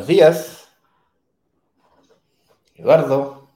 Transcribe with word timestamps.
Buenos 0.00 0.16
días. 0.16 0.68
Eduardo. 2.74 3.50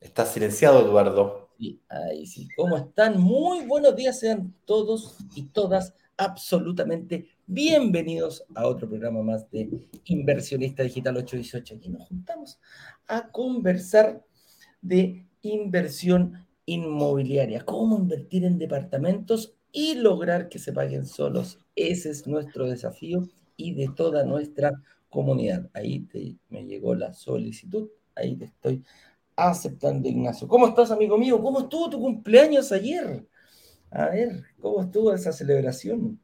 Está 0.00 0.24
silenciado, 0.24 0.86
Eduardo. 0.86 1.48
Sí, 1.58 1.82
ahí 1.88 2.24
sí. 2.26 2.48
¿Cómo 2.56 2.76
están? 2.76 3.20
Muy 3.20 3.66
buenos 3.66 3.96
días, 3.96 4.20
sean 4.20 4.54
todos 4.64 5.16
y 5.34 5.46
todas 5.48 5.94
absolutamente 6.16 7.26
bienvenidos 7.44 8.44
a 8.54 8.68
otro 8.68 8.88
programa 8.88 9.20
más 9.24 9.50
de 9.50 9.68
Inversionista 10.04 10.84
Digital 10.84 11.16
818. 11.16 11.74
Aquí 11.74 11.88
nos 11.88 12.06
juntamos 12.06 12.60
a 13.08 13.32
conversar 13.32 14.24
de 14.80 15.26
inversión 15.40 16.46
inmobiliaria, 16.66 17.64
cómo 17.64 17.98
invertir 17.98 18.44
en 18.44 18.60
departamentos 18.60 19.56
y 19.72 19.96
lograr 19.96 20.48
que 20.48 20.60
se 20.60 20.72
paguen 20.72 21.04
solos. 21.04 21.58
Ese 21.74 22.10
es 22.10 22.28
nuestro 22.28 22.68
desafío 22.68 23.28
y 23.56 23.74
de 23.74 23.88
toda 23.94 24.24
nuestra 24.24 24.72
comunidad. 25.08 25.68
Ahí 25.74 26.06
me 26.48 26.64
llegó 26.64 26.94
la 26.94 27.12
solicitud, 27.12 27.88
ahí 28.14 28.36
te 28.36 28.46
estoy 28.46 28.82
aceptando, 29.36 30.08
Ignacio. 30.08 30.48
¿Cómo 30.48 30.68
estás, 30.68 30.90
amigo 30.90 31.18
mío? 31.18 31.40
¿Cómo 31.42 31.60
estuvo 31.60 31.90
tu 31.90 32.00
cumpleaños 32.00 32.72
ayer? 32.72 33.26
A 33.90 34.06
ver, 34.06 34.42
¿cómo 34.60 34.82
estuvo 34.82 35.12
esa 35.12 35.32
celebración? 35.32 36.18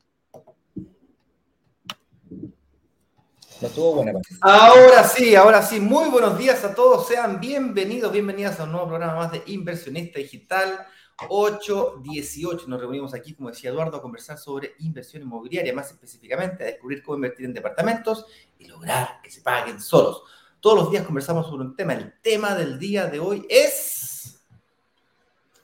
Estuvo 3.60 3.96
buena. 3.96 4.12
Ahora 4.40 5.02
sí, 5.02 5.34
ahora 5.34 5.62
sí. 5.62 5.80
Muy 5.80 6.08
buenos 6.10 6.38
días 6.38 6.62
a 6.64 6.74
todos. 6.74 7.08
Sean 7.08 7.40
bienvenidos, 7.40 8.12
bienvenidas 8.12 8.60
a 8.60 8.64
un 8.64 8.72
nuevo 8.72 8.86
programa 8.86 9.16
más 9.16 9.32
de 9.32 9.42
Inversionista 9.46 10.20
Digital. 10.20 10.86
8.18. 11.18 12.66
Nos 12.66 12.80
reunimos 12.80 13.14
aquí, 13.14 13.34
como 13.34 13.50
decía 13.50 13.70
Eduardo, 13.70 13.96
a 13.96 14.02
conversar 14.02 14.38
sobre 14.38 14.74
inversión 14.78 15.22
inmobiliaria, 15.22 15.74
más 15.74 15.90
específicamente 15.90 16.62
a 16.62 16.66
descubrir 16.66 17.02
cómo 17.02 17.16
invertir 17.16 17.46
en 17.46 17.54
departamentos 17.54 18.26
y 18.58 18.66
lograr 18.66 19.20
que 19.22 19.30
se 19.30 19.40
paguen 19.40 19.80
solos. 19.80 20.22
Todos 20.60 20.78
los 20.78 20.90
días 20.90 21.04
conversamos 21.04 21.46
sobre 21.46 21.64
un 21.64 21.74
tema. 21.74 21.94
El 21.94 22.14
tema 22.20 22.54
del 22.54 22.78
día 22.78 23.06
de 23.06 23.20
hoy 23.20 23.46
es 23.48 24.44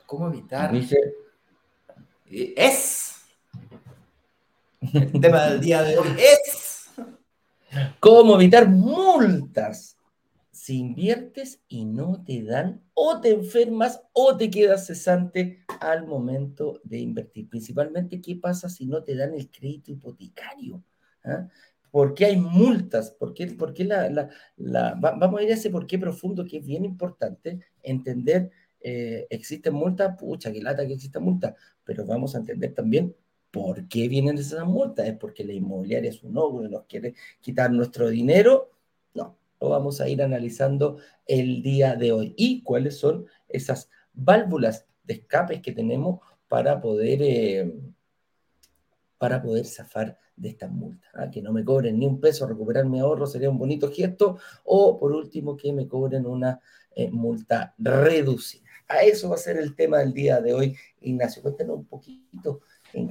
cómo 0.07 0.29
evitar. 0.29 0.73
Dice... 0.73 0.97
Eh, 2.31 2.55
es. 2.57 3.27
El 4.81 5.21
tema 5.21 5.45
del 5.47 5.61
día 5.61 5.83
de 5.83 5.99
hoy 5.99 6.17
es 6.19 6.91
cómo 8.01 8.35
evitar 8.37 8.69
multas 8.69 9.97
si 10.65 10.79
inviertes 10.79 11.61
y 11.69 11.85
no 11.85 12.25
te 12.25 12.43
dan, 12.43 12.81
o 12.95 13.21
te 13.21 13.29
enfermas 13.29 14.03
o 14.15 14.35
te 14.35 14.49
quedas 14.49 14.87
cesante 14.87 15.59
al 15.79 16.07
momento 16.07 16.81
de 16.85 17.01
invertir. 17.01 17.51
Principalmente, 17.51 18.23
¿qué 18.23 18.37
pasa 18.37 18.71
si 18.71 18.87
no 18.87 19.05
te 19.05 19.15
dan 19.15 19.35
el 19.35 19.51
crédito 19.51 19.93
hipotecario? 19.93 20.83
¿Ah? 21.23 21.47
¿Por 21.91 22.15
qué 22.15 22.25
hay 22.25 22.39
multas? 22.39 23.11
¿Por 23.11 23.35
qué, 23.35 23.55
la, 23.85 24.31
la, 24.57 24.95
vamos 24.95 25.39
a 25.39 25.43
ir 25.43 25.51
a 25.51 25.55
ese 25.55 25.69
por 25.69 25.87
qué 25.87 25.99
profundo 25.99 26.47
que 26.47 26.57
es 26.57 26.67
bien 26.67 26.87
importante 26.87 27.61
entender. 27.83 28.51
Eh, 28.81 29.27
¿Existen 29.29 29.75
multas? 29.75 30.17
Pucha, 30.19 30.51
qué 30.51 30.63
lata 30.63 30.87
que 30.87 30.95
exista 30.95 31.21
multa. 31.21 31.55
Pero 31.85 32.07
vamos 32.07 32.35
a 32.35 32.39
entender 32.39 32.73
también 32.73 33.15
por 33.51 33.87
qué 33.87 34.09
vienen 34.09 34.39
esas 34.39 34.65
multas. 34.65 35.07
¿Es 35.09 35.19
porque 35.19 35.45
la 35.45 35.53
inmobiliaria 35.53 36.09
es 36.09 36.23
un 36.23 36.39
ogro 36.39 36.65
y 36.65 36.71
nos 36.71 36.85
quiere 36.87 37.15
quitar 37.43 37.71
nuestro 37.71 38.09
dinero? 38.09 38.71
No, 39.13 39.37
vamos 39.69 40.01
a 40.01 40.09
ir 40.09 40.23
analizando 40.23 40.99
el 41.27 41.63
día 41.63 41.97
de 41.97 42.13
hoy 42.13 42.35
y 42.37 42.63
cuáles 42.63 42.99
son 42.99 43.27
esas 43.49 43.91
válvulas 44.13 44.87
de 45.03 45.15
escapes 45.15 45.61
que 45.61 45.73
tenemos 45.73 46.21
para 46.49 46.81
poder, 46.81 47.21
eh, 47.23 47.75
para 49.19 49.43
poder 49.43 49.67
zafar 49.67 50.19
de 50.37 50.49
estas 50.49 50.71
multas. 50.71 51.11
¿ah? 51.15 51.31
Que 51.31 51.43
no 51.43 51.53
me 51.53 51.65
cobren 51.65 51.99
ni 51.99 52.07
un 52.07 52.21
peso, 52.21 52.47
recuperar 52.47 52.87
mi 52.87 53.01
ahorro 53.01 53.27
sería 53.27 53.51
un 53.51 53.59
bonito 53.59 53.91
gesto, 53.91 54.39
o 54.65 54.99
por 54.99 55.13
último, 55.13 55.57
que 55.57 55.73
me 55.73 55.89
cobren 55.89 56.27
una 56.27 56.61
eh, 56.95 57.11
multa 57.11 57.75
reducida. 57.79 58.65
A 58.89 59.03
eso 59.03 59.31
va 59.31 59.37
a 59.37 59.39
ser 59.39 59.57
el 59.57 59.75
tema 59.75 59.99
del 59.99 60.13
día 60.13 60.41
de 60.41 60.53
hoy, 60.53 60.77
Ignacio. 61.01 61.43
Cuéntanos 61.43 61.79
un 61.79 61.87
poquito. 61.87 62.61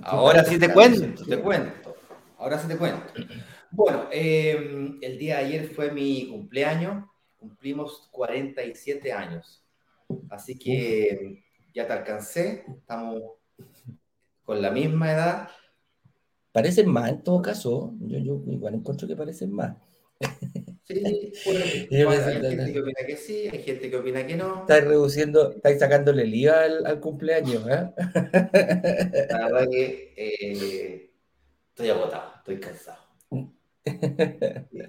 Ahora 0.03 0.43
sí 0.45 0.59
te 0.59 0.71
cuento, 0.71 1.25
te 1.25 1.39
cuento. 1.39 1.95
Ahora 2.37 2.59
sí 2.59 2.67
te 2.67 2.77
cuento. 2.77 3.03
Bueno, 3.75 4.07
em, 4.11 4.99
el 5.01 5.17
día 5.17 5.37
de 5.37 5.45
ayer 5.45 5.67
fue 5.67 5.91
mi 5.91 6.27
cumpleaños, 6.29 7.05
cumplimos 7.39 8.07
47 8.11 9.11
años, 9.11 9.65
así 10.29 10.59
que 10.59 11.43
ya 11.73 11.87
te 11.87 11.93
alcancé, 11.93 12.65
estamos 12.67 13.19
con 14.43 14.61
la 14.61 14.69
misma 14.69 15.11
edad. 15.11 15.49
Parecen 16.51 16.87
más 16.87 17.09
en 17.09 17.23
todo 17.23 17.41
caso, 17.41 17.95
yo, 18.01 18.19
yo 18.19 18.43
igual 18.45 18.75
encuentro 18.75 19.07
que 19.07 19.15
parecen 19.15 19.51
más. 19.51 19.75
Sí, 20.83 21.01
hay 21.89 22.41
gente 22.41 22.73
que 22.73 22.79
opina 22.79 23.07
que 23.07 23.17
sí, 23.17 23.49
hay 23.51 23.63
gente 23.63 23.89
que 23.89 23.97
opina 23.97 24.27
que 24.27 24.35
no. 24.35 24.61
Estáis 24.61 24.83
reduciendo, 24.83 25.49
estáis 25.49 25.79
sacándole 25.79 26.21
el 26.23 26.35
IVA 26.35 26.63
al, 26.85 26.99
cumpleaños, 26.99 27.65
¿eh? 27.67 27.89
La 29.31 29.47
verdad 29.47 29.67
que 29.71 30.13
eh, 30.15 31.11
estoy 31.69 31.89
agotado, 31.89 32.33
estoy 32.37 32.59
cansado. 32.59 33.03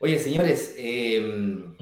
Oye, 0.00 0.18
señores, 0.18 0.74
em, 0.76 1.74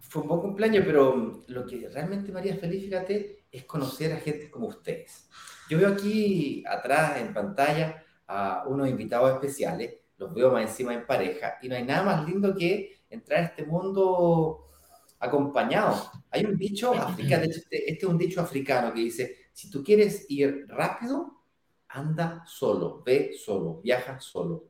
fue 0.00 0.22
un 0.22 0.28
buen 0.28 0.40
cumpleaños, 0.40 0.84
pero 0.86 1.42
lo 1.46 1.66
que 1.66 1.88
realmente 1.88 2.30
me 2.32 2.40
haría 2.40 2.56
feliz, 2.56 2.84
fíjate, 2.84 3.46
es 3.50 3.64
conocer 3.64 4.12
a 4.12 4.16
gente 4.16 4.50
como 4.50 4.68
ustedes. 4.68 5.28
Yo 5.68 5.78
veo 5.78 5.88
aquí 5.88 6.62
atrás 6.66 7.20
en 7.20 7.34
pantalla 7.34 8.04
a 8.26 8.64
unos 8.66 8.88
invitados 8.88 9.32
especiales, 9.32 9.94
los 10.16 10.32
veo 10.34 10.52
más 10.52 10.62
encima 10.62 10.94
en 10.94 11.06
pareja, 11.06 11.58
y 11.60 11.68
no 11.68 11.76
hay 11.76 11.84
nada 11.84 12.02
más 12.02 12.26
lindo 12.28 12.54
que 12.54 13.00
entrar 13.10 13.40
a 13.40 13.44
este 13.46 13.64
mundo 13.64 14.70
acompañado. 15.18 16.10
Hay 16.30 16.44
un 16.44 16.56
dicho 16.56 16.94
africano, 16.94 17.44
este, 17.44 17.90
este 17.90 18.06
es 18.06 18.10
un 18.10 18.18
dicho 18.18 18.40
africano 18.40 18.92
que 18.92 19.00
dice, 19.00 19.36
si 19.52 19.70
tú 19.70 19.82
quieres 19.82 20.26
ir 20.28 20.66
rápido, 20.68 21.43
anda 21.94 22.44
solo, 22.46 23.02
ve 23.04 23.32
solo, 23.38 23.80
viaja 23.80 24.18
solo. 24.20 24.68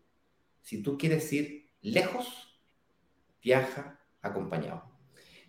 Si 0.61 0.83
tú 0.83 0.99
quieres 0.99 1.33
ir 1.33 1.71
lejos, 1.81 2.61
viaja 3.43 3.99
acompañado. 4.21 4.93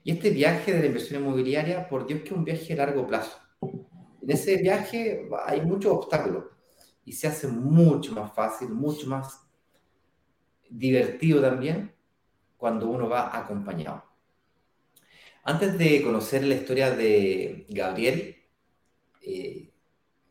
Y 0.03 0.11
este 0.11 0.29
viaje 0.29 0.73
de 0.73 0.79
la 0.79 0.85
inversión 0.85 1.21
inmobiliaria, 1.21 1.87
por 1.89 2.07
Dios 2.07 2.21
que 2.21 2.27
es 2.27 2.31
un 2.31 2.45
viaje 2.45 2.73
a 2.73 2.77
largo 2.77 3.05
plazo. 3.05 3.37
En 3.61 4.31
ese 4.31 4.57
viaje 4.57 5.27
hay 5.45 5.61
muchos 5.61 5.91
obstáculos 5.91 6.45
y 7.03 7.11
se 7.11 7.27
hace 7.27 7.47
mucho 7.47 8.13
más 8.13 8.33
fácil, 8.33 8.69
mucho 8.69 9.07
más 9.07 9.47
divertido 10.69 11.41
también 11.41 11.93
cuando 12.57 12.87
uno 12.87 13.09
va 13.09 13.37
acompañado. 13.37 14.03
Antes 15.43 15.77
de 15.77 16.01
conocer 16.01 16.43
la 16.43 16.55
historia 16.55 16.89
de 16.91 17.67
Gabriel, 17.69 18.34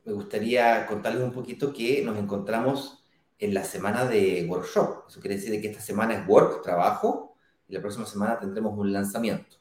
me 0.04 0.12
gustaría 0.12 0.86
contarles 0.86 1.22
un 1.22 1.32
poquito 1.32 1.72
que 1.72 2.02
nos 2.04 2.18
encontramos 2.18 3.04
en 3.38 3.54
la 3.54 3.64
semana 3.64 4.04
de 4.04 4.46
workshop. 4.48 5.04
Eso 5.08 5.20
quiere 5.20 5.36
decir 5.36 5.60
que 5.60 5.68
esta 5.68 5.80
semana 5.80 6.14
es 6.14 6.28
work, 6.28 6.62
trabajo, 6.62 7.36
y 7.68 7.74
la 7.74 7.80
próxima 7.80 8.06
semana 8.06 8.38
tendremos 8.38 8.78
un 8.78 8.92
lanzamiento. 8.92 9.56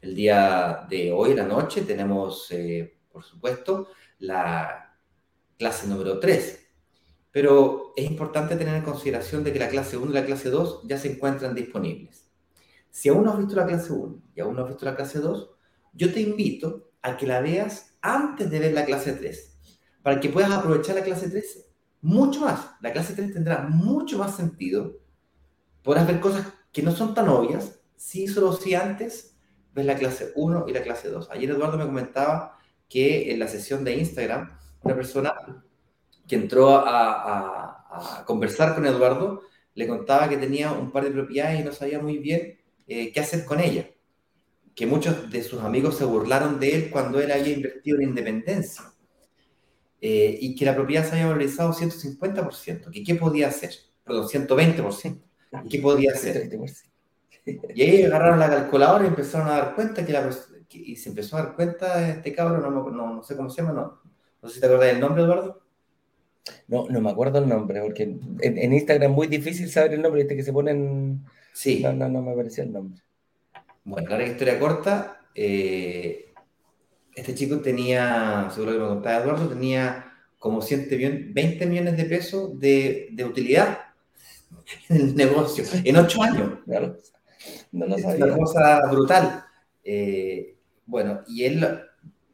El 0.00 0.14
día 0.14 0.86
de 0.88 1.12
hoy, 1.12 1.34
la 1.34 1.44
noche, 1.44 1.82
tenemos, 1.82 2.48
eh, 2.50 2.98
por 3.10 3.22
supuesto, 3.22 3.88
la 4.18 4.96
clase 5.56 5.86
número 5.86 6.18
3. 6.18 6.66
Pero 7.30 7.92
es 7.96 8.04
importante 8.04 8.56
tener 8.56 8.74
en 8.74 8.82
consideración 8.82 9.44
de 9.44 9.52
que 9.52 9.58
la 9.58 9.68
clase 9.68 9.96
1 9.96 10.10
y 10.10 10.14
la 10.14 10.26
clase 10.26 10.50
2 10.50 10.82
ya 10.84 10.98
se 10.98 11.12
encuentran 11.12 11.54
disponibles. 11.54 12.28
Si 12.90 13.08
aún 13.08 13.24
no 13.24 13.32
has 13.32 13.38
visto 13.38 13.54
la 13.54 13.66
clase 13.66 13.92
1 13.92 14.22
y 14.34 14.40
aún 14.40 14.56
no 14.56 14.62
has 14.62 14.68
visto 14.68 14.84
la 14.84 14.96
clase 14.96 15.20
2, 15.20 15.50
yo 15.92 16.12
te 16.12 16.20
invito 16.20 16.90
a 17.02 17.16
que 17.16 17.26
la 17.26 17.40
veas 17.40 17.96
antes 18.00 18.50
de 18.50 18.58
ver 18.58 18.72
la 18.72 18.84
clase 18.84 19.12
3 19.12 19.47
para 20.08 20.20
que 20.20 20.30
puedas 20.30 20.50
aprovechar 20.50 20.96
la 20.96 21.02
clase 21.02 21.28
3 21.28 21.66
mucho 22.00 22.40
más. 22.40 22.70
La 22.80 22.94
clase 22.94 23.12
3 23.12 23.34
tendrá 23.34 23.68
mucho 23.68 24.16
más 24.16 24.34
sentido. 24.34 25.00
Podrás 25.82 26.06
ver 26.06 26.18
cosas 26.18 26.46
que 26.72 26.82
no 26.82 26.92
son 26.92 27.12
tan 27.12 27.28
obvias, 27.28 27.78
si 27.94 28.26
solo 28.26 28.54
si 28.54 28.74
antes 28.74 29.36
ves 29.74 29.84
la 29.84 29.96
clase 29.96 30.32
1 30.34 30.64
y 30.66 30.72
la 30.72 30.80
clase 30.80 31.10
2. 31.10 31.28
Ayer 31.30 31.50
Eduardo 31.50 31.76
me 31.76 31.84
comentaba 31.84 32.56
que 32.88 33.30
en 33.30 33.38
la 33.38 33.48
sesión 33.48 33.84
de 33.84 33.98
Instagram, 33.98 34.50
una 34.80 34.94
persona 34.94 35.34
que 36.26 36.36
entró 36.36 36.74
a, 36.74 38.24
conversar 38.26 38.74
con 38.74 38.86
Eduardo 38.86 39.42
le 39.74 39.86
contaba 39.86 40.30
que 40.30 40.38
tenía 40.38 40.72
un 40.72 40.90
par 40.90 41.04
de 41.04 41.10
propiedades 41.10 41.60
y 41.60 41.64
no 41.64 41.72
sabía 41.72 42.00
muy 42.00 42.16
bien 42.16 42.58
eh, 42.86 43.12
qué 43.12 43.20
hacer 43.20 43.44
con 43.44 43.60
ellas. 43.60 43.84
Que 44.74 44.86
muchos 44.86 45.30
de 45.30 45.42
sus 45.42 45.60
amigos 45.60 45.98
se 45.98 46.06
burlaron 46.06 46.58
de 46.58 46.74
él 46.74 46.90
cuando 46.90 47.20
él 47.20 47.30
había 47.30 47.52
invertido 47.52 47.98
en 47.98 48.08
independencia 48.08 48.84
eh, 50.00 50.38
y 50.40 50.54
que 50.54 50.64
la 50.64 50.74
propiedad 50.74 51.04
se 51.04 51.12
había 51.12 51.26
valorizado 51.26 51.72
150%, 51.72 53.04
¿qué 53.04 53.14
podía 53.14 53.48
hacer? 53.48 53.72
Perdón, 54.04 54.28
120%. 54.28 55.22
¿Qué 55.68 55.78
podía 55.78 56.12
hacer? 56.12 56.50
Y 57.74 57.82
ahí 57.82 58.02
agarraron 58.04 58.38
la 58.38 58.50
calculadora 58.50 59.04
y 59.04 59.08
empezaron 59.08 59.48
a 59.48 59.52
dar 59.52 59.74
cuenta 59.74 60.04
que 60.04 60.12
la 60.12 60.30
y 60.70 60.96
se 60.96 61.08
empezó 61.08 61.36
a 61.36 61.42
dar 61.42 61.54
cuenta 61.54 62.08
este 62.10 62.34
cabrón, 62.34 62.62
no, 62.62 62.90
no, 62.90 63.14
no, 63.14 63.22
sé 63.22 63.36
cómo 63.36 63.48
se 63.48 63.62
llama, 63.62 63.72
no, 63.72 64.00
no 64.42 64.48
sé 64.48 64.56
si 64.56 64.60
te 64.60 64.66
acuerdas 64.66 64.88
del 64.88 65.00
nombre, 65.00 65.22
Eduardo. 65.22 65.62
No, 66.66 66.86
no 66.88 67.00
me 67.00 67.10
acuerdo 67.10 67.38
el 67.38 67.48
nombre, 67.48 67.80
porque 67.80 68.02
en, 68.02 68.72
Instagram 68.72 69.10
es 69.10 69.16
muy 69.16 69.26
difícil 69.26 69.70
saber 69.70 69.94
el 69.94 70.02
nombre, 70.02 70.22
viste 70.22 70.36
que 70.36 70.42
se 70.42 70.52
ponen... 70.52 71.24
Sí. 71.52 71.82
No, 71.82 71.92
no, 71.92 72.08
no 72.08 72.22
me 72.22 72.34
parecía 72.34 72.64
el 72.64 72.72
nombre. 72.72 73.02
Bueno, 73.84 74.16
la 74.16 74.26
historia 74.26 74.58
corta, 74.58 75.22
eh, 75.34 76.27
este 77.18 77.34
chico 77.34 77.58
tenía, 77.58 78.48
seguro 78.54 78.72
que 78.72 78.78
me 78.78 78.86
contaba 78.86 79.22
Eduardo, 79.22 79.48
tenía 79.48 80.12
como 80.38 80.60
20 80.60 81.66
millones 81.66 81.96
de 81.96 82.04
pesos 82.04 82.58
de, 82.58 83.08
de 83.10 83.24
utilidad 83.24 83.78
en 84.88 84.96
el 84.96 85.16
negocio, 85.16 85.64
en 85.84 85.96
ocho 85.96 86.22
años. 86.22 86.50
No 87.70 87.86
lo 87.86 87.96
sabía. 87.98 88.26
Es 88.26 88.32
una 88.32 88.36
cosa 88.36 88.80
brutal. 88.90 89.44
Eh, 89.84 90.56
bueno, 90.86 91.20
y 91.28 91.44
él, 91.44 91.80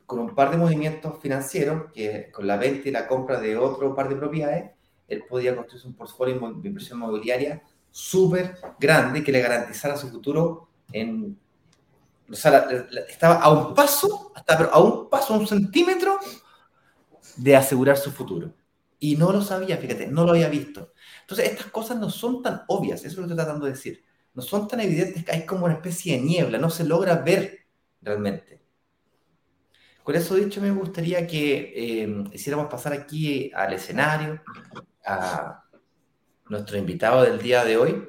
con 0.07 0.21
un 0.21 0.35
par 0.35 0.51
de 0.51 0.57
movimientos 0.57 1.21
financieros, 1.21 1.93
que 1.93 2.31
con 2.33 2.47
la 2.47 2.57
venta 2.57 2.89
y 2.89 2.93
la 2.93 3.07
compra 3.07 3.41
de 3.41 3.57
otro 3.57 3.95
par 3.95 4.09
de 4.09 4.17
propiedades, 4.17 4.71
él 5.09 5.25
podía 5.29 5.55
construir 5.55 5.87
un 5.87 5.95
portfolio 5.95 6.35
de 6.35 6.69
inversión 6.69 6.99
inmobiliaria 6.99 7.63
súper 7.91 8.57
grande 8.79 9.23
que 9.23 9.33
le 9.33 9.41
garantizara 9.41 9.97
su 9.97 10.09
futuro 10.09 10.69
en... 10.93 11.39
O 12.31 12.35
sea, 12.35 12.67
estaba 13.09 13.37
a 13.37 13.51
un 13.51 13.75
paso, 13.75 14.33
hasta 14.35 14.65
a 14.65 14.79
un 14.79 15.09
paso, 15.09 15.35
a 15.35 15.39
un 15.39 15.47
centímetro 15.47 16.19
de 17.37 17.57
asegurar 17.57 17.97
su 17.97 18.11
futuro. 18.11 18.55
Y 18.99 19.17
no 19.17 19.33
lo 19.33 19.43
sabía, 19.43 19.77
fíjate, 19.77 20.07
no 20.07 20.25
lo 20.25 20.31
había 20.31 20.49
visto. 20.49 20.93
Entonces, 21.21 21.51
estas 21.51 21.67
cosas 21.67 21.99
no 21.99 22.09
son 22.09 22.43
tan 22.43 22.63
obvias, 22.69 23.01
eso 23.01 23.09
es 23.09 23.17
lo 23.17 23.23
que 23.23 23.33
estoy 23.33 23.45
tratando 23.45 23.67
de 23.67 23.73
decir. 23.73 24.05
No 24.33 24.43
son 24.43 24.67
tan 24.67 24.81
evidentes 24.81 25.25
hay 25.29 25.47
como 25.47 25.67
una 25.67 25.75
especie 25.75 26.17
de 26.17 26.23
niebla, 26.23 26.59
no 26.59 26.71
se 26.71 26.85
logra 26.85 27.17
ver 27.17 27.67
realmente. 28.03 28.63
Con 30.03 30.15
eso 30.17 30.35
dicho, 30.35 30.61
me 30.61 30.71
gustaría 30.71 31.27
que 31.27 31.73
eh, 31.75 32.25
hiciéramos 32.33 32.67
pasar 32.71 32.93
aquí 32.93 33.51
al 33.55 33.73
escenario 33.73 34.43
a 35.05 35.65
nuestro 36.49 36.77
invitado 36.77 37.23
del 37.23 37.41
día 37.41 37.65
de 37.65 37.77
hoy. 37.77 38.09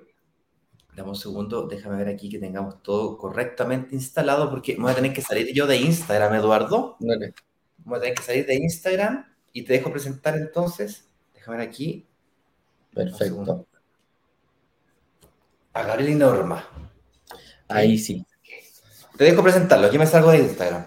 Dame 0.95 1.09
un 1.09 1.15
segundo, 1.15 1.67
déjame 1.67 1.97
ver 1.97 2.07
aquí 2.07 2.29
que 2.29 2.39
tengamos 2.39 2.81
todo 2.81 3.17
correctamente 3.17 3.95
instalado, 3.95 4.49
porque 4.49 4.77
voy 4.77 4.91
a 4.91 4.95
tener 4.95 5.11
que 5.11 5.21
salir 5.21 5.53
yo 5.53 5.67
de 5.67 5.77
Instagram, 5.77 6.35
Eduardo. 6.35 6.95
Vale. 6.99 7.33
Voy 7.79 7.97
a 7.97 8.01
tener 8.01 8.15
que 8.15 8.23
salir 8.23 8.45
de 8.45 8.55
Instagram 8.55 9.25
y 9.51 9.63
te 9.63 9.73
dejo 9.73 9.91
presentar 9.91 10.37
entonces. 10.37 11.09
Déjame 11.33 11.57
ver 11.57 11.67
aquí. 11.67 12.07
Perfecto. 12.93 13.67
A 15.73 15.83
Gabriel 15.83 16.11
y 16.11 16.15
Norma. 16.15 16.65
Ahí 17.67 17.97
sí. 17.97 18.25
Te 19.17 19.25
dejo 19.25 19.43
presentarlo. 19.43 19.87
Aquí 19.87 19.97
me 19.97 20.07
salgo 20.07 20.31
de 20.31 20.39
Instagram. 20.39 20.85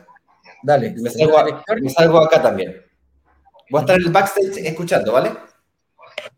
Dale. 0.62 0.94
Me 0.96 1.10
salgo, 1.10 2.18
acá 2.18 2.42
también. 2.42 2.82
Voy 3.70 3.78
a 3.78 3.82
estar 3.82 3.96
en 3.96 4.06
el 4.06 4.12
backstage 4.12 4.66
escuchando, 4.66 5.12
¿vale? 5.12 5.32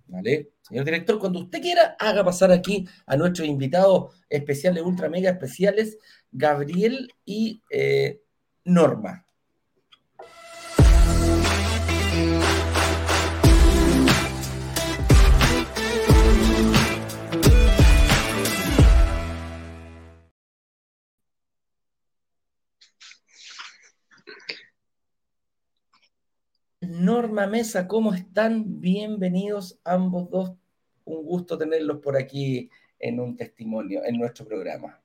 Vale. 0.09 0.51
Señor 0.71 0.85
director, 0.85 1.19
cuando 1.19 1.41
usted 1.41 1.61
quiera, 1.61 1.97
haga 1.99 2.25
pasar 2.25 2.53
aquí 2.53 2.87
a 3.05 3.17
nuestros 3.17 3.49
invitados 3.49 4.15
especiales, 4.29 4.85
ultra 4.85 5.09
mega 5.09 5.29
especiales, 5.29 5.99
Gabriel 6.31 7.13
y 7.25 7.61
eh, 7.71 8.21
Norma. 8.65 9.27
Norma 26.81 27.49
Mesa, 27.49 27.89
¿cómo 27.89 28.15
están? 28.15 28.81
Bienvenidos 28.81 29.81
ambos 29.85 30.31
dos. 30.31 30.60
Un 31.11 31.25
gusto 31.25 31.59
tenerlos 31.59 31.99
por 31.99 32.17
aquí 32.17 32.71
en 32.97 33.19
un 33.19 33.37
testimonio, 33.37 34.03
en 34.05 34.17
nuestro 34.17 34.47
programa. 34.47 35.01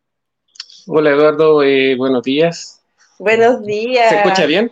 Hola 0.86 1.10
Eduardo, 1.10 1.64
eh, 1.64 1.96
buenos 1.96 2.22
días. 2.22 2.86
Buenos 3.18 3.66
días. 3.66 4.10
¿Se 4.10 4.18
escucha 4.18 4.46
bien? 4.46 4.72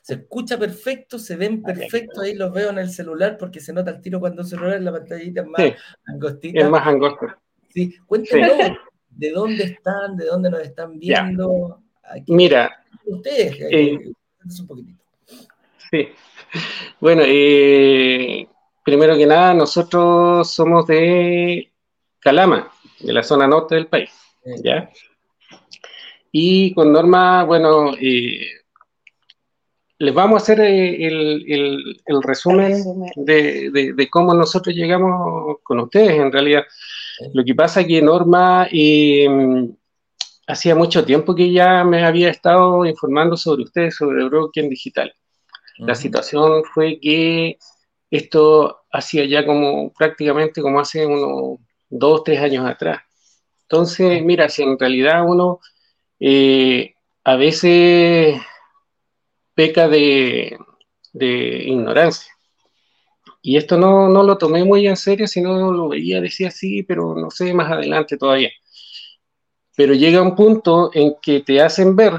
Se 0.00 0.14
escucha 0.14 0.56
perfecto, 0.60 1.18
se 1.18 1.34
ven 1.34 1.60
perfecto, 1.60 2.20
ahí 2.20 2.36
los 2.36 2.52
veo 2.52 2.70
en 2.70 2.78
el 2.78 2.88
celular 2.88 3.36
porque 3.36 3.58
se 3.58 3.72
nota 3.72 3.90
el 3.90 4.00
tiro 4.00 4.20
cuando 4.20 4.42
el 4.42 4.48
celular 4.48 4.76
en 4.76 4.84
la 4.84 4.92
pantallita 4.92 5.40
es 5.40 5.46
más 5.48 5.72
angostita. 6.06 6.60
Es 6.60 6.70
más 6.70 6.86
angosto. 6.86 7.26
Sí, 7.74 7.96
cuéntenos 8.06 8.78
de 9.10 9.30
dónde 9.32 9.64
están, 9.64 10.16
de 10.16 10.26
dónde 10.26 10.50
nos 10.50 10.60
están 10.60 11.00
viendo. 11.00 11.82
Mira, 12.28 12.84
ustedes, 13.06 13.56
eh, 13.58 13.98
un 14.60 14.66
poquitito. 14.68 15.02
Sí, 15.90 16.10
bueno, 17.00 17.22
eh, 17.26 18.46
primero 18.90 19.16
que 19.16 19.24
nada, 19.24 19.54
nosotros 19.54 20.50
somos 20.50 20.84
de 20.88 21.70
Calama, 22.18 22.72
de 22.98 23.12
la 23.12 23.22
zona 23.22 23.46
norte 23.46 23.76
del 23.76 23.86
país, 23.86 24.10
¿ya? 24.64 24.90
Y 26.32 26.74
con 26.74 26.92
Norma, 26.92 27.44
bueno, 27.44 27.92
eh, 28.00 28.48
les 29.98 30.12
vamos 30.12 30.40
a 30.40 30.42
hacer 30.42 30.60
eh, 30.62 31.06
el, 31.06 32.22
resumen 32.24 32.82
de, 33.14 34.08
cómo 34.10 34.34
nosotros 34.34 34.74
llegamos 34.74 35.58
con 35.62 35.78
ustedes, 35.78 36.18
en 36.18 36.32
realidad. 36.32 36.64
Lo 37.32 37.44
que 37.44 37.54
pasa 37.54 37.82
es 37.82 37.86
que 37.86 38.02
Norma 38.02 38.66
hacía 40.48 40.74
mucho 40.74 41.04
tiempo 41.04 41.36
que 41.36 41.52
ya 41.52 41.84
me 41.84 42.04
había 42.04 42.30
estado 42.30 42.84
informando 42.86 43.36
sobre 43.36 43.62
ustedes, 43.62 43.94
sobre 43.94 44.24
Broken 44.24 44.68
Digital. 44.68 45.14
La 45.78 45.94
situación 45.94 46.64
fue 46.64 46.98
que 47.00 47.56
esto 48.10 48.82
hacía 48.92 49.24
ya 49.24 49.46
como 49.46 49.92
prácticamente 49.92 50.60
como 50.62 50.80
hace 50.80 51.06
unos 51.06 51.60
dos, 51.88 52.24
tres 52.24 52.40
años 52.40 52.66
atrás. 52.66 53.02
Entonces, 53.62 54.22
mira, 54.24 54.48
si 54.48 54.62
en 54.62 54.78
realidad 54.78 55.24
uno 55.26 55.60
eh, 56.18 56.94
a 57.24 57.36
veces 57.36 58.40
peca 59.54 59.88
de, 59.88 60.58
ignorancia. 61.12 62.32
Y 63.42 63.56
esto 63.56 63.78
no, 63.78 64.08
no, 64.08 64.22
lo 64.22 64.38
tomé 64.38 64.64
muy 64.64 64.86
en 64.86 64.96
serio, 64.96 65.26
sino 65.26 65.72
lo 65.72 65.88
veía, 65.88 66.20
decía 66.20 66.50
sí, 66.50 66.82
pero 66.82 67.14
no 67.14 67.30
sé, 67.30 67.54
más 67.54 67.70
adelante 67.70 68.16
todavía. 68.16 68.50
Pero 69.76 69.94
llega 69.94 70.22
un 70.22 70.34
punto 70.34 70.90
en 70.92 71.14
que 71.22 71.40
te 71.40 71.60
hacen 71.62 71.96
ver 71.96 72.14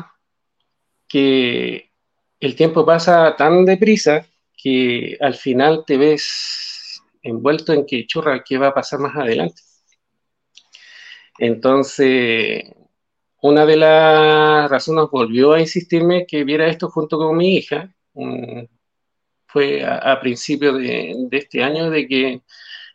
que 1.08 1.92
el 2.40 2.56
tiempo 2.56 2.86
pasa 2.86 3.36
tan 3.36 3.66
deprisa 3.66 4.26
que 4.62 5.18
al 5.20 5.36
final 5.36 5.84
te 5.86 5.98
ves 5.98 7.02
envuelto 7.24 7.74
en 7.74 7.86
que, 7.86 8.06
churra, 8.06 8.44
¿qué 8.44 8.58
va 8.58 8.68
a 8.68 8.74
pasar 8.74 9.00
más 9.00 9.16
adelante? 9.16 9.62
Entonces, 11.38 12.64
una 13.42 13.66
de 13.66 13.78
las 13.78 14.70
razones 14.70 15.06
volvió 15.12 15.54
a 15.54 15.60
insistirme 15.60 16.28
que 16.28 16.44
viera 16.44 16.68
esto 16.68 16.90
junto 16.90 17.18
con 17.18 17.36
mi 17.38 17.56
hija. 17.58 17.94
fue 19.48 19.84
a, 19.84 20.20
principios 20.22 20.78
de, 20.78 21.28
este 21.32 21.64
año 21.64 21.90
de 21.90 22.08
que 22.08 22.42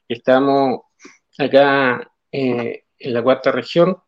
estamos 0.09 0.81
acá 1.39 2.11
eh, 2.33 2.85
en 2.99 3.15
la 3.15 3.23
cuarta 3.23 3.53
región, 3.53 3.99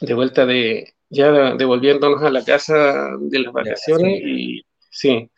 de 0.00 0.14
vuelta 0.14 0.46
de, 0.46 0.94
ya 1.08 1.54
devolviéndonos 1.54 2.22
a 2.22 2.30
la 2.30 2.44
casa 2.44 3.16
de 3.18 3.38
las 3.38 3.52
vacaciones 3.52 4.20
y 4.22 4.62
sí. 4.90 5.30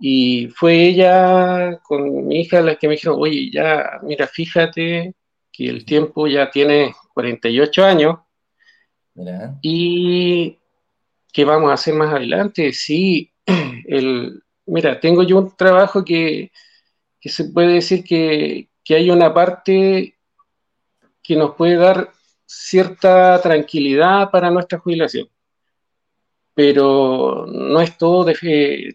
Y 0.00 0.48
fue 0.48 0.88
ella 0.88 1.78
con 1.82 2.26
mi 2.26 2.40
hija 2.40 2.60
la 2.60 2.76
que 2.76 2.88
me 2.88 2.94
dijo, 2.94 3.16
oye, 3.16 3.50
ya, 3.50 3.98
mira, 4.02 4.26
fíjate 4.26 5.14
que 5.52 5.68
el 5.68 5.84
tiempo 5.84 6.26
ya 6.26 6.50
tiene 6.50 6.94
48 7.14 7.84
años 7.84 8.18
y 9.62 10.58
¿qué 11.32 11.44
vamos 11.44 11.70
a 11.70 11.74
hacer 11.74 11.94
más 11.94 12.12
adelante? 12.12 12.72
Sí, 12.72 13.32
el, 13.86 14.42
mira, 14.66 15.00
tengo 15.00 15.22
yo 15.22 15.38
un 15.38 15.56
trabajo 15.56 16.04
que, 16.04 16.52
que 17.20 17.28
se 17.28 17.44
puede 17.46 17.74
decir 17.74 18.04
que, 18.04 18.68
que 18.84 18.94
hay 18.94 19.10
una 19.10 19.32
parte 19.34 20.16
que 21.22 21.36
nos 21.36 21.54
puede 21.56 21.76
dar 21.76 22.12
cierta 22.46 23.40
tranquilidad 23.42 24.30
para 24.30 24.50
nuestra 24.50 24.78
jubilación. 24.78 25.28
Pero 26.58 27.46
no 27.46 27.80
es 27.80 27.96
todo 27.96 28.26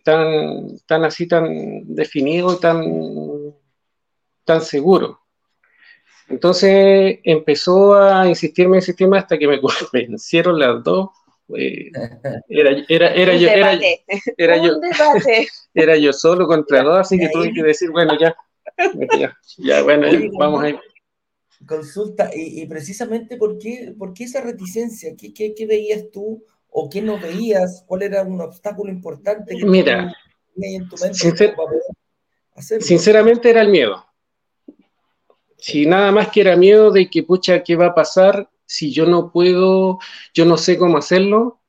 tan, 0.03 0.77
tan 0.85 1.05
así, 1.05 1.29
tan 1.29 1.95
definido, 1.95 2.57
tan, 2.57 2.83
tan 4.43 4.59
seguro. 4.59 5.21
Entonces 6.27 7.19
empezó 7.23 7.95
a 7.95 8.27
insistirme, 8.27 8.79
insistirme 8.79 9.17
hasta 9.17 9.37
que 9.37 9.47
me 9.47 9.61
convencieron 9.91 10.59
las 10.59 10.83
dos. 10.83 11.11
Eh, 11.57 11.89
era, 12.49 12.83
era, 12.89 13.13
era, 13.13 13.35
yo, 13.37 13.47
era, 13.47 13.79
era, 14.35 14.57
yo, 14.57 14.81
era 15.73 15.95
yo 15.95 16.11
solo 16.11 16.45
contra 16.47 16.83
dos, 16.83 16.99
así 16.99 17.17
que 17.17 17.29
tuve 17.29 17.53
que 17.53 17.63
decir, 17.63 17.91
bueno, 17.91 18.19
ya, 18.19 18.35
ya, 19.17 19.37
ya 19.57 19.83
bueno, 19.83 20.07
vamos 20.37 20.63
a 20.63 20.69
ir 20.69 20.79
Consulta, 21.65 22.29
y, 22.33 22.65
precisamente 22.65 23.37
por 23.37 23.57
qué, 23.57 23.95
por 23.97 24.13
qué, 24.13 24.25
esa 24.25 24.41
reticencia, 24.41 25.15
¿Qué, 25.17 25.33
¿Qué, 25.33 25.65
veías 25.65 26.09
tú 26.11 26.43
o 26.73 26.89
qué 26.89 27.01
no 27.01 27.19
veías? 27.19 27.83
¿Cuál 27.87 28.01
era 28.03 28.23
un 28.23 28.41
obstáculo 28.41 28.91
importante 28.91 29.55
que 29.55 29.65
Mira, 29.65 30.13
en 30.57 30.89
tu 30.89 30.95
mente 30.97 31.55
Sinceramente 32.79 33.49
era 33.49 33.61
el 33.61 33.69
miedo. 33.69 34.05
Si 35.57 35.85
nada 35.85 36.11
más 36.11 36.29
que 36.29 36.41
era 36.41 36.55
miedo 36.55 36.91
de 36.91 37.09
que, 37.09 37.23
pucha, 37.23 37.63
¿qué 37.63 37.75
va 37.75 37.87
a 37.87 37.95
pasar 37.95 38.49
si 38.65 38.91
yo 38.91 39.05
no 39.05 39.31
puedo, 39.31 39.99
yo 40.33 40.45
no 40.45 40.57
sé 40.57 40.77
cómo 40.77 40.97
hacerlo, 40.97 41.59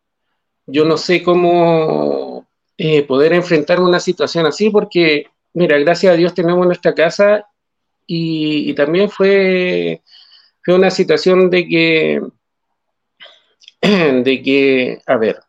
yo 0.67 0.85
no 0.85 0.97
sé 0.97 1.23
cómo 1.23 2.49
eh, 2.77 3.03
poder 3.03 3.35
enfrentar 3.35 3.81
una 3.81 4.01
situación 4.01 4.47
así, 4.47 4.71
porque, 4.71 5.27
mira, 5.53 5.79
gracias 5.79 6.13
a 6.13 6.17
Dios 6.17 6.35
tenemos 6.35 6.67
nuestra 6.67 6.95
casa 6.95 7.47
y, 8.07 8.71
y 8.71 8.75
también 8.75 9.11
fue, 9.11 10.03
fue 10.63 10.75
una 10.75 10.91
situación 10.91 11.51
de 11.51 11.69
que, 11.69 12.23
de 14.25 14.43
que, 14.43 15.03
a 15.07 15.17
ver, 15.19 15.41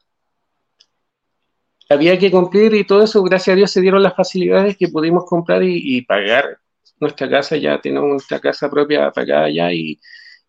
había 1.89 2.19
que 2.19 2.29
cumplir 2.29 2.73
y 2.73 2.83
todo 2.83 3.03
eso, 3.03 3.23
gracias 3.23 3.53
a 3.53 3.55
Dios 3.55 3.71
se 3.71 3.79
dieron 3.79 4.03
las 4.03 4.15
facilidades 4.15 4.75
que 4.75 4.89
pudimos 4.89 5.25
comprar 5.25 5.63
y, 5.63 6.01
pagar 6.01 6.59
nuestra 6.99 7.29
casa, 7.29 7.55
ya 7.55 7.79
tenemos 7.79 8.09
nuestra 8.09 8.39
casa 8.41 8.69
propia 8.69 9.11
pagada 9.11 9.49
ya 9.49 9.71
y, 9.71 9.99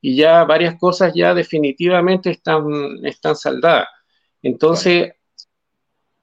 ya 0.03 0.45
varias 0.45 0.79
cosas 0.79 1.13
ya 1.15 1.35
definitivamente 1.35 2.31
están, 2.31 2.65
están 3.05 3.35
saldadas. 3.35 3.89
Entonces, 4.43 5.13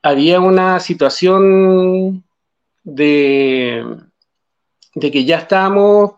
había 0.02 0.40
una 0.40 0.80
situación 0.80 2.24
de, 2.84 3.86
de 4.96 5.12
que 5.12 5.26
ya 5.26 5.40
estábamos, 5.40 6.14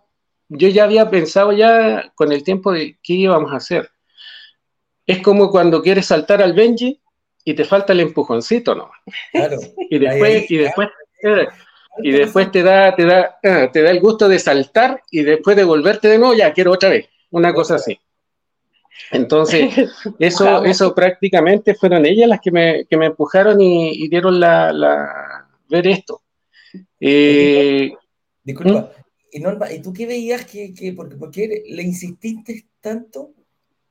yo 0.49 0.67
ya 0.69 0.83
había 0.83 1.09
pensado 1.09 1.53
ya 1.53 2.11
con 2.15 2.31
el 2.31 2.43
tiempo 2.43 2.71
de 2.71 2.99
qué 3.03 3.13
íbamos 3.13 3.51
a 3.51 3.57
hacer. 3.57 3.89
Es 5.05 5.21
como 5.21 5.51
cuando 5.51 5.81
quieres 5.81 6.07
saltar 6.07 6.41
al 6.41 6.53
Benji 6.53 6.99
y 7.43 7.53
te 7.53 7.63
falta 7.63 7.93
el 7.93 7.99
empujoncito, 7.99 8.75
¿no? 8.75 8.91
Claro. 9.31 9.57
Y 9.89 9.99
después, 9.99 10.49
y 10.49 10.57
después, 10.57 10.89
y 11.99 12.11
después 12.11 12.51
te 12.51 12.63
da, 12.63 12.95
te 12.95 13.05
da, 13.05 13.37
ah, 13.43 13.69
te 13.71 13.81
da 13.81 13.91
el 13.91 13.99
gusto 13.99 14.27
de 14.27 14.39
saltar 14.39 15.01
y 15.11 15.23
después 15.23 15.55
de 15.55 15.63
volverte 15.63 16.07
de 16.07 16.17
nuevo, 16.17 16.33
ya 16.33 16.51
quiero 16.53 16.71
otra 16.71 16.89
vez, 16.89 17.07
una 17.31 17.53
cosa 17.53 17.75
así. 17.75 17.97
Entonces, 19.11 19.73
eso, 20.19 20.63
eso 20.65 20.95
prácticamente 20.95 21.75
fueron 21.75 22.05
ellas 22.05 22.27
las 22.27 22.41
que 22.41 22.51
me, 22.51 22.85
que 22.85 22.97
me 22.97 23.07
empujaron 23.07 23.61
y, 23.61 24.07
dieron 24.09 24.39
la, 24.39 24.73
la, 24.73 25.47
ver 25.69 25.87
esto. 25.87 26.21
Eh, 26.99 27.93
Disculpa, 28.43 28.91
¿y, 29.31 29.39
Norma, 29.39 29.71
¿y 29.71 29.81
tú 29.81 29.93
qué 29.93 30.05
veías 30.05 30.45
que, 30.45 30.73
que 30.73 30.93
porque, 30.93 31.15
porque 31.15 31.63
le 31.67 31.83
insististe 31.83 32.65
tanto 32.81 33.31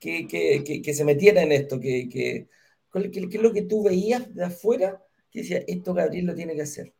que, 0.04 0.62
que, 0.64 0.82
que, 0.82 0.94
se 0.94 1.04
metiera 1.04 1.42
en 1.42 1.52
esto? 1.52 1.80
que, 1.80 2.08
¿Qué, 2.10 2.46
es 2.92 3.42
lo 3.42 3.52
que 3.52 3.62
tú 3.62 3.82
veías 3.82 4.34
de 4.34 4.44
afuera 4.44 5.02
que 5.30 5.40
decía, 5.40 5.62
esto 5.66 5.94
Gabriel 5.94 6.26
lo 6.26 6.34
tiene 6.34 6.54
que 6.54 6.62
hacer? 6.62 6.92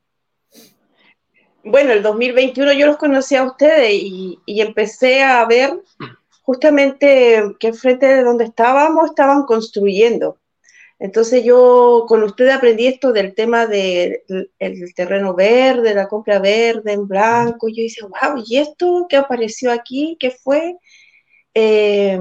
Bueno, 1.63 1.93
el 1.93 2.03
2021 2.03 2.73
yo 2.73 2.87
los 2.87 2.97
conocí 2.97 3.37
a 3.37 3.45
ustedes 3.45 3.91
y, 3.93 4.39
empecé 4.47 5.23
a 5.23 5.45
ver 5.47 5.81
justamente 6.43 7.43
que 7.59 7.73
frente 7.73 8.07
de 8.07 8.23
donde 8.23 8.45
estábamos 8.45 9.11
estaban 9.11 9.45
construyendo. 9.45 10.39
Entonces 10.99 11.45
yo 11.45 12.05
con 12.07 12.23
ustedes 12.23 12.55
aprendí 12.55 12.87
esto 12.87 13.13
del 13.13 13.35
tema 13.35 13.67
del 13.67 14.23
terreno 14.95 15.35
verde, 15.35 15.95
la 15.95 16.09
compra 16.09 16.39
verde 16.39 16.93
en 16.93 17.07
blanco. 17.07 17.69
Y 17.69 17.77
yo 17.77 17.83
dije, 17.83 18.03
wow, 18.03 18.43
¿y 18.47 18.59
esto 18.59 19.07
qué 19.09 19.17
apareció 19.17 19.73
aquí? 19.73 20.17
¿Qué 20.21 20.31
fue? 20.31 20.77
Eh, 21.55 22.19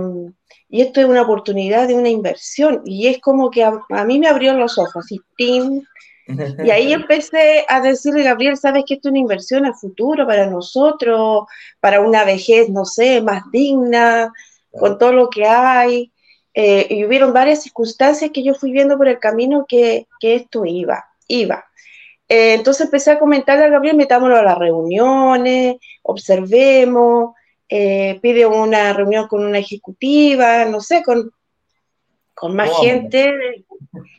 y 0.73 0.81
esto 0.81 1.01
es 1.01 1.05
una 1.05 1.21
oportunidad 1.21 1.87
de 1.87 1.93
una 1.93 2.09
inversión. 2.09 2.81
Y 2.83 3.05
es 3.05 3.19
como 3.19 3.51
que 3.51 3.63
a, 3.63 4.03
mí 4.05 4.17
me 4.17 4.27
abrió 4.27 4.55
los 4.55 4.79
ojos, 4.79 5.05
y 5.11 5.21
Y 5.37 6.71
ahí 6.71 6.93
empecé 6.93 7.63
a 7.69 7.79
decirle, 7.79 8.23
Gabriel, 8.23 8.57
sabes 8.57 8.83
que 8.87 8.95
esto 8.95 9.09
es 9.09 9.11
una 9.11 9.19
inversión 9.19 9.67
a 9.67 9.75
futuro 9.75 10.25
para 10.25 10.47
nosotros, 10.47 11.45
para 11.79 12.01
una 12.01 12.25
vejez, 12.25 12.69
no 12.69 12.85
sé, 12.85 13.21
más 13.21 13.43
digna, 13.51 14.33
con 14.71 14.97
todo 14.97 15.13
lo 15.13 15.29
que 15.29 15.45
hay. 15.45 16.11
Eh, 16.55 16.87
y 16.89 17.05
hubieron 17.05 17.33
varias 17.33 17.61
circunstancias 17.61 18.31
que 18.33 18.43
yo 18.43 18.55
fui 18.55 18.71
viendo 18.71 18.97
por 18.97 19.07
el 19.07 19.19
camino 19.19 19.65
que, 19.67 20.07
que 20.19 20.33
esto 20.33 20.65
iba, 20.65 21.05
iba. 21.27 21.65
Eh, 22.27 22.55
entonces 22.55 22.85
empecé 22.85 23.11
a 23.11 23.19
comentarle 23.19 23.65
a 23.65 23.69
Gabriel, 23.69 23.95
metámonos 23.95 24.39
a 24.39 24.43
las 24.43 24.57
reuniones, 24.57 25.75
observemos, 26.01 27.35
eh, 27.75 28.19
pide 28.21 28.45
una 28.45 28.93
reunión 28.93 29.27
con 29.27 29.43
una 29.43 29.57
ejecutiva, 29.57 30.63
no 30.65 30.79
sé, 30.79 31.01
con, 31.01 31.31
con 32.35 32.55
más 32.55 32.69
gente, 32.79 33.65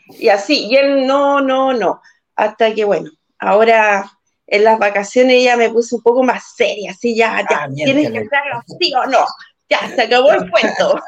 y 0.08 0.28
así, 0.28 0.66
y 0.66 0.75
él 0.75 1.06
no, 1.06 1.40
no, 1.40 1.73
no, 1.73 2.02
hasta 2.34 2.75
que 2.75 2.82
bueno, 2.84 3.12
ahora 3.38 4.11
en 4.49 4.64
las 4.64 4.76
vacaciones 4.80 5.37
ella 5.37 5.56
me 5.56 5.70
puse 5.70 5.94
un 5.94 6.02
poco 6.02 6.25
más 6.25 6.56
seria, 6.56 6.90
así 6.90 7.14
ya, 7.14 7.46
ya, 7.49 7.62
ah, 7.62 7.68
tienes 7.73 8.11
que 8.11 8.18
hacerlo 8.18 8.61
sí 8.80 8.92
o 8.92 9.06
no, 9.06 9.25
ya, 9.70 9.88
se 9.94 10.02
acabó 10.02 10.32
el 10.32 10.50
cuento. 10.50 11.00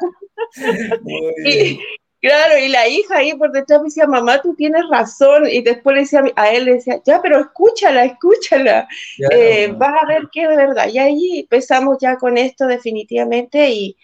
Claro, 2.19 2.57
y 2.57 2.67
la 2.69 2.87
hija 2.87 3.17
ahí 3.17 3.35
por 3.35 3.51
detrás 3.51 3.79
me 3.79 3.85
decía, 3.85 4.07
mamá, 4.07 4.41
tú 4.41 4.55
tienes 4.55 4.83
razón. 4.89 5.47
Y 5.47 5.61
después 5.61 5.95
le 5.95 6.01
decía 6.01 6.23
a 6.35 6.49
él, 6.51 6.65
le 6.65 6.73
decía, 6.75 6.99
ya, 7.05 7.21
pero 7.21 7.39
escúchala, 7.39 8.05
escúchala. 8.05 8.87
Eh, 9.31 9.71
vas 9.75 9.93
a 10.01 10.07
ver 10.07 10.23
que 10.31 10.43
es 10.43 10.47
verdad. 10.49 10.87
Y 10.87 10.97
ahí 10.97 11.39
empezamos 11.41 11.97
ya 12.01 12.17
con 12.17 12.37
esto 12.37 12.65
definitivamente. 12.65 13.69
Y, 13.69 13.95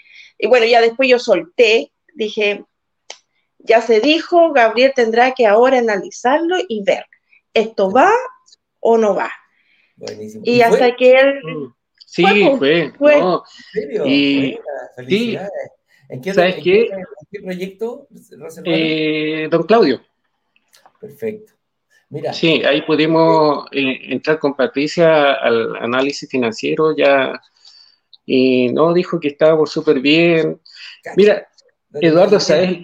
bueno, 0.48 0.66
ya 0.66 0.82
después 0.82 1.10
yo 1.10 1.18
solté, 1.18 1.92
dije, 2.14 2.64
ya 3.58 3.82
se 3.82 4.00
dijo, 4.00 4.52
Gabriel 4.52 4.94
tendrá 4.96 5.32
que 5.32 5.48
ahora 5.48 5.80
analizarlo 5.80 6.58
y 6.68 6.84
ver, 6.84 7.06
¿esto 7.54 7.90
va 7.90 8.12
o 8.80 8.98
no 8.98 9.16
va? 9.16 9.32
Y, 10.44 10.62
hasta 10.62 10.96
que 10.96 11.20
él... 11.20 11.40
Mm. 11.44 11.74
Sí, 12.06 12.26
fue. 12.60 12.92
fue. 12.96 13.20
Y, 14.06 14.56
¿En 16.10 16.22
qué, 16.22 16.32
¿Sabes 16.32 16.58
qué? 16.64 16.92
Proyecto? 17.42 18.08
Eh, 18.66 19.48
don 19.50 19.64
Claudio. 19.64 20.02
Perfecto. 21.00 21.54
Mira. 22.10 22.32
Sí, 22.32 22.64
ahí 22.64 22.84
pudimos 22.84 23.66
eh, 23.72 23.98
entrar 24.14 24.38
con 24.38 24.56
Patricia 24.56 25.34
al 25.34 25.76
análisis 25.78 26.30
financiero 26.30 26.96
ya 26.96 27.42
y 28.26 28.70
no 28.70 28.94
dijo 28.94 29.20
que 29.20 29.30
estábamos 29.30 29.72
súper 29.72 30.00
bien. 30.00 30.62
Mira, 31.18 31.48
Eduardo, 31.94 32.40
¿sabes? 32.40 32.80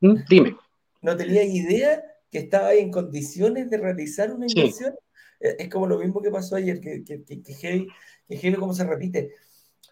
¿Mm? 0.00 0.14
Dime. 0.28 0.56
No 1.02 1.16
tenía 1.16 1.44
idea 1.44 2.02
que 2.30 2.38
estaba 2.38 2.72
en 2.74 2.90
condiciones 2.90 3.70
de 3.70 3.78
realizar 3.78 4.32
una 4.32 4.46
inversión. 4.46 4.94
Eh, 5.40 5.56
es 5.58 5.68
como 5.68 5.86
lo 5.86 5.98
mismo 5.98 6.20
que 6.22 6.30
pasó 6.30 6.56
ayer, 6.56 6.80
que, 6.80 7.04
que, 7.04 7.22
que, 7.24 7.42
que 7.42 7.54
heavy, 7.54 7.88
que 8.28 8.36
heavy 8.36 8.56
como 8.56 8.72
se 8.72 8.84
repite. 8.84 9.34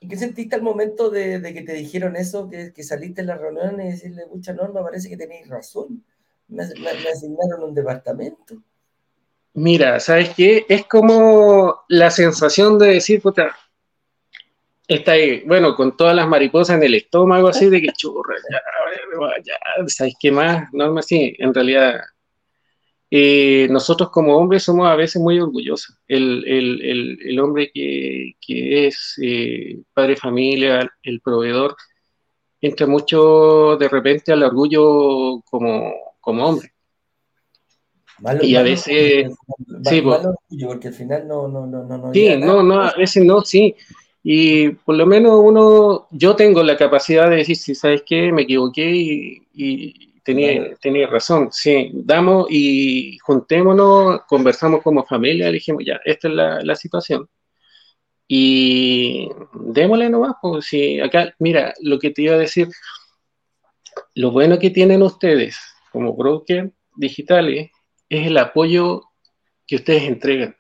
¿Y 0.01 0.09
qué 0.09 0.17
sentiste 0.17 0.55
al 0.55 0.63
momento 0.63 1.11
de, 1.11 1.41
que 1.53 1.63
te 1.63 1.73
dijeron 1.73 2.17
eso, 2.17 2.49
que, 2.49 2.83
saliste 2.83 3.21
en 3.21 3.27
la 3.27 3.37
reunión 3.37 3.81
y 3.81 3.91
decirle, 3.91 4.27
mucha 4.27 4.53
norma, 4.53 4.83
parece 4.83 5.09
que 5.09 5.17
tenéis 5.17 5.49
razón? 5.49 6.05
Me, 6.49 6.63
asignaron 6.63 7.63
un 7.63 7.75
departamento. 7.75 8.63
Mira, 9.55 9.99
¿sabes 9.99 10.31
qué? 10.37 10.65
Es 10.69 10.87
como 10.87 11.83
la 11.89 12.11
sensación 12.11 12.79
de 12.79 12.95
decir, 12.95 13.21
puta, 13.21 13.57
está 14.87 15.13
ahí, 15.13 15.43
bueno, 15.45 15.75
con 15.75 15.97
todas 15.97 16.15
las 16.15 16.29
mariposas 16.29 16.77
en 16.77 16.85
el 16.85 16.95
estómago, 16.95 17.49
así 17.49 17.69
de 17.69 17.83
que 17.83 17.93
churra, 17.93 18.37
ya, 18.51 18.61
ya, 19.45 19.89
¿sabes 19.89 20.15
qué 20.21 20.31
más? 20.31 20.69
Norma, 20.73 21.03
sí, 21.03 21.35
en 21.39 21.53
realidad 21.53 22.01
eh, 23.11 23.69
nosotros 23.71 24.11
como 24.11 24.37
hombres 24.37 24.65
somos 24.65 24.87
a 24.87 24.97
veces 24.97 25.21
muy 25.21 25.41
orgullosos. 25.41 25.99
El, 26.07 26.45
el, 26.47 27.19
el, 27.23 27.41
hombre 27.41 27.71
que, 27.73 28.35
que 28.41 28.87
es 28.87 29.15
eh, 29.23 29.81
padre 29.95 30.11
de 30.11 30.17
familia, 30.17 30.93
el 31.03 31.21
proveedor, 31.21 31.75
entra 32.61 32.87
mucho 32.87 33.77
de 33.79 33.89
repente 33.89 34.33
al 34.33 34.43
orgullo 34.43 35.41
como, 35.49 35.93
como 36.21 36.47
hombre. 36.47 36.73
y 38.43 38.57
a 38.57 38.63
veces... 38.63 39.33
sí, 39.85 40.03
porque 40.67 40.89
al 40.89 40.95
final 40.95 41.27
no... 41.27 41.49
no, 41.49 41.67
no, 41.67 41.85
no 41.85 42.13
sí, 42.13 42.37
no, 42.37 42.63
no, 42.63 42.83
a 42.83 42.95
veces 42.95 43.25
no, 43.25 43.41
sí. 43.41 43.75
Y 44.23 44.71
por 44.71 44.97
lo 44.97 45.07
menos 45.07 45.41
uno, 45.43 46.09
yo 46.11 46.37
tengo 46.37 46.63
la 46.63 46.77
capacidad 46.77 47.31
de 47.31 47.37
decir, 47.37 47.57
si 47.57 47.75
sabes 47.75 48.03
qué, 48.05 48.33
me 48.33 48.43
equivoqué 48.43 48.91
y 48.91 50.08
Tenía, 50.29 51.07
razón, 51.07 51.49
sí, 51.53 51.91
damos 51.95 52.49
y 52.51 53.17
juntémonos, 53.17 54.21
conversamos 54.29 54.83
como 54.83 55.07
familia, 55.07 55.51
dijimos, 55.51 55.83
ya, 55.87 55.99
esta 56.05 56.29
es 56.29 56.35
la, 56.35 56.75
situación. 56.75 57.31
Y 58.27 59.31
démosle 59.55 60.11
nomás, 60.11 60.35
pues 60.43 60.67
si 60.67 61.01
acá, 61.01 61.35
mira, 61.39 61.73
lo 61.81 61.99
que 61.99 62.11
te 62.11 62.21
iba 62.23 62.35
a 62.35 62.39
decir, 62.39 62.69
lo 64.15 64.31
bueno 64.31 64.59
que 64.59 64.69
tienen 64.69 65.03
ustedes 65.03 65.59
como 65.93 66.15
broker 66.15 66.73
digitales 66.95 67.71
es 68.11 68.27
el 68.27 68.37
apoyo 68.37 69.05
que 69.67 69.77
ustedes 69.77 70.03
entregan, 70.03 70.55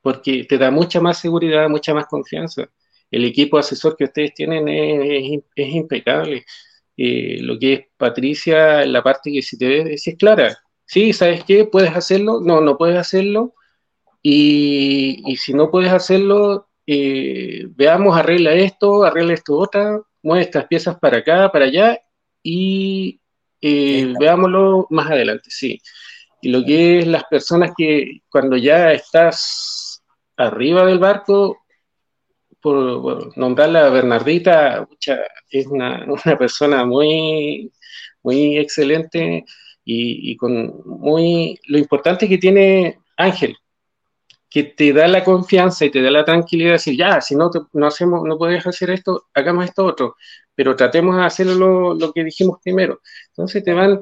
porque 0.00 0.44
te 0.44 0.56
da 0.56 0.70
mucha 0.70 1.02
más 1.02 1.18
seguridad, 1.18 1.68
mucha 1.68 1.92
más 1.92 2.06
confianza. 2.06 2.70
El 3.10 3.26
equipo 3.26 3.58
asesor 3.58 3.94
que 3.94 4.04
ustedes 4.04 4.32
tienen 4.32 4.68
es, 4.68 5.42
es 5.54 5.68
impecable 5.68 6.46
eh, 7.02 7.38
lo 7.40 7.58
que 7.58 7.72
es 7.72 7.80
Patricia, 7.96 8.84
la 8.84 9.02
parte 9.02 9.32
que 9.32 9.40
si 9.40 9.56
te 9.56 9.66
ves, 9.66 10.06
es 10.06 10.16
clara. 10.18 10.58
Sí, 10.84 11.14
¿sabes 11.14 11.44
qué? 11.44 11.64
¿Puedes 11.64 11.96
hacerlo? 11.96 12.40
No, 12.42 12.60
no 12.60 12.76
puedes 12.76 12.98
hacerlo. 12.98 13.54
Y, 14.22 15.24
si 15.38 15.54
no 15.54 15.70
puedes 15.70 15.90
hacerlo, 15.92 16.68
eh, 16.86 17.66
veamos, 17.70 18.18
arregla 18.18 18.52
esto, 18.52 19.02
arregla 19.04 19.32
esto 19.32 19.56
otra, 19.56 19.98
mueve 20.22 20.44
estas 20.44 20.66
piezas 20.66 20.98
para 20.98 21.18
acá, 21.18 21.50
para 21.50 21.64
allá 21.66 21.98
y 22.42 23.18
eh, 23.62 24.12
veámoslo 24.20 24.86
más 24.90 25.10
adelante, 25.10 25.48
sí. 25.50 25.80
Y 26.42 26.50
lo 26.50 26.62
que 26.66 26.98
es 26.98 27.06
las 27.06 27.24
personas 27.24 27.72
que 27.78 28.20
cuando 28.28 28.58
ya 28.58 28.92
estás 28.92 30.02
arriba 30.36 30.84
del 30.84 30.98
barco, 30.98 31.60
por, 32.60 33.36
nombrarla 33.36 33.90
Bernardita, 33.90 34.86
es 35.50 35.66
una, 35.66 36.04
una, 36.24 36.38
persona 36.38 36.84
muy, 36.84 37.72
muy 38.22 38.58
excelente 38.58 39.44
y, 39.84 40.32
y, 40.32 40.36
con 40.36 40.82
muy... 40.84 41.58
Lo 41.66 41.78
importante 41.78 42.28
que 42.28 42.38
tiene 42.38 42.98
Ángel, 43.16 43.56
que 44.50 44.64
te 44.64 44.92
da 44.92 45.06
la 45.06 45.22
confianza 45.22 45.84
y 45.84 45.90
te 45.90 46.02
da 46.02 46.10
la 46.10 46.24
tranquilidad 46.24 46.70
de 46.70 46.72
decir, 46.72 46.96
ya, 46.96 47.20
si 47.20 47.36
no, 47.36 47.50
no 47.72 47.86
hacemos, 47.86 48.22
no 48.24 48.36
puedes 48.36 48.66
hacer 48.66 48.90
esto, 48.90 49.26
hagamos 49.32 49.64
esto 49.64 49.84
otro, 49.84 50.16
pero 50.54 50.74
tratemos 50.74 51.16
de 51.16 51.22
hacer 51.22 51.46
lo, 51.46 51.94
lo, 51.94 52.12
que 52.12 52.24
dijimos 52.24 52.58
primero. 52.62 53.00
Entonces 53.28 53.62
te 53.62 53.72
van, 53.72 54.00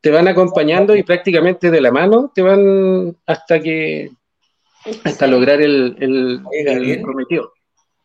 te 0.00 0.10
van 0.10 0.26
acompañando 0.26 0.96
y 0.96 1.02
prácticamente 1.02 1.70
de 1.70 1.80
la 1.82 1.92
mano 1.92 2.32
te 2.34 2.40
van 2.40 3.16
hasta 3.26 3.60
que 3.60 4.10
hasta 5.04 5.26
lograr 5.26 5.60
el, 5.60 5.96
el, 6.00 7.02
cometido. 7.02 7.52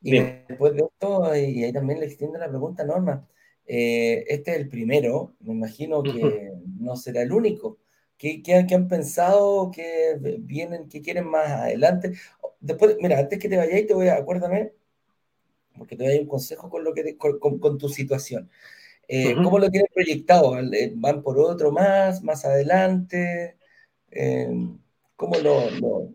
Y 0.01 0.19
después 0.47 0.73
de 0.73 0.83
esto, 0.83 1.35
y 1.35 1.63
ahí 1.63 1.73
también 1.73 1.99
le 1.99 2.05
extiendo 2.05 2.37
la 2.37 2.49
pregunta, 2.49 2.83
Norma. 2.83 3.27
Eh, 3.65 4.25
este 4.27 4.51
es 4.51 4.57
el 4.57 4.69
primero, 4.69 5.35
me 5.41 5.53
imagino 5.53 6.01
que 6.01 6.53
no 6.79 6.95
será 6.95 7.21
el 7.21 7.31
único. 7.31 7.77
¿Qué, 8.19 8.43
han 8.71 8.87
pensado? 8.89 9.71
¿Qué 9.71 10.17
vienen? 10.39 10.89
¿Qué 10.89 11.01
quieren 11.01 11.25
más 11.25 11.49
adelante? 11.51 12.13
Después, 12.59 12.97
mira, 12.99 13.17
antes 13.19 13.39
que 13.39 13.47
te 13.47 13.57
vayáis, 13.57 13.87
te 13.87 13.93
voy 13.93 14.07
a, 14.09 14.15
acuérdame, 14.15 14.73
porque 15.77 15.95
te 15.95 16.03
voy 16.03 16.11
a 16.11 16.15
dar 16.15 16.23
un 16.23 16.27
consejo 16.27 16.69
con, 16.69 16.83
lo 16.83 16.93
que 16.93 17.17
con, 17.17 17.77
tu 17.77 17.89
situación. 17.89 18.49
Eh, 19.07 19.35
¿Cómo 19.35 19.57
lo 19.57 19.69
tienen 19.69 19.87
proyectado? 19.93 20.59
Eh, 20.59 20.93
¿Van 20.95 21.23
por 21.23 21.39
otro 21.39 21.71
más, 21.71 22.21
más 22.21 22.45
adelante? 22.45 23.57
Eh, 24.11 24.49
¿Cómo 25.15 25.37
lo, 25.39 26.11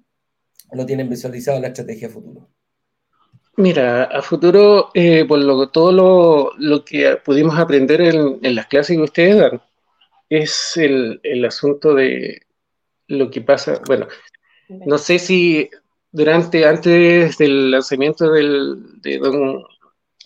lo, 0.72 0.86
tienen 0.86 1.08
visualizado 1.08 1.60
la 1.60 1.68
estrategia 1.68 2.10
futuro? 2.10 2.50
Mira, 3.56 4.04
a 4.04 4.22
futuro, 4.22 4.90
por 5.28 5.38
lo, 5.38 5.68
todo 5.68 6.52
lo, 6.58 6.84
que 6.84 7.16
pudimos 7.24 7.58
aprender 7.58 8.00
en, 8.00 8.40
en 8.42 8.54
las 8.54 8.66
clases 8.66 8.96
que 8.96 9.02
ustedes 9.02 9.38
dan, 9.38 9.62
es 10.28 10.76
el, 10.76 11.20
el, 11.22 11.44
asunto 11.44 11.94
de 11.94 12.42
lo 13.06 13.30
que 13.30 13.40
pasa. 13.40 13.80
Bueno, 13.86 14.08
no 14.68 14.98
sé 14.98 15.18
si 15.18 15.70
durante, 16.10 16.66
antes 16.66 17.38
del 17.38 17.70
lanzamiento 17.70 18.32
del, 18.32 19.00
de, 19.00 19.18
don, 19.18 19.64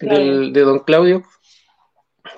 de 0.01 0.61
don 0.61 0.79
Claudio, 0.81 1.23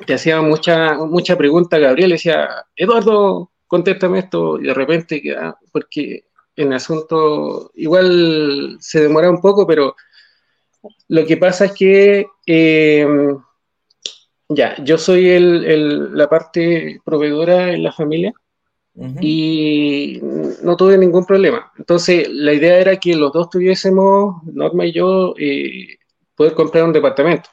te 0.07 0.15
hacía 0.15 0.41
mucha, 0.41 0.95
mucha 0.95 1.37
pregunta 1.37 1.79
Gabriel, 1.79 2.11
decía, 2.11 2.65
Eduardo, 2.75 3.51
contéstame 3.67 4.21
esto, 4.21 4.59
y 4.61 4.65
de 4.65 4.75
repente 4.75 5.23
porque 5.73 6.25
en 6.57 6.73
asunto 6.73 7.71
igual 7.75 8.77
se 8.81 9.03
demora 9.03 9.31
un 9.31 9.41
poco, 9.41 9.67
pero 9.67 9.95
lo 11.09 11.27
que 11.27 11.37
pasa 11.37 11.67
es 11.67 11.73
que 11.73 12.27
eh, 12.47 13.07
ya, 14.49 14.77
yo 14.83 14.99
soy 14.99 15.29
el, 15.29 16.17
la 16.17 16.29
parte 16.29 17.01
proveedora 17.05 17.73
en 17.73 17.83
la 17.83 17.93
familia 17.93 18.33
y 19.21 20.21
no 20.63 20.77
tuve 20.77 20.99
ningún 20.99 21.25
problema. 21.25 21.73
Entonces, 21.79 22.29
la 22.29 22.53
idea 22.53 22.79
era 22.79 22.97
que 22.97 23.15
los 23.15 23.33
dos 23.33 23.49
tuviésemos, 23.49 24.43
Norma 24.45 24.85
y 24.85 24.93
yo, 24.93 25.35
eh, 25.39 25.97
poder 26.35 26.55
comprar 26.55 26.85
un 26.85 26.93
departamento, 26.93 27.49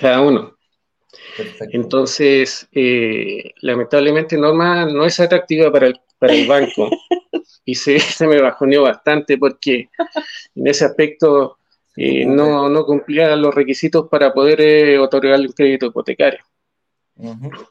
cada 0.00 0.20
uno. 0.20 0.56
Entonces, 1.70 2.68
eh, 2.72 3.52
lamentablemente 3.60 4.36
Norma 4.36 4.86
no 4.86 5.04
es 5.04 5.20
atractiva 5.20 5.70
para 5.70 5.86
el, 5.86 6.00
para 6.18 6.34
el 6.34 6.46
banco 6.46 6.90
y 7.64 7.74
se, 7.74 7.98
se 8.00 8.26
me 8.26 8.40
bajoneó 8.40 8.82
bastante 8.82 9.38
porque 9.38 9.88
en 10.54 10.66
ese 10.66 10.84
aspecto 10.84 11.58
y 11.96 12.24
no, 12.24 12.68
no 12.68 12.84
cumplía 12.84 13.36
los 13.36 13.54
requisitos 13.54 14.08
para 14.08 14.32
poder 14.32 14.60
eh, 14.60 14.98
otorgar 14.98 15.34
el 15.34 15.54
crédito 15.54 15.86
hipotecario. 15.86 16.40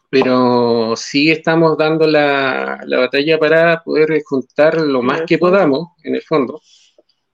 Pero 0.09 0.95
sí 0.95 1.31
estamos 1.31 1.77
dando 1.77 2.07
la, 2.07 2.79
la, 2.85 2.99
batalla 2.99 3.39
para 3.39 3.83
poder 3.83 4.21
juntar 4.23 4.79
lo 4.79 5.01
más 5.01 5.23
que 5.23 5.37
podamos, 5.37 5.89
en 6.03 6.15
el 6.15 6.21
fondo, 6.21 6.61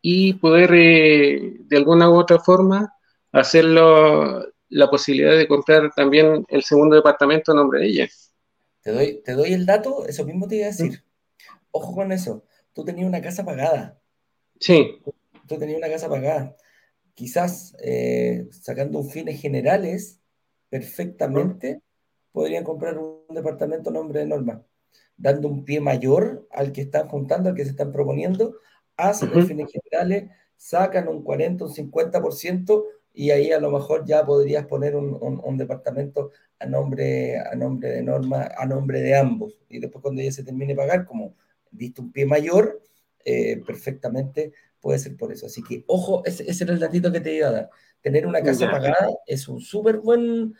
y 0.02 0.34
poder 0.34 0.72
eh, 0.74 1.58
de 1.60 1.78
alguna 1.78 2.10
u 2.10 2.16
otra 2.16 2.40
forma 2.40 2.94
hacerlo 3.32 4.46
la 4.70 4.90
posibilidad 4.90 5.38
de 5.38 5.48
comprar 5.48 5.92
también 5.94 6.46
el 6.48 6.64
segundo 6.64 6.96
departamento 6.96 7.52
a 7.52 7.56
nombre 7.56 7.82
de 7.82 7.88
ella. 7.88 8.08
Te 8.82 8.92
doy, 8.92 9.22
te 9.24 9.34
doy 9.34 9.54
el 9.54 9.66
dato, 9.66 10.08
eso 10.08 10.26
mismo 10.26 10.48
te 10.48 10.56
iba 10.56 10.66
a 10.66 10.70
decir. 10.70 11.04
Ojo 11.72 11.94
con 11.94 12.12
eso. 12.12 12.46
Tú 12.74 12.86
tenías 12.86 13.08
una 13.08 13.22
casa 13.22 13.44
pagada. 13.44 14.00
Sí. 14.60 15.02
Tú 15.46 15.58
tenías 15.58 15.78
una 15.78 15.90
casa 15.90 16.10
pagada 16.10 16.56
quizás 17.18 17.76
eh, 17.82 18.48
sacando 18.52 19.02
fines 19.04 19.42
generales, 19.42 20.22
perfectamente 20.70 21.82
podrían 22.32 22.64
comprar 22.64 23.00
un 23.00 23.34
departamento 23.34 23.90
a 23.90 23.94
nombre 23.94 24.20
de 24.20 24.28
Norma, 24.28 24.64
dando 25.18 25.48
un 25.48 25.66
pie 25.66 25.82
mayor 25.82 26.48
al 26.52 26.72
que 26.72 26.82
están 26.82 27.08
juntando, 27.08 27.50
al 27.50 27.56
que 27.56 27.64
se 27.64 27.72
están 27.72 27.92
proponiendo, 27.92 28.58
hacen 28.98 29.32
los 29.34 29.48
fines 29.48 29.72
generales, 29.72 30.30
sacan 30.58 31.08
un 31.08 31.24
40, 31.24 31.66
un 31.66 31.74
50%, 31.74 32.84
y 33.16 33.32
ahí 33.32 33.52
a 33.52 33.60
lo 33.60 33.72
mejor 33.72 34.06
ya 34.06 34.24
podrías 34.24 34.68
poner 34.68 34.96
un, 34.96 35.58
departamento 35.58 36.30
a 36.60 36.68
nombre, 36.68 37.40
a 37.40 37.56
nombre 37.56 37.90
de 37.90 38.04
Norma, 38.04 38.48
a 38.56 38.64
nombre 38.68 39.02
de 39.02 39.18
ambos. 39.18 39.58
Y 39.70 39.80
después 39.80 40.04
cuando 40.04 40.22
ya 40.22 40.32
se 40.32 40.44
termine 40.44 40.74
de 40.74 40.78
pagar, 40.78 41.08
como 41.08 41.34
diste 41.72 42.02
un 42.02 42.12
pie 42.12 42.28
mayor, 42.28 42.80
eh, 43.26 43.60
perfectamente 43.66 44.54
puede 44.80 45.00
ser 45.00 45.16
por 45.16 45.32
eso. 45.32 45.46
Así 45.46 45.64
que, 45.64 45.84
ojo, 45.88 46.24
ese, 46.26 46.50
ese 46.50 46.64
era 46.64 46.74
el 46.74 46.80
datito 46.80 47.12
que 47.12 47.22
te 47.22 47.36
iba 47.36 47.48
a 47.48 47.52
dar. 47.52 47.70
Tener 48.02 48.26
una 48.28 48.42
casa 48.42 48.70
pagada 48.70 49.10
es 49.26 49.48
un 49.48 49.60
súper 49.60 49.98
buen, 49.98 50.56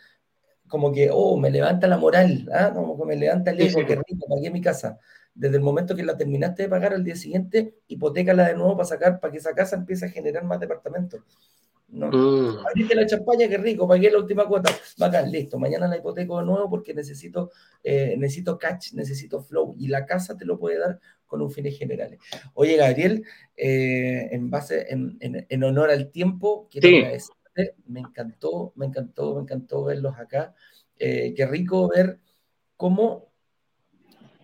como 0.66 0.92
que, 0.92 1.08
oh, 1.12 1.36
me 1.36 1.50
levanta 1.50 1.86
la 1.86 1.96
moral, 1.96 2.48
¿ah? 2.52 2.72
como 2.74 2.98
que 2.98 3.06
me 3.06 3.16
levanta 3.16 3.52
el 3.52 3.60
ego, 3.60 3.86
que 3.86 3.96
rico, 3.96 4.26
pagué 4.28 4.50
mi 4.50 4.60
casa. 4.60 4.98
Desde 5.34 5.56
el 5.56 5.62
momento 5.62 5.94
que 5.94 6.02
la 6.02 6.16
terminaste 6.16 6.64
de 6.64 6.68
pagar 6.68 6.94
al 6.94 7.04
día 7.04 7.16
siguiente, 7.16 7.76
hipotecala 7.86 8.48
de 8.48 8.54
nuevo 8.54 8.76
para 8.76 8.88
sacar, 8.88 9.20
para 9.20 9.30
que 9.30 9.38
esa 9.38 9.54
casa 9.54 9.76
empiece 9.76 10.06
a 10.06 10.10
generar 10.10 10.44
más 10.44 10.58
departamentos. 10.58 11.20
No. 11.88 12.10
Mm. 12.10 12.66
Abriste 12.66 12.94
la 12.94 13.06
champaña, 13.06 13.48
qué 13.48 13.56
rico, 13.56 13.88
pagué 13.88 14.10
la 14.10 14.18
última 14.18 14.46
cuota. 14.46 14.70
Bacán, 14.98 15.30
listo. 15.30 15.58
Mañana 15.58 15.88
la 15.88 15.96
hipoteco 15.96 16.38
de 16.38 16.44
nuevo 16.44 16.68
porque 16.68 16.92
necesito, 16.92 17.50
eh, 17.82 18.14
necesito 18.18 18.58
catch, 18.58 18.92
necesito 18.92 19.40
flow. 19.40 19.74
Y 19.78 19.88
la 19.88 20.04
casa 20.04 20.36
te 20.36 20.44
lo 20.44 20.58
puede 20.58 20.78
dar 20.78 21.00
con 21.28 21.40
un 21.40 21.50
fines 21.52 21.78
generales. 21.78 22.18
Oye, 22.54 22.76
Gabriel, 22.76 23.24
eh, 23.56 24.28
en 24.32 24.50
base, 24.50 24.86
en, 24.90 25.62
honor 25.62 25.90
al 25.90 26.10
tiempo, 26.10 26.66
quiero 26.70 26.88
agradecerte. 26.88 27.74
Me 27.86 28.00
encantó, 28.00 28.72
me 28.74 28.86
encantó, 28.86 29.36
me 29.36 29.42
encantó 29.42 29.84
verlos 29.84 30.16
acá. 30.16 30.54
Eh, 30.98 31.34
qué 31.36 31.46
rico 31.46 31.88
ver 31.88 32.18
cómo, 32.76 33.32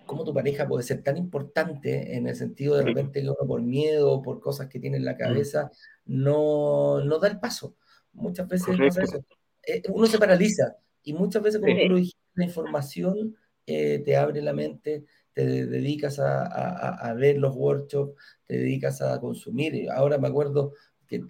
cómo 0.06 0.24
tu 0.24 0.32
pareja 0.32 0.68
puede 0.68 0.84
ser 0.84 1.02
tan 1.02 1.16
importante 1.16 2.16
en 2.16 2.28
el 2.28 2.36
sentido 2.36 2.76
de 2.76 2.84
repente 2.84 3.20
que 3.20 3.28
uno 3.28 3.46
por 3.46 3.62
miedo, 3.62 4.22
por 4.22 4.40
cosas 4.40 4.68
que 4.68 4.78
tiene 4.78 4.98
en 4.98 5.04
la 5.04 5.16
cabeza, 5.16 5.70
no, 6.04 7.02
no 7.02 7.18
da 7.18 7.28
el 7.28 7.40
paso. 7.40 7.76
Muchas 8.12 8.46
veces 8.46 8.76
pasa 8.76 9.02
eso. 9.02 9.24
Eh, 9.66 9.82
uno 9.88 10.06
se 10.06 10.18
paraliza 10.18 10.76
y 11.02 11.14
muchas 11.14 11.42
veces, 11.42 11.60
como 11.60 11.72
tú 11.72 11.88
lo 11.88 11.96
dijiste, 11.96 12.20
la 12.34 12.44
información 12.44 13.36
eh, 13.66 14.02
te 14.04 14.16
abre 14.16 14.42
la 14.42 14.52
mente, 14.52 15.04
te 15.34 15.66
dedicas 15.66 16.18
a, 16.18 16.44
a, 16.46 17.10
a, 17.10 17.14
ver 17.14 17.36
los 17.36 17.54
workshops, 17.54 18.14
te 18.46 18.56
dedicas 18.56 19.02
a 19.02 19.20
consumir. 19.20 19.90
Ahora 19.90 20.16
me 20.16 20.28
acuerdo, 20.28 20.72
que 21.06 21.22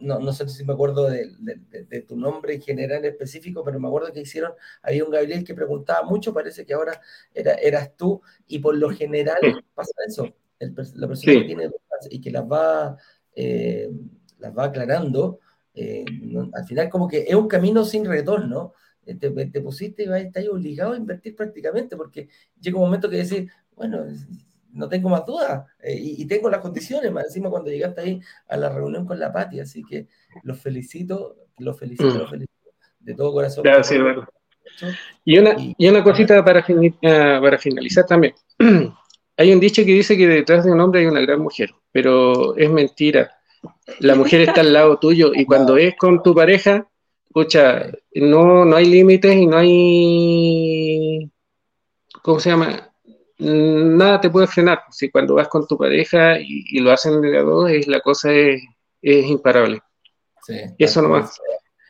no, 0.00 0.18
no 0.18 0.32
sé 0.32 0.48
si 0.48 0.64
me 0.64 0.72
acuerdo 0.72 1.08
de, 1.08 1.30
de, 1.38 1.84
de, 1.84 2.02
tu 2.02 2.16
nombre 2.16 2.54
en 2.54 2.62
general 2.62 3.04
específico, 3.04 3.62
pero 3.62 3.78
me 3.78 3.86
acuerdo 3.86 4.12
que 4.12 4.20
hicieron, 4.20 4.52
había 4.82 5.04
un 5.04 5.10
Gabriel 5.10 5.44
que 5.44 5.54
preguntaba 5.54 6.06
mucho, 6.06 6.34
parece 6.34 6.66
que 6.66 6.74
ahora 6.74 7.00
era, 7.32 7.54
eras 7.54 7.94
tú, 7.96 8.22
y 8.46 8.58
por 8.58 8.76
lo 8.76 8.90
general 8.90 9.38
pasa 9.74 9.92
eso, 10.06 10.34
la 10.58 11.06
persona 11.06 11.32
que 11.34 11.44
tiene 11.44 11.64
dudas 11.66 12.08
y 12.10 12.20
que 12.20 12.30
las 12.30 12.44
va... 12.44 12.96
Eh, 13.36 13.90
las 14.40 14.56
va 14.56 14.64
aclarando, 14.64 15.38
eh, 15.74 16.04
al 16.52 16.66
final 16.66 16.88
como 16.88 17.06
que 17.06 17.24
es 17.28 17.34
un 17.34 17.48
camino 17.48 17.84
sin 17.84 18.04
retorno, 18.04 18.74
te, 19.04 19.30
te 19.30 19.60
pusiste 19.60 20.04
y 20.04 20.20
estás 20.20 20.48
obligado 20.48 20.92
a 20.92 20.96
invertir 20.96 21.34
prácticamente, 21.34 21.96
porque 21.96 22.28
llega 22.60 22.78
un 22.78 22.84
momento 22.84 23.08
que 23.08 23.16
decís, 23.16 23.50
bueno, 23.74 24.04
no 24.72 24.88
tengo 24.88 25.08
más 25.08 25.26
dudas 25.26 25.66
eh, 25.80 25.96
y, 25.98 26.26
tengo 26.26 26.50
las 26.50 26.60
condiciones, 26.60 27.10
más 27.10 27.26
encima 27.26 27.50
cuando 27.50 27.70
llegaste 27.70 28.00
ahí 28.00 28.20
a 28.48 28.56
la 28.56 28.68
reunión 28.68 29.06
con 29.06 29.18
la 29.18 29.32
Pati, 29.32 29.60
así 29.60 29.82
que 29.84 30.06
los 30.42 30.60
felicito, 30.60 31.36
los 31.58 31.78
felicito, 31.78 32.14
los 32.14 32.28
mm. 32.28 32.30
felicito 32.30 32.70
de 33.00 33.14
todo 33.14 33.32
corazón. 33.32 33.64
Gracias, 33.64 34.00
Y 35.24 35.38
una, 35.38 35.56
y 35.56 35.88
una 35.88 36.04
cosita 36.04 36.44
para, 36.44 36.64
para 37.02 37.58
finalizar 37.58 38.06
también. 38.06 38.34
hay 39.36 39.52
un 39.52 39.60
dicho 39.60 39.82
que 39.84 39.92
dice 39.92 40.16
que 40.16 40.26
detrás 40.26 40.64
de 40.64 40.72
un 40.72 40.80
hombre 40.80 41.00
hay 41.00 41.06
una 41.06 41.20
gran 41.20 41.40
mujer, 41.40 41.70
pero 41.92 42.56
es 42.56 42.70
mentira. 42.70 43.32
La 43.98 44.14
mujer 44.14 44.42
está 44.42 44.60
al 44.60 44.72
lado 44.72 44.98
tuyo 44.98 45.32
y 45.34 45.44
cuando 45.44 45.76
es 45.76 45.94
con 45.96 46.22
tu 46.22 46.34
pareja, 46.34 46.89
escucha, 47.30 47.90
no, 48.14 48.64
no 48.64 48.76
hay 48.76 48.86
límites 48.86 49.36
y 49.36 49.46
no 49.46 49.56
hay, 49.56 51.30
¿cómo 52.22 52.40
se 52.40 52.50
llama? 52.50 52.92
Nada 53.38 54.20
te 54.20 54.28
puede 54.30 54.48
frenar. 54.48 54.80
Si 54.90 55.10
cuando 55.10 55.36
vas 55.36 55.48
con 55.48 55.66
tu 55.66 55.78
pareja 55.78 56.38
y, 56.40 56.80
lo 56.80 56.90
hacen 56.90 57.20
de 57.22 57.38
a 57.38 57.42
dos, 57.42 57.70
es, 57.70 57.86
la 57.86 58.00
cosa 58.00 58.32
es, 58.32 58.60
es 59.00 59.26
imparable. 59.26 59.80
Sí, 60.42 60.56
Eso 60.78 61.02
nomás. 61.02 61.40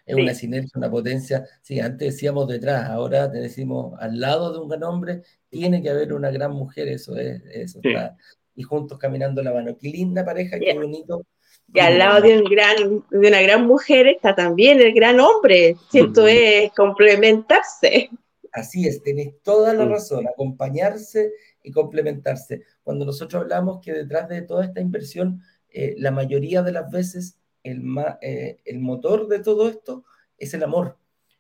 Es 0.05 0.15
una 0.15 0.35
sinergia, 0.35 0.73
una 0.75 0.91
potencia. 0.91 1.47
Sí, 1.63 1.81
antes 1.81 2.15
decíamos 2.15 2.47
detrás, 2.47 2.91
ahora 2.91 3.31
te 3.31 3.39
decimos 3.39 3.99
al 4.01 4.21
lado 4.21 4.53
de 4.53 4.59
un 4.59 4.69
gran 4.69 4.83
hombre, 4.83 5.23
tiene 5.49 5.83
que 5.83 5.89
haber 5.89 6.13
una 6.13 6.31
gran 6.31 6.53
mujer, 6.53 6.89
eso 6.89 7.17
es, 7.17 7.43
eso 7.53 7.81
está. 7.83 8.17
Y 8.55 8.63
juntos 8.63 8.99
caminando 8.99 9.43
la 9.43 9.53
mano. 9.55 9.77
Qué 9.81 9.89
linda 9.89 10.25
pareja, 10.25 10.59
qué 10.59 10.75
bonito. 10.75 11.25
Y 11.73 11.79
al 11.81 11.99
lado 11.99 12.21
de, 12.21 12.39
un 12.39 12.45
gran, 12.45 13.05
de 13.11 13.29
una 13.29 13.41
gran 13.43 13.67
mujer 13.67 14.09
está 14.09 14.35
también 14.35 14.81
el 14.81 14.93
gran 14.93 15.21
hombre, 15.21 15.77
¿cierto? 15.91 16.27
Es 16.27 16.73
complementarse. 16.73 18.11
Así 18.53 18.89
es, 18.89 19.03
tenés 19.03 19.41
toda 19.43 19.73
la 19.75 19.85
razón, 19.85 20.27
acompañarse 20.27 21.33
y 21.63 21.71
complementarse. 21.71 22.63
Cuando 22.83 23.05
nosotros 23.05 23.43
hablamos 23.43 23.81
que 23.81 23.93
detrás 23.93 24.29
de 24.29 24.43
toda 24.43 24.65
esta 24.65 24.81
inversión, 24.81 25.43
eh, 25.69 25.95
la 25.99 26.11
mayoría 26.11 26.63
de 26.63 26.73
las 26.73 26.91
veces 26.91 27.37
el, 27.63 27.83
eh, 28.23 28.59
el 28.65 28.81
motor 28.81 29.29
de 29.29 29.41
todo 29.41 29.69
esto 29.69 30.05
es 30.39 30.55
el 30.55 30.63
amor. 30.63 30.97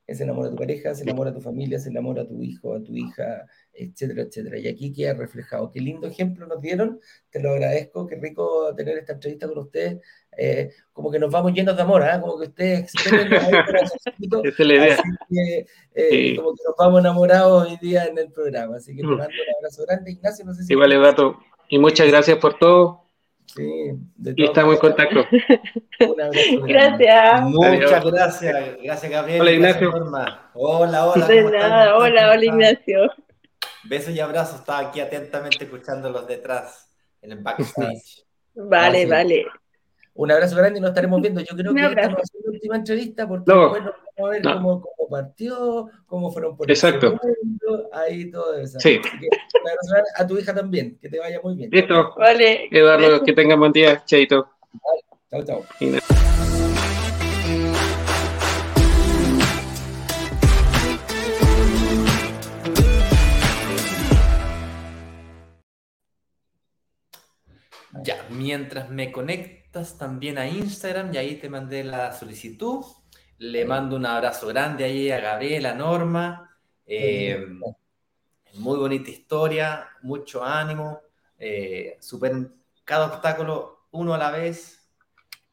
Es 0.06 0.20
el 0.20 0.28
amor 0.28 0.46
a 0.46 0.50
tu 0.50 0.56
pareja, 0.56 0.90
es 0.90 1.00
el 1.02 1.10
amor 1.10 1.28
a 1.28 1.32
tu 1.32 1.40
familia, 1.40 1.78
es 1.78 1.86
el 1.86 1.96
amor 1.96 2.18
a 2.18 2.26
tu 2.26 2.42
hijo, 2.42 2.74
a 2.74 2.82
tu 2.82 2.96
hija, 2.96 3.46
etcétera, 3.72 4.22
etcétera. 4.22 4.58
Y 4.58 4.66
aquí 4.66 4.92
queda 4.92 5.14
reflejado. 5.14 5.70
Qué 5.70 5.80
lindo 5.80 6.08
ejemplo 6.08 6.48
nos 6.48 6.60
dieron, 6.60 7.00
te 7.30 7.40
lo 7.40 7.50
agradezco, 7.50 8.08
qué 8.08 8.16
rico 8.16 8.74
tener 8.74 8.98
esta 8.98 9.12
entrevista 9.12 9.46
con 9.46 9.58
ustedes. 9.58 10.00
Eh, 10.36 10.70
como 10.92 11.10
que 11.10 11.18
nos 11.18 11.30
vamos 11.30 11.52
llenos 11.52 11.76
de 11.76 11.82
amor, 11.82 12.02
¿ah? 12.02 12.20
como 12.20 12.38
que 12.38 12.46
ustedes 12.46 12.92
es 14.44 14.58
la 14.58 14.74
idea. 14.74 14.96
Eh, 15.94 16.36
como 16.36 16.54
que 16.54 16.62
nos 16.64 16.74
vamos 16.78 17.00
enamorados 17.00 17.68
hoy 17.68 17.76
día 17.80 18.06
en 18.06 18.16
el 18.18 18.30
programa. 18.30 18.76
Así 18.76 18.94
que 18.94 19.02
te 19.02 19.08
mm. 19.08 19.10
mando 19.10 19.24
un 19.26 19.56
abrazo 19.58 19.84
grande, 19.86 20.12
Ignacio. 20.12 20.44
No 20.44 20.54
sé 20.54 20.64
si 20.64 20.72
Igual, 20.72 20.92
Eduardo. 20.92 21.38
Y 21.68 21.78
muchas 21.78 22.06
gracias 22.08 22.38
por 22.38 22.58
todo. 22.58 23.04
Sí, 23.54 23.92
y 24.36 24.44
estamos 24.44 24.74
en 24.74 24.80
contacto. 24.80 25.24
gracias. 26.66 27.42
Muchas 27.42 28.04
gracias. 28.04 28.76
Gracias, 28.82 29.10
Gabriel. 29.10 29.40
Hola, 29.40 29.52
Ignacio. 29.52 29.92
Hola, 30.54 31.06
hola. 31.06 31.96
Hola, 31.96 32.30
hola, 32.30 32.44
Ignacio. 32.44 33.12
Besos 33.84 34.14
y 34.14 34.20
abrazos. 34.20 34.60
Estaba 34.60 34.78
aquí 34.78 35.00
atentamente 35.00 35.64
escuchándolos 35.64 36.28
detrás, 36.28 36.92
en 37.22 37.32
el 37.32 37.38
backstage. 37.38 38.24
Vale, 38.54 39.06
vale. 39.06 39.46
Un 40.20 40.30
abrazo 40.30 40.54
grande 40.54 40.78
y 40.78 40.82
nos 40.82 40.90
estaremos 40.90 41.18
viendo. 41.22 41.40
Yo 41.40 41.56
creo 41.56 41.74
que 41.74 41.80
esta 41.80 42.08
va 42.08 42.20
a 42.20 42.26
ser 42.26 42.40
la 42.44 42.50
última 42.50 42.76
entrevista 42.76 43.26
porque 43.26 43.50
después 43.50 43.82
nos 43.82 43.94
vamos 43.94 44.18
a 44.18 44.28
ver 44.28 44.42
cómo, 44.42 44.80
cómo, 44.82 45.08
partió, 45.08 45.88
cómo 46.04 46.30
fueron 46.30 46.56
por 46.58 46.70
Exacto. 46.70 47.18
ahí 47.92 48.30
todo 48.30 48.54
eso. 48.58 48.78
Sí. 48.80 49.00
un 49.00 49.68
abrazo 49.68 50.10
a 50.16 50.26
tu 50.26 50.36
hija 50.36 50.54
también, 50.54 50.98
que 51.00 51.08
te 51.08 51.18
vaya 51.18 51.40
muy 51.42 51.54
bien. 51.54 51.70
Listo. 51.70 52.14
Vale. 52.18 52.68
Eduardo, 52.70 53.24
que 53.24 53.32
tenga 53.32 53.56
buen 53.56 53.72
día. 53.72 54.04
Chaito. 54.04 54.46
Chao, 55.30 55.42
chao. 55.42 55.64
Ya, 68.02 68.16
mientras 68.28 68.90
me 68.90 69.10
conectas 69.70 69.98
también 69.98 70.38
a 70.38 70.48
Instagram, 70.48 71.14
y 71.14 71.18
ahí 71.18 71.36
te 71.36 71.48
mandé 71.48 71.84
la 71.84 72.12
solicitud. 72.12 72.84
Le 73.38 73.64
mando 73.64 73.96
un 73.96 74.04
abrazo 74.04 74.48
grande 74.48 74.84
ahí 74.84 75.10
a 75.10 75.20
Gabriela, 75.20 75.70
a 75.70 75.74
Norma. 75.74 76.50
Eh, 76.86 77.46
muy 78.54 78.78
bonita 78.78 79.10
historia, 79.10 79.88
mucho 80.02 80.44
ánimo. 80.44 81.00
Eh, 81.38 81.96
superen 82.00 82.52
cada 82.84 83.06
obstáculo 83.06 83.86
uno 83.92 84.12
a 84.14 84.18
la 84.18 84.30
vez. 84.30 84.88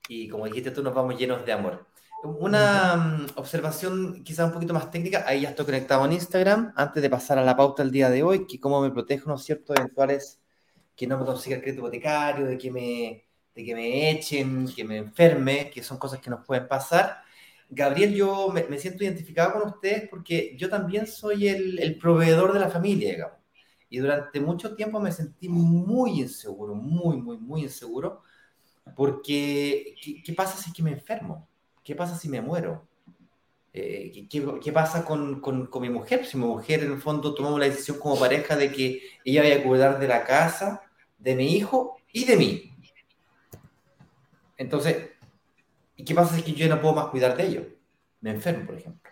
Y 0.09 0.27
como 0.27 0.45
dijiste 0.45 0.71
tú, 0.71 0.81
nos 0.81 0.95
vamos 0.95 1.17
llenos 1.17 1.45
de 1.45 1.53
amor. 1.53 1.85
Una 2.23 2.95
mm, 2.95 3.27
observación 3.35 4.23
quizá 4.23 4.45
un 4.45 4.51
poquito 4.51 4.73
más 4.73 4.89
técnica, 4.89 5.25
ahí 5.27 5.41
ya 5.41 5.49
estoy 5.49 5.65
conectado 5.65 6.03
en 6.05 6.13
Instagram, 6.13 6.73
antes 6.75 7.03
de 7.03 7.09
pasar 7.09 7.37
a 7.37 7.43
la 7.43 7.55
pauta 7.55 7.83
el 7.83 7.91
día 7.91 8.09
de 8.09 8.23
hoy, 8.23 8.47
que 8.47 8.59
cómo 8.59 8.81
me 8.81 8.89
protejo, 8.89 9.29
¿no 9.29 9.35
es 9.35 9.43
cierto?, 9.43 9.73
eventuales 9.75 10.41
que 10.95 11.05
no 11.05 11.19
me 11.19 11.25
consiga 11.25 11.57
el 11.57 11.61
crédito 11.61 11.81
hipotecario, 11.81 12.47
de 12.47 12.57
que 12.57 12.71
me, 12.71 13.26
de 13.57 13.65
que 13.65 13.73
me 13.73 14.11
echen, 14.11 14.67
que 14.67 14.83
me 14.83 14.97
enferme, 14.97 15.71
que 15.71 15.81
son 15.81 15.97
cosas 15.97 16.19
que 16.19 16.29
nos 16.29 16.45
pueden 16.45 16.67
pasar. 16.67 17.23
Gabriel, 17.67 18.13
yo 18.13 18.49
me, 18.49 18.77
siento 18.77 19.03
identificado 19.03 19.53
con 19.53 19.69
ustedes 19.69 20.07
porque 20.07 20.55
yo 20.55 20.69
también 20.69 21.07
soy 21.07 21.47
el, 21.47 21.79
el, 21.79 21.97
proveedor 21.97 22.53
de 22.53 22.59
la 22.59 22.69
familia, 22.69 23.09
digamos. 23.09 23.39
Y 23.89 23.97
durante 23.97 24.39
mucho 24.39 24.75
tiempo 24.75 24.99
me 24.99 25.11
sentí 25.11 25.49
muy 25.49 26.21
inseguro, 26.21 26.75
muy, 26.75 27.17
muy, 27.17 27.39
muy 27.39 27.63
inseguro, 27.63 28.21
porque 28.95 29.95
¿qué, 30.03 30.21
qué 30.21 30.33
pasa 30.33 30.55
si 30.55 30.69
es 30.69 30.75
que 30.75 30.83
me 30.83 30.91
enfermo? 30.91 31.49
¿Qué 31.83 31.95
pasa 31.95 32.15
si 32.15 32.29
me 32.29 32.41
muero? 32.41 32.87
Eh, 33.73 34.27
¿qué, 34.29 34.59
qué, 34.63 34.71
pasa 34.71 35.03
con, 35.03 35.41
con, 35.41 35.65
con, 35.65 35.81
mi 35.81 35.89
mujer? 35.89 36.27
Si 36.27 36.37
mi 36.37 36.45
mujer 36.45 36.83
en 36.83 36.91
el 36.91 37.01
fondo 37.01 37.33
tomamos 37.33 37.59
la 37.59 37.65
decisión 37.65 37.97
como 37.97 38.19
pareja 38.19 38.55
de 38.55 38.71
que 38.71 39.01
ella 39.25 39.41
vaya 39.41 39.55
a 39.55 39.63
cuidar 39.63 39.99
de 39.99 40.07
la 40.07 40.25
casa 40.25 40.83
de 41.17 41.35
mi 41.35 41.55
hijo 41.55 41.97
y 42.13 42.25
de 42.25 42.37
mí. 42.37 42.76
Entonces, 44.57 45.11
¿y 45.95 46.03
qué 46.03 46.15
pasa 46.15 46.35
si 46.35 46.53
yo 46.53 46.67
no 46.67 46.81
puedo 46.81 46.95
más 46.95 47.07
cuidar 47.07 47.37
de 47.37 47.47
ellos? 47.47 47.65
Me 48.21 48.31
enfermo, 48.31 48.65
por 48.65 48.75
ejemplo. 48.75 49.11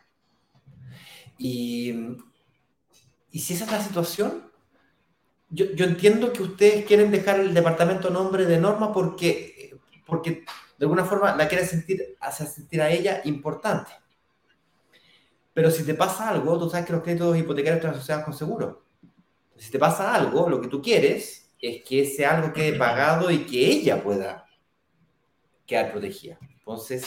Y, 1.38 2.17
y 3.31 3.39
si 3.39 3.53
esa 3.53 3.65
es 3.65 3.71
la 3.71 3.81
situación, 3.81 4.51
yo, 5.49 5.65
yo, 5.73 5.86
entiendo 5.86 6.34
que 6.34 6.43
ustedes 6.43 6.86
quieren 6.86 7.12
dejar 7.12 7.39
el 7.39 7.53
departamento 7.53 8.10
nombre 8.10 8.45
de 8.45 8.58
Norma 8.58 8.91
porque, 8.91 9.77
porque 10.05 10.43
de 10.77 10.86
alguna 10.86 11.05
forma 11.05 11.36
la 11.36 11.47
quieren 11.47 11.67
sentir, 11.67 12.17
hacer 12.19 12.47
sentir 12.47 12.81
a 12.81 12.89
ella 12.89 13.21
importante. 13.25 13.91
Pero 15.53 15.71
si 15.71 15.84
te 15.84 15.93
pasa 15.93 16.29
algo, 16.29 16.60
tú 16.60 16.69
sabes 16.69 16.86
que 16.86 16.93
los 16.93 17.03
créditos 17.03 17.38
hipotecarios 17.38 17.77
están 17.77 17.95
asociados 17.95 18.25
con 18.25 18.34
seguro. 18.34 18.86
Si 19.55 19.71
te 19.71 19.79
pasa 19.79 20.13
algo, 20.13 20.49
lo 20.49 20.60
que 20.60 20.67
tú 20.67 20.81
quieres 20.81 21.53
es 21.62 21.84
que 21.84 22.01
ese 22.01 22.25
algo 22.25 22.51
quede 22.51 22.77
pagado 22.77 23.31
y 23.31 23.45
que 23.45 23.65
ella 23.65 24.03
pueda 24.03 24.44
quedar 25.65 25.91
protegida. 25.91 26.38
Entonces, 26.41 27.06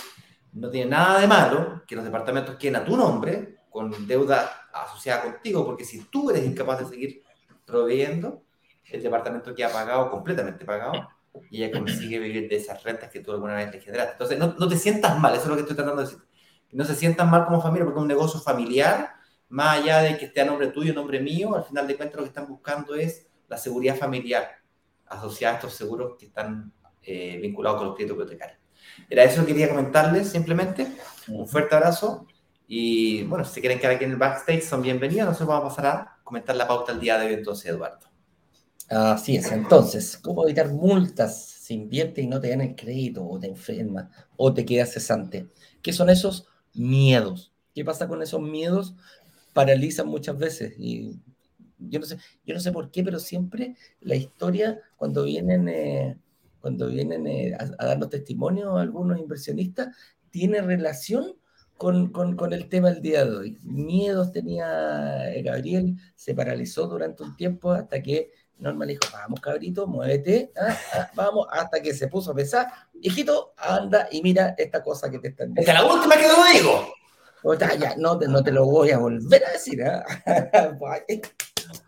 no 0.53 0.71
tiene 0.71 0.91
nada 0.91 1.21
de 1.21 1.27
malo 1.27 1.83
que 1.87 1.97
los 1.97 2.05
departamentos 2.05 2.57
queden 2.57 2.77
a 2.77 2.85
tu 2.85 2.97
nombre, 2.97 3.59
con 3.71 4.07
deuda 4.07 4.69
asociada 4.73 5.23
contigo, 5.23 5.65
porque 5.65 5.85
si 5.85 6.05
tú 6.05 6.31
eres 6.31 6.45
incapaz 6.45 6.81
de 6.81 6.87
seguir 6.87 7.23
proveyendo, 7.65 8.43
el 8.91 9.03
departamento 9.03 9.55
queda 9.55 9.71
pagado, 9.71 10.11
completamente 10.11 10.65
pagado, 10.65 11.09
y 11.51 11.63
ella 11.63 11.79
consigue 11.79 12.19
vivir 12.19 12.49
de 12.49 12.57
esas 12.57 12.83
rentas 12.83 13.11
que 13.11 13.21
tú 13.21 13.33
alguna 13.33 13.55
vez 13.55 13.71
le 13.71 13.81
generaste. 13.81 14.13
Entonces, 14.13 14.39
no, 14.39 14.69
te 14.69 14.77
sientas 14.77 15.19
mal, 15.19 15.35
eso 15.35 15.43
es 15.43 15.49
lo 15.49 15.55
que 15.55 15.61
estoy 15.63 15.77
tratando 15.77 16.03
de 16.03 16.09
decir. 16.09 16.25
No 16.73 16.85
se 16.85 16.95
sientan 16.95 17.31
mal 17.31 17.45
como 17.45 17.61
familia, 17.61 17.85
porque 17.85 17.99
es 17.99 18.03
un 18.03 18.09
negocio 18.09 18.41
familiar, 18.41 19.15
más 19.49 19.79
allá 19.79 20.01
de 20.01 20.19
que 20.19 20.27
esté 20.27 20.41
a 20.41 20.45
nombre 20.45 20.69
tuyo, 20.69 20.93
a 20.93 20.95
nombre 20.95 21.21
mío, 21.21 21.55
al 21.55 21.65
final 21.65 21.87
de 21.87 21.97
cuentas 21.97 22.17
lo 22.17 22.23
que 22.25 22.29
están 22.29 22.49
buscando 22.49 22.95
es 22.95 23.29
la 23.49 23.57
seguridad 23.57 23.97
familiar 23.97 24.51
asociada 25.07 25.55
a 25.55 25.57
estos 25.59 25.75
seguros 25.75 26.17
que 26.19 26.27
están 26.27 26.73
eh, 27.03 27.53
con 27.55 27.65
los 27.65 27.95
créditos 27.95 28.17
hipotecarios. 28.17 28.59
Era 29.09 29.25
eso 29.25 29.45
que 29.45 29.53
quería 29.53 29.69
comentarles 29.69 30.29
simplemente. 30.29 30.87
Un 31.29 31.47
fuerte 31.47 31.75
abrazo. 31.75 32.27
Y 32.67 33.23
bueno, 33.25 33.45
si 33.45 33.61
quieren 33.61 33.79
quedar 33.79 33.95
aquí 33.95 34.05
en 34.05 34.13
el 34.13 34.17
backstage, 34.17 34.63
son 34.63 34.83
bienvenidos. 34.83 35.27
Nosotros 35.27 35.49
vamos 35.49 35.73
a 35.73 35.77
pasar 35.77 35.87
a 35.87 36.19
comentar 36.23 36.55
la 36.57 36.69
pauta 36.69 36.93
el 36.93 37.01
día 37.01 37.19
de 37.19 37.27
hoy, 37.27 37.35
entonces, 37.35 37.71
Eduardo. 37.71 38.09
Así 38.89 39.37
es. 39.37 39.51
Entonces, 39.53 40.17
¿cómo 40.17 40.45
evitar 40.45 40.73
multas 40.73 41.47
si 41.47 41.75
inviertes 41.75 42.25
y 42.25 42.27
no 42.27 42.41
te 42.41 42.51
dan 42.51 42.63
el 42.63 42.75
crédito 42.75 43.27
o 43.27 43.39
te 43.39 43.47
enfermas 43.47 44.09
o 44.37 44.53
te 44.53 44.65
quedas 44.65 44.93
cesante? 44.93 45.49
¿Qué 45.83 45.93
son 45.93 46.09
esos 46.09 46.47
miedos? 46.75 47.53
¿Qué 47.75 47.85
pasa 47.85 48.09
con 48.09 48.23
esos 48.23 48.41
miedos? 48.41 48.95
Paralizan 49.53 50.09
muchas 50.09 50.39
veces 50.39 50.75
y 50.79 51.19
yo 51.79 52.01
no 52.01 52.07
sé, 52.07 52.19
yo 52.45 52.55
no 52.55 52.61
sé 52.61 52.73
por 52.73 52.91
qué, 52.91 53.03
pero 53.05 53.19
siempre 53.19 53.77
la 54.01 54.17
historia, 54.17 54.81
cuando 54.97 55.25
vienen, 55.25 55.69
eh, 55.69 56.19
cuando 56.61 56.89
vienen 56.89 57.27
eh, 57.27 57.57
a, 57.59 57.87
darnos 57.87 58.11
testimonio 58.11 58.77
algunos 58.77 59.19
inversionistas, 59.19 59.97
tiene 60.31 60.61
relación 60.61 61.35
con, 61.77 62.11
con, 62.11 62.53
el 62.53 62.69
tema 62.69 62.91
del 62.91 63.03
día 63.03 63.25
de 63.25 63.37
hoy. 63.37 63.59
Miedos 63.63 64.33
tenía 64.33 65.33
eh, 65.33 65.43
Gabriel, 65.43 65.97
se 66.17 66.35
paralizó 66.35 66.89
durante 66.89 67.23
un 67.23 67.37
tiempo 67.37 67.73
hasta 67.73 68.03
que 68.03 68.33
Norma 68.59 68.85
le 68.85 68.95
dijo, 68.95 69.05
vamos 69.13 69.41
cabrito, 69.41 69.87
muévete, 69.87 70.51
ah, 70.61 70.77
ah, 70.95 71.11
vamos, 71.15 71.47
hasta 71.51 71.81
que 71.81 71.95
se 71.95 72.09
puso 72.09 72.33
a 72.33 72.35
pesar, 72.35 72.67
hijito, 73.01 73.53
anda 73.57 74.09
y 74.11 74.21
mira 74.23 74.55
esta 74.59 74.83
cosa 74.83 75.09
que 75.09 75.21
te 75.21 75.29
están 75.29 75.55
diciendo. 75.55 75.71
Esta 75.71 75.73
es 75.73 75.89
la 75.89 75.95
última 75.95 76.17
que 76.17 76.29
lo 76.29 76.53
digo. 76.53 76.95
O 77.45 77.55
ya, 77.55 77.95
no, 77.97 78.19
te, 78.19 78.27
no 78.27 78.43
te 78.43 78.51
lo 78.51 78.67
voy 78.67 78.91
a 78.91 78.99
volver 78.99 79.45
a 79.45 79.53
decir. 79.53 79.81
¿eh? 81.09 81.23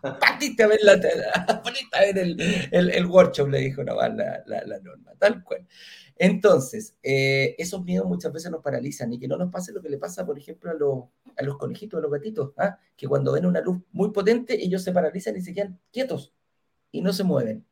Partiste 0.01 0.63
a 0.63 0.67
ver, 0.67 0.79
la, 0.83 0.93
a 0.93 1.61
ver 1.99 2.17
el, 2.17 2.39
el, 2.71 3.05
workshop, 3.05 3.49
le 3.49 3.59
dijo 3.59 3.83
no, 3.83 3.95
la, 3.95 4.43
la, 4.45 4.79
norma, 4.79 5.13
tal 5.17 5.43
cual. 5.43 5.67
Entonces, 6.15 6.95
eh, 7.01 7.55
esos 7.57 7.83
miedos 7.83 8.07
muchas 8.07 8.31
veces 8.31 8.51
nos 8.51 8.61
paralizan 8.61 9.11
y 9.13 9.19
que 9.19 9.27
no 9.27 9.37
nos 9.37 9.51
pase 9.51 9.71
lo 9.71 9.81
que 9.81 9.89
le 9.89 9.97
pasa, 9.97 10.25
por 10.25 10.37
ejemplo, 10.37 10.71
a 10.71 10.73
los, 10.73 11.05
a 11.35 11.43
los 11.43 11.57
conejitos, 11.57 11.97
a 11.97 12.01
los 12.01 12.11
gatitos, 12.11 12.53
¿ah? 12.57 12.77
que 12.95 13.07
cuando 13.07 13.31
ven 13.31 13.45
una 13.45 13.61
luz 13.61 13.81
muy 13.91 14.11
potente, 14.11 14.63
ellos 14.63 14.83
se 14.83 14.91
paralizan 14.91 15.35
y 15.37 15.41
se 15.41 15.53
quedan 15.53 15.79
quietos 15.91 16.33
y 16.91 17.01
no 17.01 17.13
se 17.13 17.23
mueven. 17.23 17.65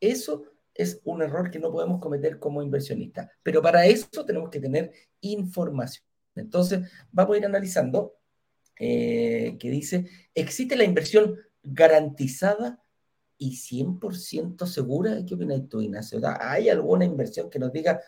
Eso 0.00 0.44
es 0.74 1.00
un 1.04 1.22
error 1.22 1.50
que 1.50 1.58
no 1.58 1.72
podemos 1.72 2.00
cometer 2.00 2.38
como 2.38 2.62
inversionistas. 2.62 3.28
Pero 3.42 3.60
para 3.60 3.84
eso 3.86 4.24
tenemos 4.24 4.48
que 4.48 4.60
tener 4.60 4.92
información. 5.20 6.04
Entonces, 6.36 6.88
vamos 7.10 7.34
a 7.34 7.38
ir 7.38 7.46
analizando 7.46 8.14
eh, 8.78 9.56
que 9.58 9.70
dice, 9.70 10.06
¿existe 10.34 10.76
la 10.76 10.84
inversión 10.84 11.36
garantizada 11.62 12.82
y 13.36 13.56
100% 13.56 14.66
segura? 14.66 15.24
¿Qué 15.26 15.34
opinas 15.34 15.68
tú, 15.68 15.80
Ignacio? 15.80 16.20
¿Hay 16.40 16.68
alguna 16.68 17.04
inversión 17.04 17.48
que 17.48 17.58
nos 17.58 17.72
diga, 17.72 18.00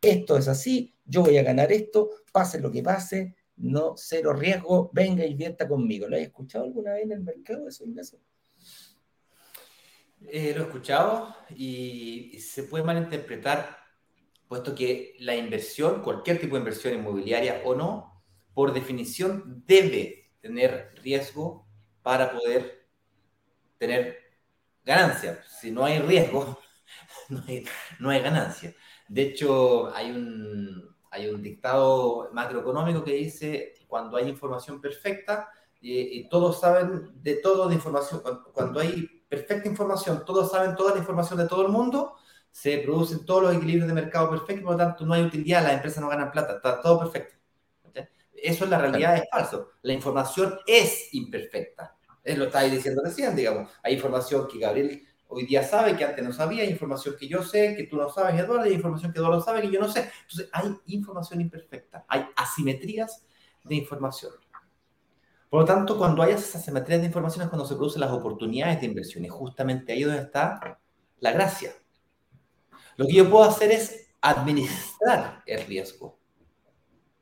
esto 0.00 0.36
es 0.36 0.48
así, 0.48 0.94
yo 1.04 1.22
voy 1.22 1.36
a 1.38 1.42
ganar 1.42 1.70
esto, 1.70 2.10
pase 2.32 2.60
lo 2.60 2.70
que 2.70 2.82
pase, 2.82 3.36
no, 3.56 3.94
cero 3.96 4.32
riesgo, 4.32 4.90
venga, 4.92 5.24
invierta 5.24 5.68
conmigo? 5.68 6.08
¿Lo 6.08 6.16
has 6.16 6.22
escuchado 6.22 6.64
alguna 6.64 6.94
vez 6.94 7.04
en 7.04 7.12
el 7.12 7.20
mercado 7.20 7.68
eso, 7.68 7.84
Ignacio? 7.84 8.18
Eh, 10.28 10.52
lo 10.54 10.62
he 10.62 10.66
escuchado 10.66 11.34
y 11.56 12.38
se 12.40 12.64
puede 12.64 12.84
malinterpretar, 12.84 13.76
puesto 14.48 14.74
que 14.74 15.14
la 15.20 15.36
inversión, 15.36 16.02
cualquier 16.02 16.40
tipo 16.40 16.54
de 16.54 16.60
inversión 16.60 16.94
inmobiliaria 16.94 17.62
o 17.64 17.74
no, 17.74 18.24
por 18.54 18.72
definición 18.72 19.62
debe 19.66 20.30
tener 20.40 20.94
riesgo 21.02 21.66
para 22.02 22.32
poder 22.32 22.81
tener 23.82 24.16
ganancia. 24.84 25.42
Si 25.60 25.72
no 25.72 25.84
hay 25.84 25.98
riesgo, 25.98 26.56
no 27.28 27.42
hay, 27.48 27.64
no 27.98 28.10
hay 28.10 28.20
ganancia. 28.20 28.72
De 29.08 29.22
hecho, 29.22 29.92
hay 29.92 30.12
un, 30.12 30.96
hay 31.10 31.28
un 31.28 31.42
dictado 31.42 32.30
macroeconómico 32.32 33.02
que 33.02 33.14
dice, 33.14 33.74
cuando 33.88 34.16
hay 34.16 34.28
información 34.28 34.80
perfecta, 34.80 35.48
y, 35.84 36.28
todos 36.28 36.60
saben 36.60 37.10
de 37.24 37.34
todo 37.34 37.68
de 37.68 37.74
información, 37.74 38.22
cuando 38.52 38.78
hay 38.78 39.24
perfecta 39.28 39.68
información, 39.68 40.24
todos 40.24 40.52
saben 40.52 40.76
toda 40.76 40.92
la 40.92 41.00
información 41.00 41.40
de 41.40 41.48
todo 41.48 41.66
el 41.66 41.72
mundo, 41.72 42.14
se 42.52 42.78
producen 42.78 43.26
todos 43.26 43.42
los 43.42 43.56
equilibrios 43.56 43.88
de 43.88 43.94
mercado 43.94 44.30
perfectos, 44.30 44.62
por 44.62 44.72
lo 44.74 44.78
tanto 44.78 45.04
no 45.04 45.14
hay 45.14 45.24
utilidad, 45.24 45.64
las 45.64 45.72
empresas 45.72 46.00
no 46.00 46.08
ganan 46.08 46.30
plata, 46.30 46.54
está 46.54 46.80
todo 46.80 47.00
perfecto. 47.00 47.34
Eso 48.32 48.64
en 48.64 48.70
la 48.70 48.78
realidad 48.78 49.16
es 49.16 49.24
falso. 49.30 49.70
La 49.82 49.92
información 49.92 50.58
es 50.66 51.14
imperfecta. 51.14 51.96
Es 52.22 52.38
lo 52.38 52.44
estáis 52.44 52.72
diciendo 52.72 53.02
recién, 53.04 53.34
digamos. 53.34 53.70
Hay 53.82 53.94
información 53.94 54.46
que 54.48 54.58
Gabriel 54.58 55.02
hoy 55.32 55.46
día 55.46 55.62
sabe 55.62 55.96
que 55.96 56.04
antes 56.04 56.22
no 56.24 56.32
sabía, 56.32 56.62
hay 56.62 56.70
información 56.70 57.16
que 57.18 57.26
yo 57.26 57.42
sé, 57.42 57.74
que 57.74 57.84
tú 57.84 57.96
no 57.96 58.10
sabes, 58.10 58.38
Eduardo, 58.38 58.64
hay 58.64 58.74
información 58.74 59.12
que 59.12 59.18
Eduardo 59.18 59.40
sabe, 59.40 59.62
que 59.62 59.70
yo 59.70 59.80
no 59.80 59.88
sé. 59.88 60.10
Entonces, 60.22 60.48
hay 60.52 60.76
información 60.86 61.40
imperfecta, 61.40 62.04
hay 62.06 62.26
asimetrías 62.36 63.24
de 63.64 63.74
información. 63.74 64.32
Por 65.48 65.60
lo 65.60 65.66
tanto, 65.66 65.98
cuando 65.98 66.22
hay 66.22 66.32
esas 66.32 66.56
asimetrías 66.56 67.00
de 67.00 67.06
información 67.06 67.44
es 67.44 67.48
cuando 67.50 67.66
se 67.66 67.74
producen 67.74 68.00
las 68.00 68.10
oportunidades 68.10 68.80
de 68.80 68.86
inversión 68.86 69.24
y 69.24 69.28
justamente 69.28 69.92
ahí 69.92 70.02
donde 70.02 70.22
está 70.22 70.78
la 71.20 71.32
gracia. 71.32 71.72
Lo 72.96 73.06
que 73.06 73.14
yo 73.14 73.30
puedo 73.30 73.44
hacer 73.44 73.70
es 73.70 74.14
administrar 74.20 75.42
el 75.46 75.66
riesgo. 75.66 76.18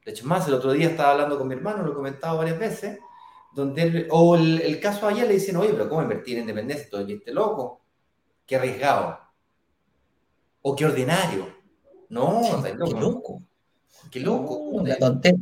De 0.05 0.13
hecho, 0.13 0.27
más, 0.27 0.47
el 0.49 0.55
otro 0.55 0.73
día 0.73 0.89
estaba 0.89 1.13
hablando 1.13 1.39
con 1.39 1.47
mi 1.47 1.55
hermano, 1.55 1.83
lo 1.83 1.93
he 1.93 1.95
comentado 1.95 2.39
varias 2.39 2.59
veces, 2.59 2.99
donde 3.55 4.07
o 4.11 4.37
el, 4.37 4.81
caso 4.81 5.07
ayer 5.07 5.27
le 5.27 5.35
dicen, 5.35 5.57
oye, 5.57 5.71
pero 5.73 5.89
¿cómo 5.89 6.03
invertir 6.03 6.37
en 6.37 6.43
independencia? 6.43 6.89
Todo 6.91 7.07
este 7.07 7.33
loco, 7.33 7.83
qué 8.47 8.57
arriesgado, 8.57 9.19
o 10.63 10.77
qué 10.77 10.87
ordinario. 10.87 11.47
No, 12.09 12.63
qué 12.63 12.75
loco. 12.75 13.43
Qué 14.11 14.21
loco. 14.21 14.83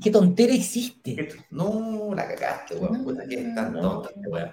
¿Qué 0.03 0.11
tontera 0.11 0.53
hiciste? 0.53 1.29
No, 1.51 2.12
la 2.14 2.29
cagaste, 2.29 2.77
weón. 2.77 3.05
Puta, 3.05 3.27
que 3.27 3.35
es 3.35 3.55
tan 3.55 3.73
tonta, 3.73 4.11
weón. 4.27 4.53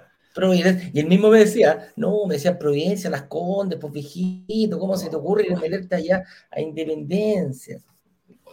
Y 0.92 1.00
él 1.00 1.06
mismo 1.06 1.30
me 1.30 1.38
decía, 1.38 1.92
no, 1.96 2.26
me 2.26 2.34
decía 2.34 2.58
Providencia, 2.58 3.08
Las 3.08 3.22
Condes, 3.22 3.78
pues 3.80 3.92
viejito, 3.92 4.78
¿cómo 4.78 4.96
se 4.96 5.08
te 5.08 5.16
ocurre 5.16 5.46
meterte 5.56 5.96
allá 5.96 6.24
a 6.50 6.60
Independencia? 6.60 7.80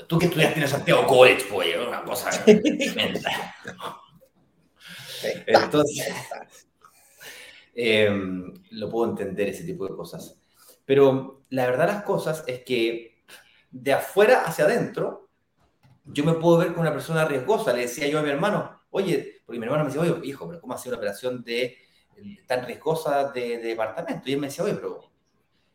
Tú 0.07 0.17
que 0.17 0.25
estudiaste 0.27 0.61
en 0.61 0.67
Santiago 0.67 1.05
College, 1.05 1.43
pues, 1.51 1.75
una 1.85 2.03
cosa 2.03 2.29
tremenda. 2.45 3.31
Entonces, 5.47 6.13
em, 7.75 8.53
lo 8.71 8.89
puedo 8.89 9.11
entender 9.11 9.49
ese 9.49 9.63
tipo 9.63 9.87
de 9.87 9.95
cosas. 9.95 10.39
Pero 10.85 11.43
la 11.49 11.65
verdad 11.65 11.87
las 11.87 12.03
cosas 12.03 12.43
es 12.47 12.63
que 12.63 13.23
de 13.71 13.93
afuera 13.93 14.43
hacia 14.45 14.65
adentro, 14.65 15.29
yo 16.05 16.23
me 16.23 16.33
puedo 16.33 16.57
ver 16.57 16.69
como 16.69 16.81
una 16.81 16.91
persona 16.91 17.25
riesgosa. 17.25 17.73
Le 17.73 17.81
decía 17.81 18.07
yo 18.07 18.19
a 18.19 18.23
mi 18.23 18.29
hermano, 18.29 18.81
oye, 18.91 19.41
porque 19.45 19.59
mi 19.59 19.65
hermano 19.65 19.83
me 19.83 19.89
decía, 19.89 20.01
oye, 20.01 20.27
hijo, 20.27 20.47
pero 20.47 20.61
¿cómo 20.61 20.73
ha 20.73 20.77
sido 20.77 20.93
una 20.93 20.99
operación 20.99 21.43
tan 22.47 22.65
riesgosa 22.65 23.31
de, 23.31 23.57
departamento? 23.57 24.29
Y 24.29 24.33
él 24.33 24.39
me 24.39 24.47
decía, 24.47 24.63
oye, 24.63 24.75
pero 24.75 25.11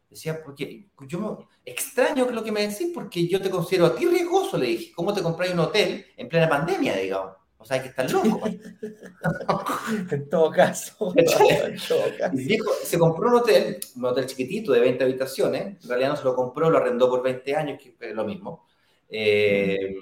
decía, 0.09 0.43
porque 0.43 0.89
yo 1.07 1.49
extraño 1.65 2.31
lo 2.31 2.45
que 2.45 2.53
me 2.53 2.67
decís, 2.67 2.91
porque 2.95 3.27
yo 3.27 3.41
te 3.41 3.51
considero 3.51 3.87
a 3.87 3.97
ti 3.97 4.07
riesgoso, 4.07 4.57
le 4.57 4.67
dije, 4.67 4.93
¿cómo 4.93 5.13
te 5.13 5.23
compráis 5.23 5.53
un 5.53 5.61
hotel 5.61 6.07
en 6.17 6.29
plena 6.29 6.49
pandemia, 6.49 6.97
digamos? 6.97 7.38
O 7.59 7.65
sea, 7.65 7.77
hay 7.77 7.83
que 7.83 7.89
estar 7.89 8.11
loco. 8.11 8.41
en 10.11 10.29
todo 10.29 10.51
caso. 10.51 11.13
Dijo, 12.33 12.71
se 12.83 12.99
compró 12.99 13.29
un 13.29 13.35
hotel, 13.37 13.79
un 13.97 14.05
hotel 14.05 14.27
chiquitito 14.27 14.73
de 14.73 14.81
20 14.81 15.05
habitaciones, 15.05 15.83
en 15.83 15.89
realidad 15.89 16.11
no 16.11 16.17
se 16.17 16.25
lo 16.25 16.37
compró, 16.37 16.71
lo 16.71 16.79
arrendó 16.79 17.11
por 17.11 17.23
20 17.23 17.57
años, 17.57 17.81
que 17.81 17.97
es 17.99 18.15
lo 18.15 18.25
mismo. 18.25 18.65
Eh, 19.09 19.97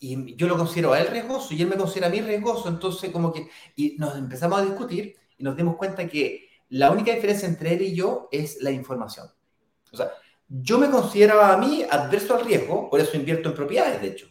y 0.00 0.36
yo 0.36 0.46
lo 0.46 0.56
considero 0.56 0.92
a 0.92 1.00
él 1.00 1.08
riesgoso 1.08 1.54
y 1.54 1.62
él 1.62 1.68
me 1.68 1.76
considera 1.76 2.06
a 2.06 2.10
mí 2.10 2.20
riesgoso, 2.20 2.68
entonces 2.68 3.10
como 3.10 3.32
que, 3.32 3.48
y 3.76 3.96
nos 3.98 4.16
empezamos 4.16 4.60
a 4.60 4.64
discutir 4.64 5.16
y 5.36 5.42
nos 5.42 5.56
dimos 5.56 5.76
cuenta 5.76 6.08
que 6.08 6.48
la 6.70 6.90
única 6.90 7.12
diferencia 7.12 7.48
entre 7.48 7.74
él 7.74 7.82
y 7.82 7.94
yo 7.94 8.28
es 8.30 8.60
la 8.60 8.70
información. 8.70 9.26
O 9.92 9.96
sea, 9.96 10.12
yo 10.48 10.78
me 10.78 10.90
consideraba 10.90 11.52
a 11.52 11.56
mí 11.56 11.84
adverso 11.88 12.36
al 12.36 12.44
riesgo, 12.44 12.88
por 12.90 13.00
eso 13.00 13.16
invierto 13.16 13.48
en 13.48 13.54
propiedades, 13.54 14.00
de 14.00 14.08
hecho. 14.08 14.28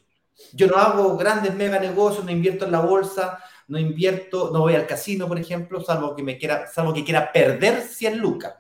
Yo 0.54 0.67
no 0.67 0.76
hago 0.78 1.17
grandes 1.17 1.54
mega 1.56 1.80
negocios, 1.80 2.23
no 2.23 2.32
invierto 2.32 2.65
en 2.65 2.71
la 2.71 2.80
bolsa, 2.80 3.39
no 3.67 3.78
invierto, 3.78 4.52
no 4.52 4.62
voy 4.62 4.76
al 4.76 4.88
casino, 4.88 5.28
por 5.28 5.39
ejemplo, 5.39 5.82
salvo 5.82 6.15
que 6.15 6.23
me 6.23 6.38
quiera, 6.38 6.67
salvo 6.67 6.93
que 6.93 7.04
quiera 7.04 7.32
perder 7.32 7.82
100 7.82 8.17
lucas. 8.17 8.56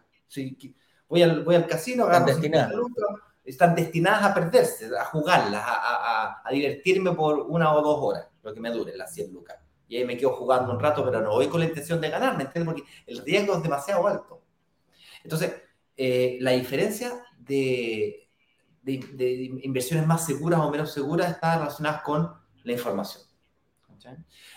voy, 1.07 1.21
al, 1.21 1.43
voy 1.43 1.55
al 1.55 1.67
casino, 1.67 2.05
agarro 2.05 2.33
100 2.33 2.75
lucas, 2.75 3.05
están 3.43 3.75
destinadas 3.75 4.23
a 4.23 4.33
perderse, 4.33 4.89
a 4.97 5.05
jugarlas, 5.05 5.63
a, 5.65 6.43
divertirme 6.51 7.13
por 7.13 7.39
una 7.39 7.73
o 7.73 7.81
dos 7.81 7.99
horas, 8.01 8.27
lo 8.43 8.53
que 8.53 8.59
me 8.59 8.71
dure, 8.71 8.95
las 8.97 9.13
100 9.13 9.31
lucas. 9.31 9.57
Y 9.87 9.95
ahí 9.95 10.05
me 10.05 10.17
quedo 10.17 10.33
jugando 10.33 10.73
un 10.73 10.79
rato, 10.79 11.05
pero 11.05 11.21
no 11.21 11.31
voy 11.31 11.47
con 11.47 11.61
la 11.61 11.67
intención 11.67 12.01
de 12.01 12.09
ganar, 12.09 12.35
¿me 12.35 12.43
entiendes? 12.43 12.73
Porque 12.73 12.89
el 13.05 13.23
riesgo 13.23 13.55
es 13.55 13.63
demasiado 13.63 14.05
alto. 14.05 14.43
Entonces, 15.23 15.53
eh, 15.95 16.37
la 16.41 16.51
diferencia 16.51 17.23
de, 17.37 18.26
de, 18.95 19.51
inversiones 19.63 20.07
más 20.07 20.25
seguras 20.25 20.59
o 20.61 20.71
menos 20.71 20.93
seguras 20.93 21.31
está 21.31 21.57
relacionada 21.57 22.01
con 22.03 22.31
la 22.63 22.71
información. 22.71 23.23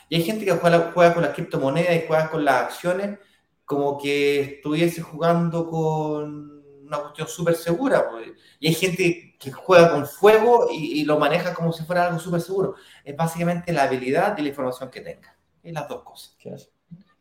Y 0.09 0.17
hay 0.17 0.23
gente 0.23 0.45
que 0.45 0.53
juega, 0.53 0.93
juega 0.95 1.15
con 1.15 1.23
las 1.23 1.35
criptomonedas 1.35 1.97
y 1.97 2.07
juega 2.07 2.31
con 2.31 2.45
las 2.45 2.63
acciones 2.63 3.19
como 3.65 3.99
que 3.99 4.41
estuviese 4.41 5.01
jugando 5.01 5.69
con 5.69 6.63
una 6.85 6.99
cuestión 6.99 7.29
súper 7.29 7.55
segura. 7.55 8.09
Pues. 8.11 8.29
Y 8.59 8.69
hay 8.69 8.75
gente 8.75 9.37
que 9.39 9.53
juega 9.53 9.93
con 9.93 10.07
fuego 10.07 10.69
y, 10.73 11.05
lo 11.05 11.19
maneja 11.19 11.55
como 11.55 11.73
si 11.73 11.85
fuera 11.85 12.07
algo 12.07 12.19
súper 12.19 12.41
seguro. 12.41 12.75
Es 13.05 13.17
básicamente 13.17 13.73
la 13.73 13.85
habilidad 13.85 14.37
y 14.39 14.43
la 14.43 14.49
información 14.49 14.91
que 14.91 15.01
tenga. 15.01 15.37
Es 15.63 15.73
las 15.73 15.89
dos 15.89 16.03
cosas. 16.03 16.37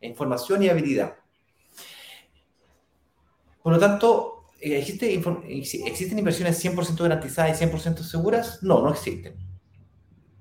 Información 0.00 0.62
y 0.62 0.68
habilidad. 0.68 1.16
Por 3.62 3.74
lo 3.74 3.78
tanto, 3.78 4.39
¿existe, 4.60 5.14
¿existen 5.14 6.18
inversiones 6.18 6.64
100% 6.64 7.02
garantizadas 7.02 7.60
y 7.60 7.64
100% 7.64 8.02
seguras? 8.02 8.62
No, 8.62 8.82
no 8.82 8.90
existen. 8.90 9.36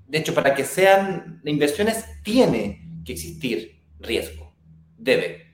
De 0.08 0.18
hecho, 0.18 0.34
para 0.34 0.54
que 0.56 0.66
sean 0.66 1.42
inversiones, 1.46 2.04
tiene 2.24 3.02
que 3.06 3.14
existir 3.14 3.82
riesgo. 4.00 4.54
Debe. 4.98 5.48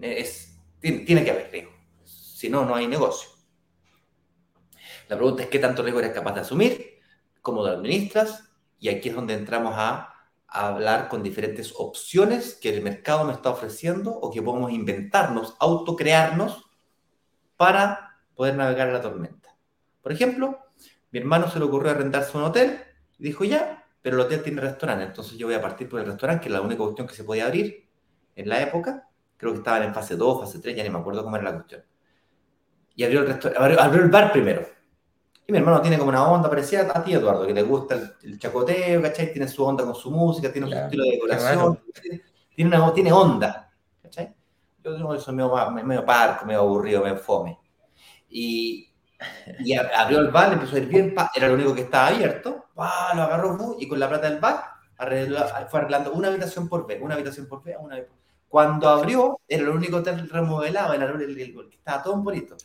Es, 0.00 0.56
tiene 0.80 1.24
que 1.24 1.30
haber 1.30 1.50
riesgo. 1.50 1.72
Si 2.04 2.48
no, 2.48 2.64
no 2.64 2.74
hay 2.74 2.86
negocio. 2.86 3.28
La 5.08 5.16
pregunta 5.16 5.42
es 5.42 5.48
qué 5.48 5.58
tanto 5.58 5.82
riesgo 5.82 5.98
eres 5.98 6.12
capaz 6.12 6.34
de 6.34 6.40
asumir, 6.42 7.00
cómo 7.42 7.62
lo 7.62 7.68
administras, 7.68 8.44
y 8.78 8.88
aquí 8.88 9.08
es 9.08 9.14
donde 9.14 9.34
entramos 9.34 9.74
a, 9.76 10.14
hablar 10.52 11.08
con 11.08 11.22
diferentes 11.22 11.72
opciones 11.76 12.54
que 12.60 12.70
el 12.70 12.82
mercado 12.82 13.24
me 13.24 13.32
está 13.32 13.50
ofreciendo 13.50 14.10
o 14.10 14.32
que 14.32 14.42
podemos 14.42 14.72
inventarnos, 14.72 15.54
autocrearnos 15.60 16.64
para 17.60 18.16
poder 18.34 18.56
navegar 18.56 18.88
la 18.88 19.02
tormenta. 19.02 19.54
Por 20.00 20.12
ejemplo, 20.12 20.60
mi 21.10 21.18
hermano 21.18 21.46
se 21.50 21.58
le 21.58 21.66
ocurrió 21.66 21.90
arrendarse 21.90 22.34
un 22.38 22.44
hotel 22.44 22.80
y 23.18 23.24
dijo 23.24 23.44
ya, 23.44 23.84
pero 24.00 24.16
el 24.16 24.22
hotel 24.22 24.42
tiene 24.42 24.62
restaurante, 24.62 25.04
entonces 25.04 25.36
yo 25.36 25.46
voy 25.46 25.56
a 25.56 25.60
partir 25.60 25.86
por 25.86 26.00
el 26.00 26.06
restaurante, 26.06 26.44
que 26.44 26.48
es 26.48 26.54
la 26.54 26.62
única 26.62 26.82
cuestión 26.82 27.06
que 27.06 27.14
se 27.14 27.22
podía 27.22 27.44
abrir 27.44 27.86
en 28.34 28.48
la 28.48 28.62
época, 28.62 29.10
creo 29.36 29.52
que 29.52 29.58
estaban 29.58 29.82
en 29.82 29.92
fase 29.92 30.16
2, 30.16 30.40
fase 30.40 30.58
3, 30.58 30.74
ya 30.74 30.82
ni 30.82 30.88
me 30.88 31.00
acuerdo 31.00 31.22
cómo 31.22 31.36
era 31.36 31.50
la 31.50 31.52
cuestión. 31.52 31.84
Y 32.96 33.04
abrió 33.04 33.24
el, 33.24 33.38
abrió, 33.58 34.04
el 34.04 34.10
bar 34.10 34.32
primero. 34.32 34.66
Y 35.46 35.52
mi 35.52 35.58
hermano 35.58 35.82
tiene 35.82 35.98
como 35.98 36.08
una 36.08 36.26
onda 36.30 36.48
parecida 36.48 36.90
a 36.94 37.04
ti, 37.04 37.12
Eduardo, 37.12 37.46
que 37.46 37.52
le 37.52 37.62
gusta 37.62 38.16
el, 38.22 38.38
chacoteo, 38.38 39.02
¿cachai? 39.02 39.34
Tiene 39.34 39.46
su 39.46 39.62
onda 39.62 39.84
con 39.84 39.94
su 39.94 40.10
música, 40.10 40.50
tiene 40.50 40.66
su 40.66 40.74
estilo 40.74 41.04
de 41.04 41.10
decoración, 41.10 41.78
tiene, 42.54 42.74
una, 42.74 42.94
tiene 42.94 43.12
onda, 43.12 43.70
¿cachai? 44.00 44.34
Yo 44.82 44.96
digo, 44.96 45.14
eso 45.14 45.32
medio, 45.32 45.70
medio 45.70 46.04
parco, 46.04 46.46
medio 46.46 46.60
aburrido, 46.60 47.02
medio 47.02 47.18
fome. 47.18 47.58
Y, 48.28 48.88
y 49.58 49.74
abrió 49.74 50.20
el 50.20 50.28
bar, 50.28 50.52
empezó 50.52 50.76
a 50.76 50.78
ir 50.78 50.86
bien, 50.86 51.14
era 51.34 51.48
lo 51.48 51.54
único 51.54 51.74
que 51.74 51.82
estaba 51.82 52.08
abierto, 52.08 52.66
lo 52.74 52.82
agarró 52.82 53.76
y 53.78 53.88
con 53.88 54.00
la 54.00 54.08
plata 54.08 54.30
del 54.30 54.40
bar 54.40 54.80
fue 55.68 55.80
arreglando 55.80 56.12
una 56.12 56.28
habitación 56.28 56.68
por 56.68 56.86
vez, 56.86 57.00
una 57.00 57.14
habitación 57.14 57.46
por 57.46 57.62
vez, 57.62 57.76
una 57.80 57.96
Cuando 58.48 58.88
abrió, 58.88 59.40
era 59.48 59.62
el 59.62 59.70
único 59.70 59.98
hotel 59.98 60.28
remodelado, 60.28 60.92
era 60.92 61.06
el, 61.06 61.34
que 61.36 61.76
estaba 61.76 62.02
todo 62.02 62.16
bonito. 62.16 62.56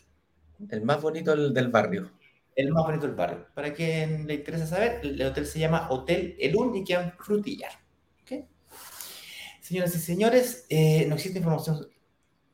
El 0.70 0.82
más 0.84 1.02
bonito 1.02 1.36
del, 1.36 1.70
barrio. 1.70 2.12
El 2.56 2.72
más 2.74 2.84
bonito 2.84 3.08
del 3.08 3.16
barrio. 3.16 3.48
Para 3.54 3.74
quien 3.74 4.28
le 4.28 4.36
interesa 4.36 4.68
saber, 4.68 5.00
el 5.04 5.22
hotel 5.22 5.46
se 5.46 5.60
llama 5.60 5.88
Hotel 5.90 6.36
El 6.40 6.56
Unique 6.56 7.14
Frutillar. 7.20 7.72
¿Okay? 8.24 8.48
Señoras 9.62 9.96
y 9.96 10.00
señores, 10.00 10.66
eh, 10.70 11.06
no 11.08 11.16
existe 11.16 11.40
información, 11.40 11.88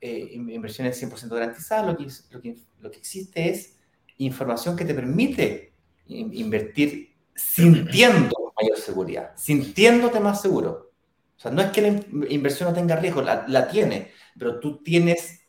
eh, 0.02 0.30
inversiones 0.34 1.02
100% 1.02 1.30
garantizadas, 1.30 1.86
lo 1.86 1.96
que, 1.96 2.56
lo, 2.82 2.92
que, 2.92 2.98
existe 2.98 3.50
es 3.50 3.78
información 4.18 4.76
que 4.76 4.84
te 4.84 4.96
permite 4.96 5.74
invertir 6.08 7.14
sintiendo 7.36 8.54
mayor 8.60 8.78
seguridad, 8.78 9.32
sintiéndote 9.36 10.20
más 10.20 10.42
seguro. 10.42 10.92
O 11.38 11.40
sea, 11.40 11.52
no 11.52 11.62
es 11.62 11.72
que 11.72 11.82
la 11.82 12.28
inversión 12.30 12.70
no 12.70 12.76
tenga 12.76 12.96
riesgo, 12.96 13.22
la, 13.22 13.68
tiene, 13.68 14.10
pero 14.38 14.60
tú 14.60 14.82
tienes, 14.84 15.42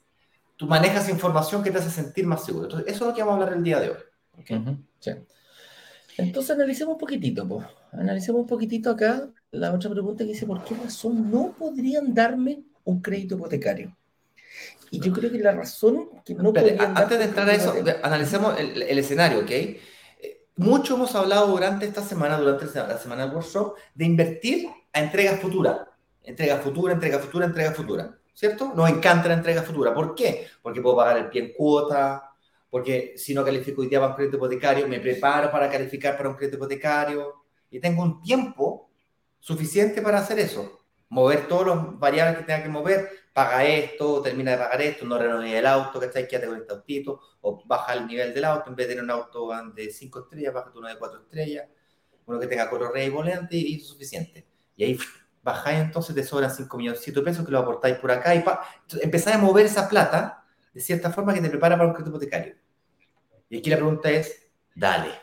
tú 0.56 0.66
manejas 0.66 1.08
información 1.08 1.62
que 1.62 1.70
te 1.70 1.78
hace 1.78 1.90
sentir 1.90 2.26
más 2.26 2.44
seguro. 2.44 2.66
Entonces, 2.66 2.94
eso 2.94 3.04
es 3.04 3.08
lo 3.08 3.14
que 3.14 3.22
vamos 3.22 3.32
a 3.32 3.42
hablar 3.42 3.56
el 3.56 3.64
día 3.64 3.80
de 3.80 3.90
hoy. 3.90 3.96
Entonces, 6.18 6.50
analicemos 6.50 6.94
un 6.94 7.00
poquitito, 7.00 7.48
pues. 7.48 7.66
Analicemos 7.92 8.42
un 8.42 8.46
poquitito 8.46 8.90
acá 8.90 9.28
la 9.50 9.72
otra 9.72 9.90
pregunta 9.90 10.24
que 10.24 10.32
dice, 10.32 10.46
¿por 10.46 10.62
qué 10.64 10.74
razón 10.74 11.30
no 11.30 11.54
podrían 11.58 12.14
darme 12.14 12.62
un 12.84 13.00
crédito 13.00 13.36
hipotecario? 13.36 13.96
Y 14.90 15.00
yo 15.00 15.12
creo 15.12 15.30
que 15.30 15.38
la 15.38 15.52
razón 15.52 16.08
que 16.24 16.35
no 16.35 16.52
podrían 16.52 16.96
Antes 16.96 17.18
de 17.18 17.24
entrar 17.24 17.48
a 17.48 17.54
eso, 17.54 17.74
analicemos 18.02 18.58
el, 18.58 18.82
el 18.82 18.98
escenario, 18.98 19.40
¿ok? 19.40 19.50
mucho 20.56 20.94
hemos 20.94 21.14
hablado 21.14 21.46
durante 21.48 21.87
esta 21.87 22.02
semana, 22.02 22.38
durante 22.38 22.66
la 22.66 22.98
semana 22.98 23.26
del 23.26 23.35
workshop, 23.35 23.76
de 23.94 24.04
invertir 24.04 24.68
a 24.92 25.00
entregas 25.00 25.40
futuras. 25.40 25.80
Entrega 26.22 26.58
futura, 26.58 26.92
entrega 26.92 27.18
futura, 27.18 27.46
entrega 27.46 27.72
futura. 27.72 28.18
¿Cierto? 28.35 28.72
Nos 28.74 28.88
encanta 28.88 29.28
la 29.28 29.35
entrega 29.35 29.62
futura. 29.62 29.92
¿Por 29.92 30.14
qué? 30.14 30.46
Porque 30.62 30.80
puedo 30.80 30.96
pagar 30.96 31.18
el 31.18 31.28
pie 31.28 31.42
en 31.42 31.52
cuota, 31.52 32.30
porque 32.70 33.14
si 33.16 33.35
no 33.35 33.44
califico 33.44 33.82
hoy 33.82 33.88
día 33.88 34.00
para 34.00 34.11
un 34.12 34.16
crédito 34.16 34.37
hipotecario, 34.37 34.88
me 34.88 35.00
preparo 35.00 35.50
para 35.50 35.68
calificar 35.70 36.16
para 36.16 36.30
un 36.30 36.37
crédito 36.37 36.56
hipotecario 36.56 37.44
y 37.70 37.78
tengo 37.78 38.02
un 38.02 38.22
tiempo 38.22 38.90
suficiente 39.38 40.00
para 40.00 40.18
hacer 40.18 40.38
eso. 40.38 40.80
Mover 41.11 41.46
todos 41.46 41.66
los 41.66 41.98
variables 41.98 42.38
que 42.38 42.44
tenga 42.44 42.62
que 42.62 42.70
mover 42.70 43.11
paga 43.33 43.64
esto, 43.64 44.21
termina 44.23 44.53
de 44.53 44.59
pagar 44.59 44.83
esto, 44.83 45.05
no 45.05 45.18
renové 45.18 45.59
el 45.59 45.66
auto, 45.66 45.99
¿cachai? 45.99 46.29
Quédate 46.29 46.49
con 46.49 46.57
este 46.57 46.73
autito, 46.73 47.21
o 47.40 47.62
baja 47.66 47.95
el 47.95 48.07
nivel 48.07 48.35
del 48.35 48.45
auto, 48.45 48.71
en 48.71 48.77
vez 48.77 48.88
de 48.88 48.95
tener 48.95 49.05
un 49.05 49.11
auto 49.11 49.51
de 49.75 49.90
5 49.90 50.21
estrellas, 50.21 50.55
baja 50.55 50.73
uno 50.75 50.88
de 50.88 50.99
4 50.99 51.21
estrellas, 51.21 51.68
uno 52.27 52.38
que 52.38 52.47
tenga 52.47 52.68
color 52.68 52.92
rey 52.92 53.07
y 53.07 53.11
volante 53.11 53.57
y 53.57 53.77
es 53.77 53.87
suficiente. 53.87 54.47
Y 54.77 54.85
ahí 54.85 54.99
bajáis 55.42 55.81
entonces, 55.81 56.14
te 56.14 56.23
sobran 56.23 56.51
5 56.51 56.77
millones 56.77 57.05
de 57.05 57.23
pesos 57.23 57.45
que 57.45 57.51
lo 57.51 57.59
aportáis 57.59 57.97
por 57.97 58.11
acá 58.11 58.35
y 58.35 58.45
empezáis 59.01 59.37
a 59.37 59.38
mover 59.38 59.66
esa 59.66 59.88
plata 59.88 60.45
de 60.73 60.81
cierta 60.81 61.11
forma 61.11 61.35
que 61.35 61.40
te 61.40 61.51
prepara 61.51 61.77
para 61.77 61.88
un 61.88 61.95
crédito 61.95 62.11
hipotecario. 62.11 62.57
Y 63.49 63.59
aquí 63.59 63.71
la 63.71 63.77
pregunta 63.77 64.11
es, 64.11 64.51
dale. 64.75 65.21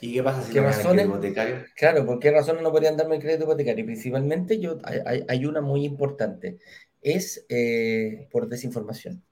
¿Y 0.00 0.14
qué 0.14 0.22
pasa 0.22 0.42
si 0.42 0.52
¿Qué 0.52 0.60
no 0.60 0.66
razones, 0.66 1.06
hipotecario? 1.06 1.64
Claro, 1.76 2.06
¿por 2.06 2.18
qué 2.18 2.30
razones 2.30 2.62
no 2.62 2.72
podrían 2.72 2.96
darme 2.96 3.16
el 3.16 3.22
crédito 3.22 3.44
hipotecario? 3.44 3.84
Principalmente 3.84 4.58
yo, 4.58 4.78
hay, 4.84 5.24
hay 5.28 5.44
una 5.44 5.60
muy 5.60 5.84
importante, 5.84 6.58
es 7.02 7.44
eh, 7.48 8.28
por 8.30 8.48
desinformación. 8.48 9.22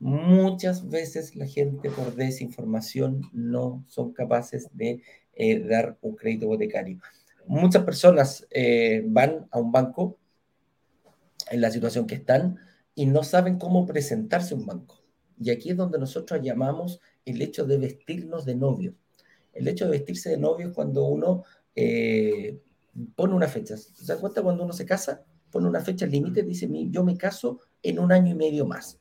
Muchas 0.00 0.88
veces 0.88 1.36
la 1.36 1.46
gente 1.46 1.88
por 1.90 2.16
desinformación 2.16 3.22
no 3.32 3.84
son 3.86 4.12
capaces 4.12 4.68
de 4.72 5.02
eh, 5.34 5.60
dar 5.60 5.96
un 6.00 6.16
crédito 6.16 6.46
hipotecario. 6.46 6.98
Muchas 7.46 7.84
personas 7.84 8.46
eh, 8.50 9.04
van 9.06 9.46
a 9.52 9.60
un 9.60 9.70
banco 9.70 10.18
en 11.50 11.60
la 11.60 11.70
situación 11.70 12.06
que 12.06 12.16
están 12.16 12.58
y 12.94 13.06
no 13.06 13.22
saben 13.22 13.58
cómo 13.58 13.86
presentarse 13.86 14.54
a 14.54 14.56
un 14.56 14.66
banco. 14.66 15.00
Y 15.38 15.50
aquí 15.50 15.70
es 15.70 15.76
donde 15.76 15.98
nosotros 15.98 16.40
llamamos 16.42 17.00
el 17.24 17.40
hecho 17.40 17.64
de 17.64 17.78
vestirnos 17.78 18.44
de 18.44 18.56
novio 18.56 18.94
el 19.52 19.68
hecho 19.68 19.84
de 19.84 19.92
vestirse 19.92 20.30
de 20.30 20.38
novio 20.38 20.68
es 20.68 20.74
cuando 20.74 21.04
uno 21.06 21.44
eh, 21.74 22.60
pone 23.14 23.34
una 23.34 23.48
fecha. 23.48 23.76
¿Se 23.76 24.04
da 24.04 24.18
cuenta 24.18 24.42
cuando 24.42 24.64
uno 24.64 24.72
se 24.72 24.86
casa? 24.86 25.24
Pone 25.50 25.68
una 25.68 25.80
fecha 25.80 26.06
límite, 26.06 26.42
dice, 26.42 26.68
yo 26.90 27.04
me 27.04 27.16
caso 27.16 27.60
en 27.82 27.98
un 27.98 28.12
año 28.12 28.32
y 28.32 28.34
medio 28.34 28.66
más. 28.66 29.00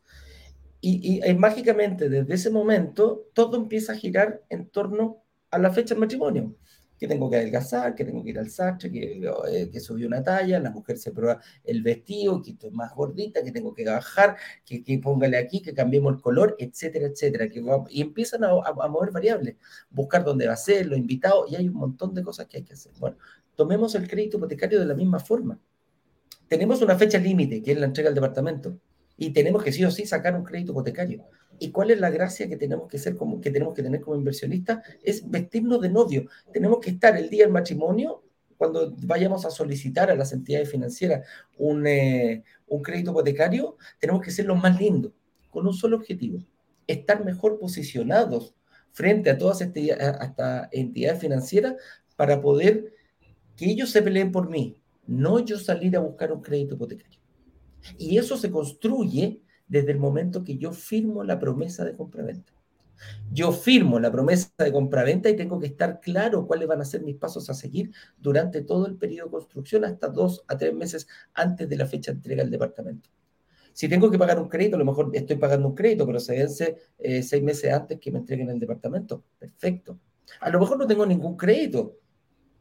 Y, 0.82 1.22
y, 1.24 1.34
mágicamente 1.36 2.10
desde 2.10 2.34
ese 2.34 2.50
momento 2.50 3.28
todo 3.34 3.56
empieza 3.56 3.94
a 3.94 3.96
girar 3.96 4.44
en 4.50 4.68
torno 4.68 5.24
a 5.52 5.60
la 5.60 5.72
fecha 5.72 5.94
del 5.94 6.02
matrimonio 6.02 6.56
que 7.02 7.08
tengo 7.08 7.32
que 7.32 7.38
adelgazar, 7.38 7.96
que 7.96 8.06
tengo 8.06 8.24
que 8.24 8.30
ir 8.30 8.38
al 8.38 8.52
sastre, 8.52 8.92
que, 8.92 9.28
eh, 9.50 9.70
que 9.72 9.80
subió 9.80 10.06
una 10.06 10.22
talla, 10.22 10.60
la 10.60 10.70
mujer 10.70 11.00
se 11.00 11.12
prueba 11.12 11.42
el 11.64 11.82
vestido, 11.82 12.40
que 12.44 12.52
estoy 12.52 12.70
más 12.70 12.94
gordita, 12.94 13.42
que 13.44 13.52
tengo 13.52 13.74
que 13.74 13.84
bajar, 13.86 14.38
que, 14.64 14.84
que 14.84 15.00
póngale 15.00 15.36
aquí, 15.36 15.64
que 15.64 15.74
cambiemos 15.74 16.14
el 16.14 16.22
color, 16.22 16.56
etcétera, 16.60 17.08
etcétera. 17.08 17.50
Que 17.50 17.64
y 17.90 18.02
empiezan 18.02 18.44
a, 18.44 18.52
mover 18.88 19.10
variables, 19.10 19.56
buscar 19.90 20.24
dónde 20.24 20.46
va 20.46 20.54
a 20.54 20.58
ser, 20.58 20.86
los 20.86 21.00
invitados, 21.00 21.52
y 21.52 21.56
hay 21.56 21.68
un 21.68 21.74
montón 21.74 22.14
de 22.14 22.22
cosas 22.22 22.46
que 22.46 22.58
hay 22.58 22.64
que 22.64 22.74
hacer. 22.74 22.92
Bueno, 23.00 23.18
tomemos 23.56 23.96
el 23.96 24.08
crédito 24.08 24.38
hipotecario 24.38 24.80
de 24.80 24.86
la 24.86 24.94
misma 24.94 25.20
forma. 25.20 25.60
Tenemos 26.48 26.84
una 26.84 26.96
fecha 26.96 27.18
límite, 27.18 27.64
que 27.64 27.72
es 27.72 27.80
la 27.80 27.88
entrega 27.88 28.10
del 28.10 28.16
departamento, 28.16 28.78
y 29.22 29.30
tenemos 29.30 29.64
que 29.64 29.72
sí 29.72 29.86
o 29.86 29.92
sí 29.92 30.08
sacar 30.08 30.36
un 30.36 30.44
crédito 30.44 30.72
hipotecario. 30.72 31.24
¿Y 31.60 31.70
cuál 31.70 31.92
es 31.92 32.00
la 32.00 32.10
gracia 32.10 32.50
que 32.50 32.58
tenemos 32.58 32.88
que, 32.88 32.98
ser 32.98 33.16
como, 33.16 33.40
que 33.40 33.52
tenemos 33.52 33.76
que 33.76 33.84
tener 33.84 34.02
como 34.02 34.18
inversionistas? 34.18 34.80
Es 35.04 35.30
vestirnos 35.30 35.80
de 35.80 35.90
novio. 35.90 36.26
Tenemos 36.52 36.80
que 36.80 36.90
estar 36.90 37.16
el 37.16 37.30
día 37.30 37.44
del 37.44 37.54
matrimonio, 37.54 38.24
cuando 38.58 38.96
vayamos 39.04 39.46
a 39.46 39.52
solicitar 39.52 40.10
a 40.10 40.16
las 40.16 40.34
entidades 40.34 40.72
financieras 40.72 41.28
un, 41.60 41.86
eh, 41.86 42.44
un 42.66 42.82
crédito 42.82 43.12
hipotecario, 43.12 43.78
tenemos 44.00 44.24
que 44.24 44.32
ser 44.32 44.48
los 44.48 44.60
más 44.60 44.80
lindos, 44.80 45.12
con 45.52 45.68
un 45.68 45.74
solo 45.76 45.98
objetivo, 45.98 46.44
estar 46.88 47.24
mejor 47.24 47.60
posicionados 47.60 48.56
frente 48.92 49.30
a 49.30 49.38
todas 49.38 49.62
estas 49.62 50.68
entidades 50.72 51.20
financieras 51.20 51.76
para 52.16 52.42
poder 52.42 52.92
que 53.56 53.66
ellos 53.66 53.92
se 53.92 54.02
peleen 54.02 54.32
por 54.32 54.50
mí, 54.50 54.78
no 55.06 55.38
yo 55.46 55.60
salir 55.60 55.96
a 55.96 56.00
buscar 56.00 56.32
un 56.32 56.42
crédito 56.42 56.74
hipotecario. 56.74 57.21
Y 57.98 58.18
eso 58.18 58.38
se 58.38 58.52
construye 58.52 59.42
desde 59.68 59.92
el 59.92 60.00
momento 60.00 60.44
que 60.44 60.58
yo 60.58 60.72
firmo 60.72 61.24
la 61.24 61.40
promesa 61.40 61.86
de 61.86 61.96
compraventa. 61.96 62.54
Yo 63.32 63.52
firmo 63.52 64.00
la 64.00 64.12
promesa 64.12 64.52
de 64.58 64.72
compraventa 64.72 65.30
y 65.30 65.36
tengo 65.36 65.60
que 65.60 65.68
estar 65.68 66.00
claro 66.00 66.46
cuáles 66.46 66.68
van 66.68 66.82
a 66.82 66.86
ser 66.86 67.02
mis 67.02 67.16
pasos 67.16 67.50
a 67.50 67.54
seguir 67.54 67.92
durante 68.18 68.62
todo 68.62 68.86
el 68.86 68.96
periodo 68.96 69.28
de 69.28 69.32
construcción, 69.32 69.86
hasta 69.86 70.08
dos 70.08 70.44
a 70.48 70.58
tres 70.58 70.74
meses 70.74 71.08
antes 71.34 71.68
de 71.68 71.78
la 71.78 71.86
fecha 71.86 72.12
de 72.12 72.18
entrega 72.18 72.44
del 72.44 72.52
departamento. 72.52 73.10
Si 73.74 73.88
tengo 73.88 74.12
que 74.12 74.20
pagar 74.20 74.40
un 74.40 74.50
crédito, 74.50 74.76
a 74.76 74.80
lo 74.80 74.86
mejor 74.86 75.10
estoy 75.14 75.38
pagando 75.38 75.70
un 75.70 75.76
crédito, 75.76 76.06
pero 76.06 76.20
se 76.20 76.34
vence 76.34 76.76
eh, 76.98 77.24
seis 77.24 77.42
meses 77.42 77.72
antes 77.74 78.00
que 78.00 78.12
me 78.12 78.20
entreguen 78.20 78.50
el 78.50 78.60
departamento. 78.60 79.24
Perfecto. 79.40 79.98
A 80.42 80.50
lo 80.50 80.60
mejor 80.60 80.78
no 80.78 80.86
tengo 80.86 81.06
ningún 81.06 81.38
crédito. 81.38 81.98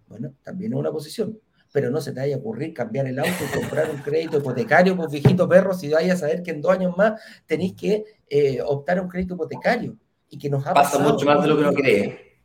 Bueno, 0.08 0.34
también 0.42 0.72
es 0.72 0.78
una 0.78 0.92
posición 0.92 1.38
pero 1.72 1.90
no 1.90 2.00
se 2.00 2.12
te 2.12 2.20
vaya 2.20 2.36
a 2.36 2.38
ocurrir 2.38 2.74
cambiar 2.74 3.06
el 3.06 3.18
auto 3.18 3.30
y 3.44 3.58
comprar 3.58 3.90
un 3.90 3.98
crédito 3.98 4.38
hipotecario, 4.38 4.96
pues 4.96 5.10
viejito 5.10 5.48
perro, 5.48 5.72
si 5.72 5.88
vayas 5.88 6.16
a 6.16 6.20
saber 6.20 6.42
que 6.42 6.50
en 6.50 6.60
dos 6.60 6.72
años 6.72 6.96
más 6.96 7.20
tenéis 7.46 7.74
que 7.74 8.04
eh, 8.28 8.60
optar 8.62 8.98
a 8.98 9.02
un 9.02 9.08
crédito 9.08 9.34
hipotecario. 9.34 9.96
Y 10.28 10.38
que 10.38 10.48
nos 10.48 10.64
ha 10.66 10.74
Pasa 10.74 10.98
mucho 10.98 11.26
más 11.26 11.42
de 11.42 11.48
lo 11.48 11.56
que 11.56 11.62
uno 11.62 11.72
cree. 11.72 12.38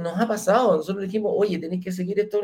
Nos 0.00 0.20
ha 0.20 0.26
pasado, 0.26 0.76
nosotros 0.76 1.04
dijimos, 1.04 1.32
oye, 1.36 1.58
tenéis 1.58 1.84
que 1.84 1.92
seguir 1.92 2.18
esto. 2.18 2.40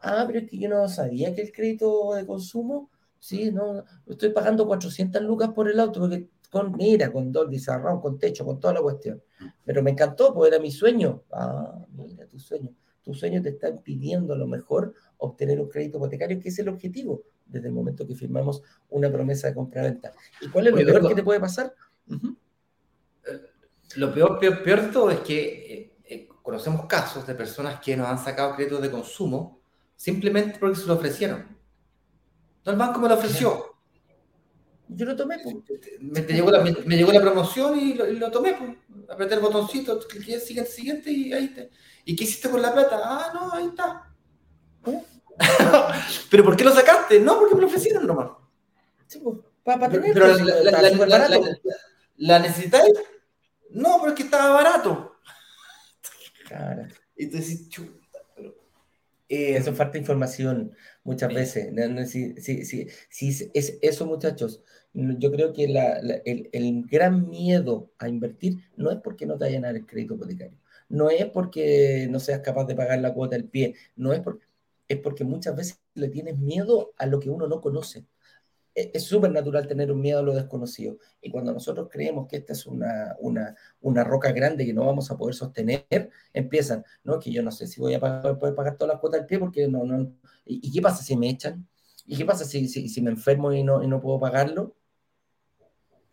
Ah, 0.00 0.24
pero 0.26 0.40
es 0.40 0.50
que 0.50 0.58
yo 0.58 0.68
no 0.68 0.86
sabía 0.88 1.34
que 1.34 1.42
el 1.42 1.52
crédito 1.52 2.14
de 2.14 2.26
consumo, 2.26 2.90
sí, 3.18 3.50
no, 3.50 3.84
estoy 4.06 4.30
pagando 4.30 4.66
400 4.66 5.22
lucas 5.22 5.50
por 5.50 5.70
el 5.70 5.80
auto, 5.80 6.00
porque 6.00 6.28
con 6.50 6.76
mira, 6.76 7.12
con 7.12 7.32
Dolby 7.32 7.58
Surround, 7.58 8.02
con 8.02 8.18
techo, 8.18 8.44
con 8.44 8.58
toda 8.60 8.74
la 8.74 8.82
cuestión. 8.82 9.22
Pero 9.64 9.82
me 9.82 9.92
encantó, 9.92 10.34
porque 10.34 10.48
era 10.48 10.58
mi 10.58 10.70
sueño. 10.70 11.22
Ah, 11.32 11.78
mira, 11.92 12.26
tu 12.26 12.38
sueño. 12.38 12.70
Tu 13.02 13.14
sueño 13.14 13.42
te 13.42 13.50
está 13.50 13.68
impidiendo 13.68 14.34
a 14.34 14.36
lo 14.36 14.46
mejor 14.46 14.94
obtener 15.18 15.60
un 15.60 15.68
crédito 15.68 15.98
hipotecario, 15.98 16.40
que 16.40 16.48
es 16.48 16.58
el 16.58 16.68
objetivo 16.68 17.22
desde 17.46 17.68
el 17.68 17.74
momento 17.74 18.06
que 18.06 18.14
firmamos 18.14 18.62
una 18.90 19.10
promesa 19.10 19.48
de 19.48 19.54
compra-venta. 19.54 20.12
¿Y 20.40 20.48
cuál 20.48 20.68
es 20.68 20.72
lo 20.72 20.78
peor 20.78 21.08
que 21.08 21.14
te 21.14 21.22
puede 21.22 21.40
pasar? 21.40 21.74
Eh, 22.08 23.40
lo 23.96 24.14
peor, 24.14 24.38
peor, 24.38 24.62
peor 24.62 24.82
de 24.82 24.88
todo 24.88 25.10
es 25.10 25.20
que 25.20 25.72
eh, 25.72 25.92
eh, 26.04 26.28
conocemos 26.42 26.86
casos 26.86 27.26
de 27.26 27.34
personas 27.34 27.80
que 27.80 27.96
nos 27.96 28.06
han 28.06 28.18
sacado 28.18 28.54
créditos 28.54 28.82
de 28.82 28.90
consumo 28.90 29.60
simplemente 29.96 30.58
porque 30.58 30.76
se 30.76 30.86
lo 30.86 30.94
ofrecieron. 30.94 31.58
No, 32.64 32.72
el 32.72 32.78
banco 32.78 33.00
me 33.00 33.08
lo 33.08 33.14
ofreció. 33.14 33.66
Yo 34.88 35.06
lo 35.06 35.14
tomé, 35.14 35.38
pues. 35.42 35.56
Me, 36.00 36.22
llegó, 36.22 36.50
la, 36.50 36.62
me, 36.62 36.96
llegó 36.96 37.12
la 37.12 37.20
promoción 37.20 37.78
y 37.78 37.94
lo, 37.94 38.08
y 38.08 38.18
lo 38.18 38.30
tomé, 38.30 38.54
pues. 38.54 38.70
Apreté 39.08 39.34
el 39.34 39.40
botoncito, 39.40 39.98
cliqué 40.00 40.40
siguiente, 40.40 40.70
siguiente 40.70 41.10
y 41.12 41.32
ahí 41.32 41.48
te. 41.48 41.70
¿Y 42.04 42.16
qué 42.16 42.24
hiciste 42.24 42.50
con 42.50 42.62
la 42.62 42.72
plata? 42.72 43.00
Ah, 43.02 43.30
no, 43.34 43.52
ahí 43.52 43.66
está. 43.66 44.12
¿Eh? 44.86 45.02
¿Pero 46.30 46.44
por 46.44 46.56
qué 46.56 46.64
lo 46.64 46.72
sacaste? 46.72 47.20
No, 47.20 47.38
porque 47.38 47.54
me 47.54 47.60
lo 47.62 47.66
ofrecieron 47.66 48.06
nomás. 48.06 48.30
Sí, 49.06 49.20
pues, 49.22 49.38
para, 49.64 49.88
tener. 49.88 50.12
Pero 50.12 50.26
la, 50.38 50.82
la, 50.82 51.06
la, 51.06 51.58
la, 52.16 52.38
necesitáis? 52.38 52.92
No, 53.70 53.98
porque 54.00 54.24
estaba 54.24 54.50
barato. 54.54 55.16
Claro. 56.46 56.86
Y 57.16 57.26
tú 57.26 57.36
decís, 57.36 57.68
chuta, 57.68 58.18
pero. 58.34 58.54
Eh, 59.28 59.56
eso 59.56 59.74
falta 59.74 59.98
información 59.98 60.74
muchas 61.04 61.32
veces. 61.32 61.72
Sí, 62.10 62.34
sí, 62.38 62.64
sí, 62.64 62.88
sí, 63.08 63.50
es 63.54 63.78
eso, 63.82 64.06
muchachos. 64.06 64.62
Yo 64.92 65.30
creo 65.30 65.52
que 65.52 65.64
el, 65.64 66.50
el, 66.52 66.82
gran 66.86 67.28
miedo 67.28 67.92
a 67.98 68.08
invertir 68.08 68.58
no 68.76 68.90
es 68.90 68.98
porque 68.98 69.24
no 69.24 69.38
te 69.38 69.44
vayan 69.44 69.64
a 69.64 69.68
dar 69.68 69.76
el 69.76 69.86
crédito 69.86 70.14
hipotecario, 70.14 70.58
no 70.90 71.08
es 71.08 71.26
porque 71.26 72.06
no 72.10 72.20
seas 72.20 72.40
capaz 72.40 72.66
de 72.66 72.74
pagar 72.74 73.00
la 73.00 73.14
cuota 73.14 73.36
del 73.36 73.48
pie, 73.48 73.76
no 73.96 74.12
es 74.12 74.20
porque, 74.20 74.44
es 74.88 74.98
porque 74.98 75.24
muchas 75.24 75.56
veces 75.56 75.80
le 75.94 76.08
tienes 76.08 76.36
miedo 76.38 76.92
a 76.98 77.06
lo 77.06 77.20
que 77.20 77.30
uno 77.30 77.46
no 77.46 77.60
conoce. 77.60 78.06
E, 78.74 78.90
es 78.94 79.04
súper 79.04 79.30
natural 79.30 79.66
tener 79.66 79.92
un 79.92 80.00
miedo 80.00 80.18
a 80.18 80.22
lo 80.22 80.34
desconocido. 80.34 80.98
Y 81.22 81.30
cuando 81.30 81.52
nosotros 81.52 81.88
creemos 81.90 82.26
que 82.28 82.38
esta 82.38 82.52
es 82.52 82.66
una, 82.66 83.16
una, 83.20 83.54
una, 83.80 84.04
roca 84.04 84.32
grande 84.32 84.66
que 84.66 84.72
no 84.72 84.86
vamos 84.86 85.10
a 85.10 85.16
poder 85.16 85.34
sostener, 85.34 86.10
empiezan, 86.32 86.84
no, 87.04 87.18
que 87.20 87.30
yo 87.32 87.42
no 87.42 87.52
sé 87.52 87.66
si 87.68 87.80
voy 87.80 87.94
a 87.94 88.00
pagar, 88.00 88.38
poder 88.38 88.54
pagar 88.54 88.76
todas 88.76 88.94
las 88.94 89.00
cuotas 89.00 89.20
del 89.20 89.26
pie 89.26 89.38
porque 89.38 89.68
no, 89.68 89.84
no. 89.84 90.12
¿Y, 90.44 90.72
qué 90.72 90.82
pasa 90.82 91.02
si 91.04 91.16
me 91.16 91.30
echan? 91.30 91.66
¿Y 92.06 92.16
qué 92.16 92.24
pasa 92.24 92.44
si, 92.44 92.68
si, 92.68 92.88
si 92.88 93.00
me 93.02 93.10
enfermo 93.10 93.52
y 93.52 93.62
no, 93.62 93.82
y 93.82 93.86
no 93.86 94.00
puedo 94.00 94.18
pagarlo? 94.18 94.74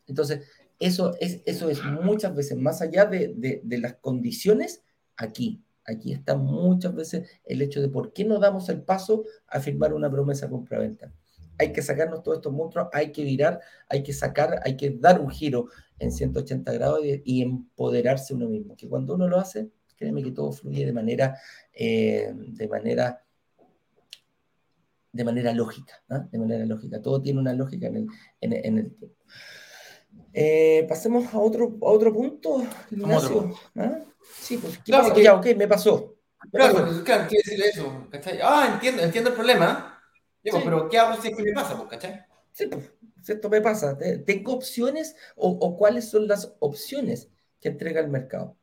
Entonces, 0.07 0.47
eso 0.79 1.15
es, 1.19 1.41
eso 1.45 1.69
es 1.69 1.83
muchas 1.83 2.35
veces 2.35 2.57
más 2.57 2.81
allá 2.81 3.05
de, 3.05 3.61
de, 3.63 3.77
las 3.79 3.95
condiciones 3.95 4.83
aquí. 5.15 5.63
Aquí 5.85 6.11
está 6.11 6.35
muchas 6.35 6.93
veces 6.93 7.29
el 7.45 7.61
hecho 7.61 7.81
de 7.81 7.87
por 7.87 8.13
qué 8.13 8.25
no 8.25 8.39
damos 8.39 8.69
el 8.69 8.81
paso 8.81 9.23
a 9.47 9.59
firmar 9.59 9.93
una 9.93 10.11
promesa 10.11 10.49
compra-venta. 10.49 11.13
Hay 11.57 11.71
que 11.71 11.81
sacarnos 11.81 12.21
todos 12.21 12.39
estos 12.39 12.53
monstruos, 12.53 12.89
hay 12.93 13.11
que 13.11 13.23
virar, 13.23 13.61
hay 13.89 14.03
que 14.03 14.13
sacar, 14.13 14.61
hay 14.63 14.77
que 14.77 14.91
dar 14.91 15.19
un 15.19 15.29
giro 15.29 15.69
en 15.97 16.11
180 16.11 16.71
grados 16.73 16.99
y, 17.03 17.41
empoderarse 17.41 18.33
uno 18.33 18.47
mismo. 18.47 18.75
Que 18.75 18.87
cuando 18.87 19.15
uno 19.15 19.27
lo 19.27 19.39
hace, 19.39 19.71
créeme 19.95 20.21
que 20.21 20.31
todo 20.31 20.51
fluye 20.51 20.85
de 20.85 20.93
manera, 20.93 21.39
eh, 21.73 22.33
de 22.35 22.67
manera 22.67 23.23
de 25.13 25.23
manera 25.23 25.51
lógica, 25.51 25.93
¿no? 26.09 26.27
de 26.31 26.37
manera 26.37 26.63
lógica. 26.65 27.01
Todo 27.01 27.19
tiene 27.19 27.39
una 27.39 27.53
lógica 27.53 27.87
en, 27.87 28.07
en 28.41 28.77
el 28.77 28.93
tiempo. 28.93 29.15
Eh, 30.33 30.85
pasemos 30.87 31.33
a 31.33 31.39
otro, 31.39 31.77
a 31.81 31.89
otro 31.89 32.13
punto, 32.13 32.63
Ignacio. 32.91 33.55
¿Ah? 33.75 34.01
Sí, 34.39 34.57
pues, 34.57 34.77
¿qué 34.77 34.83
claro, 34.91 35.09
pasa? 35.09 35.21
Ya, 35.21 35.35
ok, 35.35 35.45
me 35.55 35.67
pasó. 35.67 36.15
claro, 36.51 36.85
pues, 36.85 36.99
claro, 36.99 37.27
quiere 37.27 37.43
decir 37.43 37.65
eso, 37.65 38.07
¿cachai? 38.11 38.39
Ah, 38.43 38.69
entiendo, 38.73 39.01
entiendo 39.01 39.29
el 39.31 39.35
problema. 39.35 39.99
Digo, 40.43 40.61
pero 40.63 40.87
¿qué 40.89 40.99
hago 40.99 41.21
si 41.21 41.33
que 41.33 41.43
me 41.43 41.53
pasa, 41.53 41.75
pues, 41.75 41.89
cachai? 41.89 42.25
Sí, 42.51 42.67
pues, 42.67 42.91
esto 43.27 43.49
me 43.49 43.61
pasa. 43.61 43.97
¿Tengo 44.25 44.53
opciones 44.53 45.15
o, 45.35 45.49
o, 45.49 45.77
cuáles 45.77 46.09
son 46.09 46.27
las 46.27 46.55
opciones 46.59 47.29
que 47.59 47.69
entrega 47.69 47.99
el 47.99 48.09
mercado? 48.09 48.57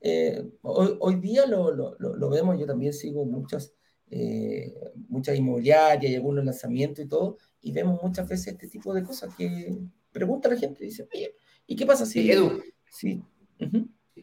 Eh, 0.00 0.42
hoy, 0.62 0.96
hoy, 0.98 1.16
día 1.16 1.46
lo, 1.46 1.70
lo, 1.70 1.96
lo, 1.98 2.28
vemos, 2.30 2.58
yo 2.58 2.66
también 2.66 2.92
sigo 2.92 3.24
muchas, 3.24 3.74
eh, 4.10 4.74
muchas 5.08 5.36
inmobiliarias 5.36 6.10
y 6.10 6.16
algunos 6.16 6.44
lanzamientos 6.44 7.04
y 7.04 7.08
todo, 7.08 7.36
y 7.60 7.72
vemos 7.72 8.02
muchas 8.02 8.28
veces 8.28 8.54
este 8.54 8.68
tipo 8.68 8.94
de 8.94 9.04
cosas 9.04 9.34
que 9.36 9.78
pregunta 10.12 10.48
a 10.48 10.52
la 10.52 10.58
gente, 10.58 10.84
dice, 10.84 11.08
oye, 11.14 11.34
¿y 11.66 11.76
qué 11.76 11.86
pasa 11.86 12.06
si... 12.06 12.30
Edu. 12.30 12.62
Sí. 12.90 13.22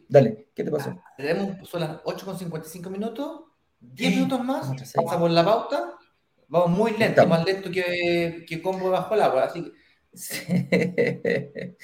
Dale, 0.08 0.48
¿qué 0.54 0.64
te 0.64 0.70
pasó? 0.70 0.90
Ah, 0.90 1.14
tenemos, 1.16 1.68
son 1.68 1.80
las 1.80 2.02
8.55 2.02 2.90
minutos, 2.90 3.42
10 3.80 4.14
minutos 4.16 4.44
más, 4.44 4.70
pasamos 4.94 5.30
la 5.30 5.44
pauta, 5.44 5.94
vamos 6.48 6.76
muy 6.76 6.96
lento, 6.96 7.26
más 7.26 7.44
lento 7.44 7.70
que, 7.70 8.44
que 8.46 8.62
combo 8.62 8.90
bajo 8.90 9.14
el 9.14 9.22
agua, 9.22 9.44
así 9.44 9.64
que... 9.64 9.72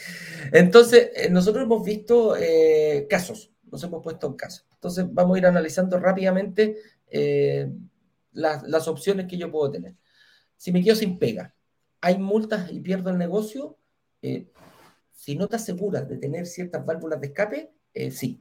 Entonces, 0.53 1.11
eh, 1.15 1.31
nosotros 1.31 1.65
hemos 1.65 1.85
visto 1.85 2.37
eh, 2.37 3.07
casos, 3.09 3.53
nos 3.71 3.83
hemos 3.85 4.03
puesto 4.03 4.27
en 4.27 4.35
casos. 4.35 4.67
Entonces, 4.73 5.07
vamos 5.11 5.37
a 5.37 5.39
ir 5.39 5.47
analizando 5.47 5.99
rápidamente 5.99 6.79
eh, 7.09 7.71
las, 8.33 8.63
las 8.65 8.89
opciones 8.89 9.27
que 9.27 9.37
yo 9.37 9.51
puedo 9.51 9.71
tener. 9.71 9.95
Si 10.57 10.73
me 10.73 10.83
quedo 10.83 10.97
sin 10.97 11.19
pega, 11.19 11.55
¿hay 12.01 12.19
multas 12.19 12.73
y 12.73 12.81
pierdo 12.81 13.11
el 13.11 13.19
negocio? 13.19 13.79
Eh, 14.27 14.47
si 15.11 15.37
no 15.37 15.49
te 15.49 15.57
aseguras 15.57 16.09
de 16.09 16.17
tener 16.17 16.47
ciertas 16.47 16.85
válvulas 16.85 17.21
de 17.21 17.27
escape, 17.27 17.75
eh, 17.93 18.11
sí, 18.11 18.41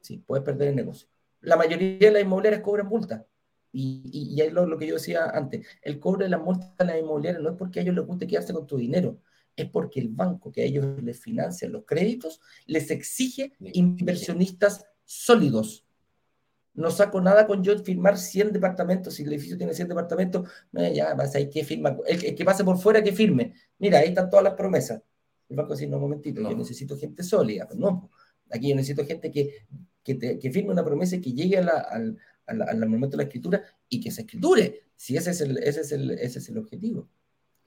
sí, 0.00 0.24
puedes 0.26 0.42
perder 0.42 0.68
el 0.68 0.76
negocio. 0.76 1.06
La 1.42 1.54
mayoría 1.54 1.98
de 1.98 2.10
las 2.10 2.22
inmobiliarias 2.22 2.62
cobran 2.62 2.86
multas. 2.86 3.26
Y, 3.70 4.00
y, 4.34 4.40
es 4.40 4.50
lo, 4.54 4.78
que 4.78 4.86
yo 4.86 4.94
decía 4.94 5.26
antes, 5.26 5.66
el 5.82 6.00
cobro 6.00 6.24
de 6.24 6.30
las 6.30 6.40
multas 6.40 6.72
a 6.78 6.84
las 6.84 6.98
inmobiliarias 6.98 7.42
no 7.42 7.50
es 7.50 7.56
porque 7.56 7.80
a 7.80 7.82
ellos 7.82 7.94
les 7.94 8.06
guste 8.06 8.26
quedarse 8.26 8.54
con 8.54 8.66
tu 8.66 8.78
dinero, 8.78 9.20
es 9.54 9.68
porque 9.68 10.00
el 10.00 10.08
banco 10.08 10.50
que 10.50 10.62
a 10.62 10.64
ellos 10.64 10.86
les 11.02 11.20
financia 11.20 11.68
los 11.68 11.84
créditos 11.84 12.40
les 12.64 12.90
exige 12.90 13.52
inversionistas 13.60 14.86
sólidos. 15.04 15.84
No 16.72 16.90
saco 16.90 17.20
nada 17.20 17.46
con 17.46 17.62
yo 17.62 17.78
firmar 17.80 18.16
100 18.16 18.52
departamentos. 18.52 19.14
Si 19.14 19.24
el 19.24 19.32
edificio 19.32 19.58
tiene 19.58 19.74
100 19.74 19.88
departamentos, 19.88 20.48
ya 20.72 21.12
vas 21.12 21.36
a 21.36 21.50
que 21.50 21.64
firma. 21.64 21.98
El, 22.06 22.24
el, 22.24 22.34
que 22.34 22.44
pase 22.44 22.64
por 22.64 22.78
fuera, 22.78 23.02
que 23.02 23.12
firme. 23.12 23.52
Mira, 23.78 23.98
ahí 23.98 24.08
están 24.08 24.30
todas 24.30 24.44
las 24.44 24.54
promesas. 24.54 25.02
El 25.48 25.56
banco 25.56 25.74
dice, 25.74 25.86
no, 25.86 25.96
un 25.96 26.02
momentito, 26.02 26.40
yo 26.42 26.56
necesito 26.56 26.96
gente 26.96 27.22
sólida. 27.22 27.66
Pues 27.66 27.78
no, 27.78 28.10
aquí 28.50 28.68
yo 28.68 28.76
necesito 28.76 29.04
gente 29.04 29.30
que, 29.30 29.66
que, 30.02 30.50
firme 30.50 30.72
una 30.72 30.84
promesa 30.84 31.16
y 31.16 31.20
que 31.20 31.32
llegue 31.32 31.58
al, 31.58 32.18
momento 32.88 33.16
de 33.16 33.24
la 33.24 33.28
escritura 33.28 33.62
y 33.88 34.00
que 34.00 34.10
se 34.10 34.22
escriture. 34.22 34.82
Si 34.96 35.16
ese 35.16 35.30
es 35.30 35.40
el, 35.40 35.58
ese 35.58 35.80
es 35.80 35.92
el, 35.92 36.10
ese 36.10 36.38
es 36.38 36.48
el 36.48 36.58
objetivo. 36.58 37.08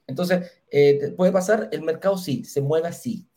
Entonces, 0.07 0.51
eh, 0.69 1.13
¿puede 1.15 1.31
pasar? 1.31 1.69
El 1.71 1.83
mercado 1.83 2.17
sí, 2.17 2.43
se 2.43 2.61
mueve 2.61 2.87
así. 2.87 3.27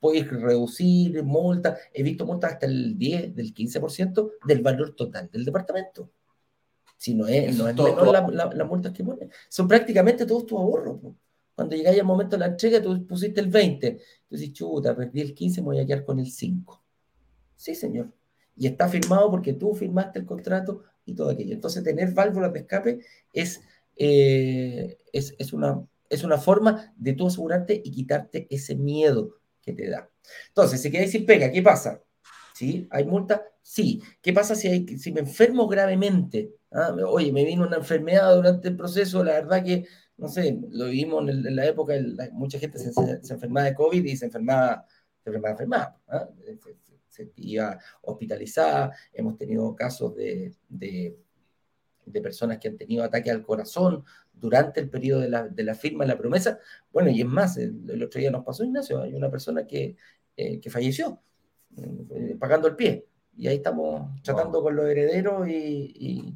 Puedes 0.00 0.28
reducir 0.28 1.22
multas. 1.22 1.78
He 1.92 2.02
visto 2.02 2.26
multas 2.26 2.54
hasta 2.54 2.66
el 2.66 2.98
10, 2.98 3.34
del 3.34 3.54
15% 3.54 4.32
del 4.46 4.62
valor 4.62 4.94
total 4.94 5.30
del 5.30 5.44
departamento. 5.44 6.10
Si 6.96 7.14
no 7.14 7.28
es, 7.28 7.56
no 7.56 7.68
es 7.68 7.76
menor 7.76 8.12
las 8.34 8.54
la, 8.54 8.64
multas 8.64 8.92
que 8.92 9.04
ponen. 9.04 9.30
Son 9.48 9.68
prácticamente 9.68 10.26
todos 10.26 10.46
tus 10.46 10.58
ahorros. 10.58 11.00
Cuando 11.58 11.74
llegáis 11.74 11.98
al 11.98 12.06
momento 12.06 12.36
de 12.36 12.38
la 12.38 12.46
entrega, 12.46 12.80
tú 12.80 13.04
pusiste 13.04 13.40
el 13.40 13.48
20. 13.48 14.00
Tú 14.28 14.36
dices, 14.36 14.52
chuta, 14.52 14.94
perdí 14.94 15.22
el 15.22 15.34
15, 15.34 15.60
me 15.60 15.64
voy 15.64 15.80
a 15.80 15.84
quedar 15.86 16.04
con 16.04 16.20
el 16.20 16.30
5. 16.30 16.84
Sí, 17.56 17.74
señor. 17.74 18.12
Y 18.54 18.68
está 18.68 18.88
firmado 18.88 19.28
porque 19.28 19.54
tú 19.54 19.74
firmaste 19.74 20.20
el 20.20 20.24
contrato 20.24 20.84
y 21.04 21.16
todo 21.16 21.30
aquello. 21.30 21.52
Entonces, 21.52 21.82
tener 21.82 22.12
válvulas 22.12 22.52
de 22.52 22.60
escape 22.60 23.00
es, 23.32 23.60
eh, 23.96 24.98
es, 25.12 25.34
es, 25.36 25.52
una, 25.52 25.84
es 26.08 26.22
una 26.22 26.38
forma 26.38 26.94
de 26.96 27.14
tú 27.14 27.26
asegurarte 27.26 27.82
y 27.84 27.90
quitarte 27.90 28.46
ese 28.50 28.76
miedo 28.76 29.40
que 29.60 29.72
te 29.72 29.90
da. 29.90 30.08
Entonces, 30.50 30.80
si 30.80 30.92
quedáis 30.92 31.10
sin 31.10 31.26
pega, 31.26 31.50
¿qué 31.50 31.60
pasa? 31.60 32.00
¿Sí? 32.54 32.86
¿Hay 32.88 33.04
multa? 33.04 33.42
Sí. 33.62 34.00
¿Qué 34.22 34.32
pasa 34.32 34.54
si 34.54 34.86
me 35.12 35.22
enfermo 35.22 35.66
gravemente? 35.66 36.54
¿Ah? 36.70 36.94
Oye, 37.08 37.32
me 37.32 37.44
vino 37.44 37.66
una 37.66 37.78
enfermedad 37.78 38.32
durante 38.36 38.68
el 38.68 38.76
proceso, 38.76 39.24
la 39.24 39.32
verdad 39.32 39.64
que 39.64 39.86
no 40.18 40.28
sé, 40.28 40.58
lo 40.70 40.86
vimos 40.86 41.28
en, 41.28 41.54
la 41.56 41.66
época, 41.66 41.94
mucha 42.32 42.58
gente 42.58 42.78
se, 42.78 42.90
enfermaba 43.32 43.66
de 43.66 43.74
COVID 43.74 44.04
y 44.04 44.16
se 44.16 44.26
enfermaba, 44.26 44.84
se 45.22 45.30
enfermaba, 45.30 45.52
enfermaba 45.52 46.00
¿ah? 46.08 46.28
se, 47.08 47.30
iba 47.36 47.78
hospitalizada, 48.02 48.92
hemos 49.12 49.36
tenido 49.36 49.74
casos 49.76 50.16
de, 50.16 50.54
de, 50.68 51.16
personas 52.20 52.58
que 52.58 52.66
han 52.66 52.76
tenido 52.76 53.04
ataque 53.04 53.30
al 53.30 53.44
corazón 53.44 54.02
durante 54.32 54.80
el 54.80 54.90
periodo 54.90 55.20
de 55.20 55.28
la, 55.28 55.46
de 55.46 55.62
la 55.62 55.74
firma 55.74 56.04
de 56.04 56.08
la 56.08 56.18
promesa, 56.18 56.58
bueno, 56.92 57.10
y 57.10 57.20
es 57.20 57.26
más, 57.26 57.56
el, 57.56 58.02
otro 58.02 58.20
día 58.20 58.30
nos 58.32 58.44
pasó, 58.44 58.64
Ignacio, 58.64 59.00
hay 59.02 59.14
una 59.14 59.30
persona 59.30 59.66
que, 59.66 59.96
eh, 60.36 60.58
que 60.58 60.68
falleció 60.68 61.20
eh, 61.76 62.36
pagando 62.40 62.66
el 62.66 62.74
pie, 62.74 63.06
y 63.36 63.46
ahí 63.46 63.56
estamos 63.56 64.20
tratando 64.24 64.60
con 64.62 64.74
los 64.74 64.86
herederos 64.86 65.48
y 65.48 65.92
y, 65.94 66.34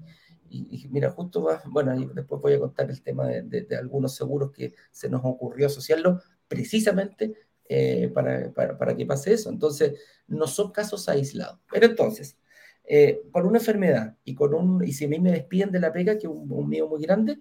mira, 0.90 1.10
justo 1.10 1.42
va, 1.42 1.62
bueno, 1.66 1.94
después 2.14 2.40
voy 2.40 2.54
a 2.54 2.58
contar 2.58 2.90
el 2.90 3.02
tema 3.02 3.28
de, 3.28 3.66
algunos 3.76 4.14
seguros 4.14 4.52
que 4.52 4.74
se 4.90 5.08
nos 5.08 5.22
ocurrió 5.24 5.66
asociarlo 5.66 6.20
precisamente 6.48 7.34
eh, 7.68 8.10
para, 8.12 8.52
para, 8.52 8.96
que 8.96 9.06
pase 9.06 9.32
eso. 9.32 9.48
Entonces, 9.50 9.98
no 10.26 10.46
son 10.46 10.72
casos 10.72 11.08
aislados. 11.08 11.58
Pero 11.70 11.86
entonces, 11.86 12.36
eh, 12.84 13.22
por 13.32 13.46
una 13.46 13.58
enfermedad 13.58 14.16
y, 14.24 14.34
con 14.34 14.54
un, 14.54 14.84
y 14.84 14.92
si 14.92 15.06
a 15.06 15.08
mí 15.08 15.18
me 15.18 15.32
despiden 15.32 15.72
de 15.72 15.80
la 15.80 15.92
pega, 15.92 16.18
que 16.18 16.26
es 16.26 16.32
un, 16.32 16.50
un 16.52 16.68
miedo 16.68 16.88
muy 16.88 17.00
grande, 17.00 17.38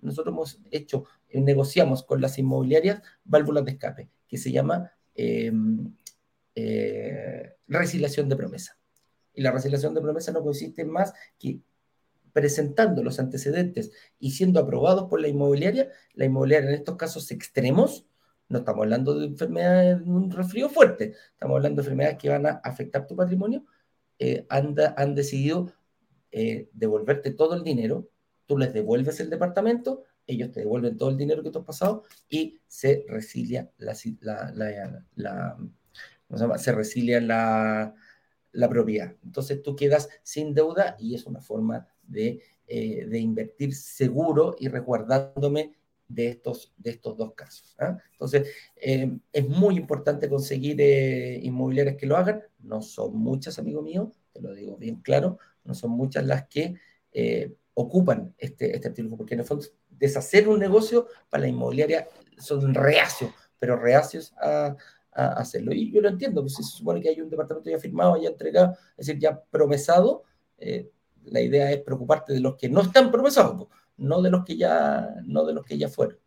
nosotros 0.00 0.32
hemos 0.32 0.60
hecho, 0.70 1.04
eh, 1.28 1.40
negociamos 1.40 2.04
con 2.04 2.20
las 2.20 2.38
inmobiliarias 2.38 3.02
válvulas 3.24 3.64
de 3.64 3.72
escape, 3.72 4.08
que 4.28 4.38
se 4.38 4.52
llama 4.52 4.92
em, 5.14 5.92
resiliación 7.66 8.28
de 8.28 8.36
promesa. 8.36 8.78
Y 9.34 9.42
la 9.42 9.50
resiliación 9.50 9.94
de 9.94 10.00
promesa 10.00 10.30
no 10.30 10.42
consiste 10.42 10.82
en 10.82 10.90
más 10.90 11.12
que 11.38 11.60
presentando 12.32 13.02
los 13.02 13.18
antecedentes 13.18 13.92
y 14.18 14.32
siendo 14.32 14.60
aprobados 14.60 15.08
por 15.08 15.20
la 15.20 15.28
inmobiliaria, 15.28 15.90
la 16.14 16.24
inmobiliaria 16.24 16.70
en 16.70 16.74
estos 16.74 16.96
casos 16.96 17.30
extremos, 17.30 18.06
no 18.48 18.58
estamos 18.58 18.82
hablando 18.82 19.18
de 19.18 19.26
enfermedades, 19.26 20.00
un 20.04 20.30
resfrío 20.30 20.68
fuerte, 20.68 21.14
estamos 21.32 21.56
hablando 21.56 21.80
de 21.80 21.86
enfermedades 21.86 22.18
que 22.18 22.28
van 22.28 22.46
a 22.46 22.60
afectar 22.64 23.06
tu 23.06 23.16
patrimonio, 23.16 23.64
eh, 24.18 24.46
han 24.48 25.14
decidido 25.14 25.72
eh, 26.30 26.68
devolverte 26.72 27.32
todo 27.32 27.54
el 27.54 27.62
dinero, 27.62 28.08
tú 28.46 28.58
les 28.58 28.72
devuelves 28.72 29.20
el 29.20 29.30
departamento, 29.30 30.04
ellos 30.26 30.52
te 30.52 30.60
devuelven 30.60 30.96
todo 30.96 31.10
el 31.10 31.16
dinero 31.16 31.42
que 31.42 31.50
tú 31.50 31.58
has 31.58 31.64
pasado 31.64 32.04
y 32.28 32.60
se 32.66 33.04
resilia 33.08 33.70
la, 33.78 33.94
la, 35.16 35.58
se 36.58 36.72
resilia 36.72 37.20
la, 37.20 37.94
la 38.52 38.68
propiedad. 38.68 39.14
Entonces 39.24 39.62
tú 39.62 39.74
quedas 39.74 40.08
sin 40.22 40.54
deuda 40.54 40.96
y 40.98 41.14
es 41.14 41.26
una 41.26 41.40
forma 41.40 41.88
de, 42.12 42.42
eh, 42.66 43.06
de 43.06 43.18
invertir 43.18 43.74
seguro 43.74 44.54
y 44.58 44.68
resguardándome 44.68 45.72
de 46.06 46.28
estos, 46.28 46.72
de 46.76 46.90
estos 46.90 47.16
dos 47.16 47.34
casos. 47.34 47.74
¿ah? 47.78 47.96
Entonces, 48.12 48.48
eh, 48.76 49.10
es 49.32 49.48
muy 49.48 49.76
importante 49.76 50.28
conseguir 50.28 50.76
eh, 50.80 51.40
inmobiliarias 51.42 51.96
que 51.96 52.06
lo 52.06 52.16
hagan. 52.16 52.42
No 52.60 52.82
son 52.82 53.16
muchas, 53.16 53.58
amigo 53.58 53.82
mío, 53.82 54.12
te 54.32 54.40
lo 54.40 54.54
digo 54.54 54.76
bien 54.76 54.96
claro, 54.96 55.38
no 55.64 55.74
son 55.74 55.92
muchas 55.92 56.24
las 56.24 56.46
que 56.46 56.76
ocupan 57.74 58.34
este, 58.38 58.74
este 58.74 58.88
artículo, 58.88 59.16
porque 59.16 59.34
en 59.34 59.40
el 59.40 59.46
fondo 59.46 59.64
deshacer 59.90 60.48
un 60.48 60.58
negocio 60.58 61.06
para 61.30 61.42
la 61.42 61.48
inmobiliaria 61.48 62.08
son 62.38 62.74
reacios, 62.74 63.32
pero 63.58 63.76
reacios 63.76 64.32
a, 64.40 64.76
hacerlo. 65.14 65.74
Y 65.74 65.92
yo 65.92 66.00
lo 66.00 66.08
entiendo, 66.08 66.40
pues 66.40 66.54
si 66.54 66.62
se 66.62 66.78
supone 66.78 67.02
que 67.02 67.10
hay 67.10 67.20
un 67.20 67.28
departamento 67.28 67.68
ya 67.68 67.78
firmado, 67.78 68.16
ya 68.16 68.30
entregado, 68.30 68.72
es 68.96 69.06
decir, 69.06 69.20
ya 69.20 69.38
promesado, 69.50 70.24
eh, 70.56 70.88
la 71.24 71.40
idea 71.40 71.70
es 71.70 71.82
preocuparte 71.82 72.32
de 72.32 72.40
los 72.40 72.56
que 72.56 72.68
no 72.68 72.82
están 72.82 73.10
promesados, 73.10 73.56
pues, 73.56 73.68
no 73.96 74.22
de 74.22 74.30
los 74.30 74.44
que 74.44 74.56
ya, 74.56 75.14
no 75.24 75.44
de 75.44 75.54
los 75.54 75.64
que 75.64 75.78
ya 75.78 75.88
fueron. 75.88 76.18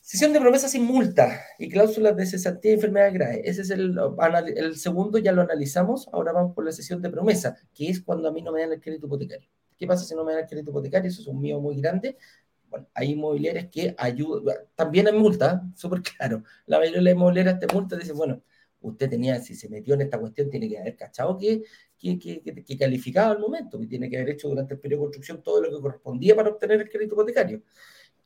Sesión 0.00 0.32
de 0.32 0.40
promesa 0.40 0.68
sin 0.68 0.84
multa 0.84 1.42
y 1.58 1.68
cláusulas 1.68 2.16
de 2.16 2.26
cesantía 2.26 2.70
y 2.70 2.74
enfermedad 2.74 3.12
grave. 3.12 3.42
Ese 3.44 3.62
es 3.62 3.70
el, 3.70 3.98
el 4.54 4.76
segundo, 4.76 5.18
ya 5.18 5.32
lo 5.32 5.42
analizamos. 5.42 6.08
Ahora 6.12 6.30
vamos 6.30 6.54
por 6.54 6.64
la 6.64 6.70
sesión 6.70 7.02
de 7.02 7.10
promesa, 7.10 7.56
que 7.74 7.88
es 7.88 8.02
cuando 8.02 8.28
a 8.28 8.32
mí 8.32 8.40
no 8.40 8.52
me 8.52 8.60
dan 8.60 8.72
el 8.72 8.80
crédito 8.80 9.06
hipotecario. 9.06 9.48
¿Qué 9.76 9.84
pasa 9.84 10.04
si 10.04 10.14
no 10.14 10.24
me 10.24 10.32
dan 10.32 10.42
el 10.42 10.48
crédito 10.48 10.70
hipotecario? 10.70 11.10
Eso 11.10 11.22
es 11.22 11.26
un 11.26 11.40
mío 11.40 11.60
muy 11.60 11.80
grande. 11.80 12.16
Bueno, 12.68 12.88
hay 12.94 13.10
inmobiliarias 13.12 13.66
que 13.70 13.94
ayudan, 13.98 14.56
también 14.76 15.08
hay 15.08 15.14
multa, 15.14 15.62
súper 15.74 16.02
claro. 16.02 16.44
La 16.66 16.78
mayoría 16.78 16.98
de 16.98 17.04
las 17.04 17.14
inmobiliarias 17.14 17.58
te 17.58 17.66
multa 17.66 17.96
dicen, 17.96 18.16
bueno, 18.16 18.42
usted 18.80 19.10
tenía, 19.10 19.40
si 19.40 19.54
se 19.54 19.68
metió 19.68 19.94
en 19.94 20.02
esta 20.02 20.18
cuestión, 20.18 20.50
tiene 20.50 20.68
que 20.68 20.78
haber 20.78 20.96
cachado 20.96 21.36
que, 21.36 21.64
que, 21.98 22.18
que, 22.18 22.42
que, 22.42 22.78
calificaba 22.78 23.32
al 23.32 23.38
momento, 23.38 23.78
que 23.78 23.86
tiene 23.86 24.08
que 24.10 24.16
haber 24.18 24.30
hecho 24.30 24.48
durante 24.48 24.74
el 24.74 24.80
periodo 24.80 25.02
de 25.02 25.04
construcción 25.06 25.42
todo 25.42 25.62
lo 25.62 25.70
que 25.70 25.80
correspondía 25.80 26.36
para 26.36 26.50
obtener 26.50 26.80
el 26.80 26.90
crédito 26.90 27.14
hipotecario. 27.14 27.62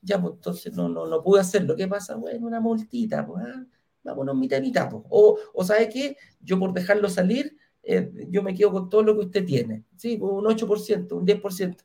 Ya, 0.03 0.21
pues 0.21 0.35
entonces 0.35 0.73
no, 0.75 0.89
no, 0.89 1.07
no 1.07 1.23
pude 1.23 1.41
hacerlo. 1.41 1.77
¿Qué 1.77 1.87
pasa? 1.87 2.16
Bueno, 2.16 2.47
una 2.47 2.61
multita, 2.61 3.27
pues, 3.27 3.45
ah, 3.47 3.66
vámonos 4.03 4.37
mitad 4.37 4.59
y 4.59 4.62
mitad. 4.62 4.91
Pues. 4.91 5.05
O, 5.11 5.39
o 5.55 5.64
¿sabe 5.64 5.89
qué? 5.89 6.16
Yo 6.41 6.59
por 6.59 6.73
dejarlo 6.73 7.09
salir, 7.09 7.57
eh, 7.83 8.11
yo 8.29 8.43
me 8.43 8.55
quedo 8.55 8.73
con 8.73 8.89
todo 8.89 9.03
lo 9.03 9.14
que 9.14 9.27
usted 9.27 9.45
tiene. 9.45 9.85
Sí, 9.97 10.18
un 10.21 10.45
8%, 10.45 11.12
un 11.12 11.27
10% 11.27 11.77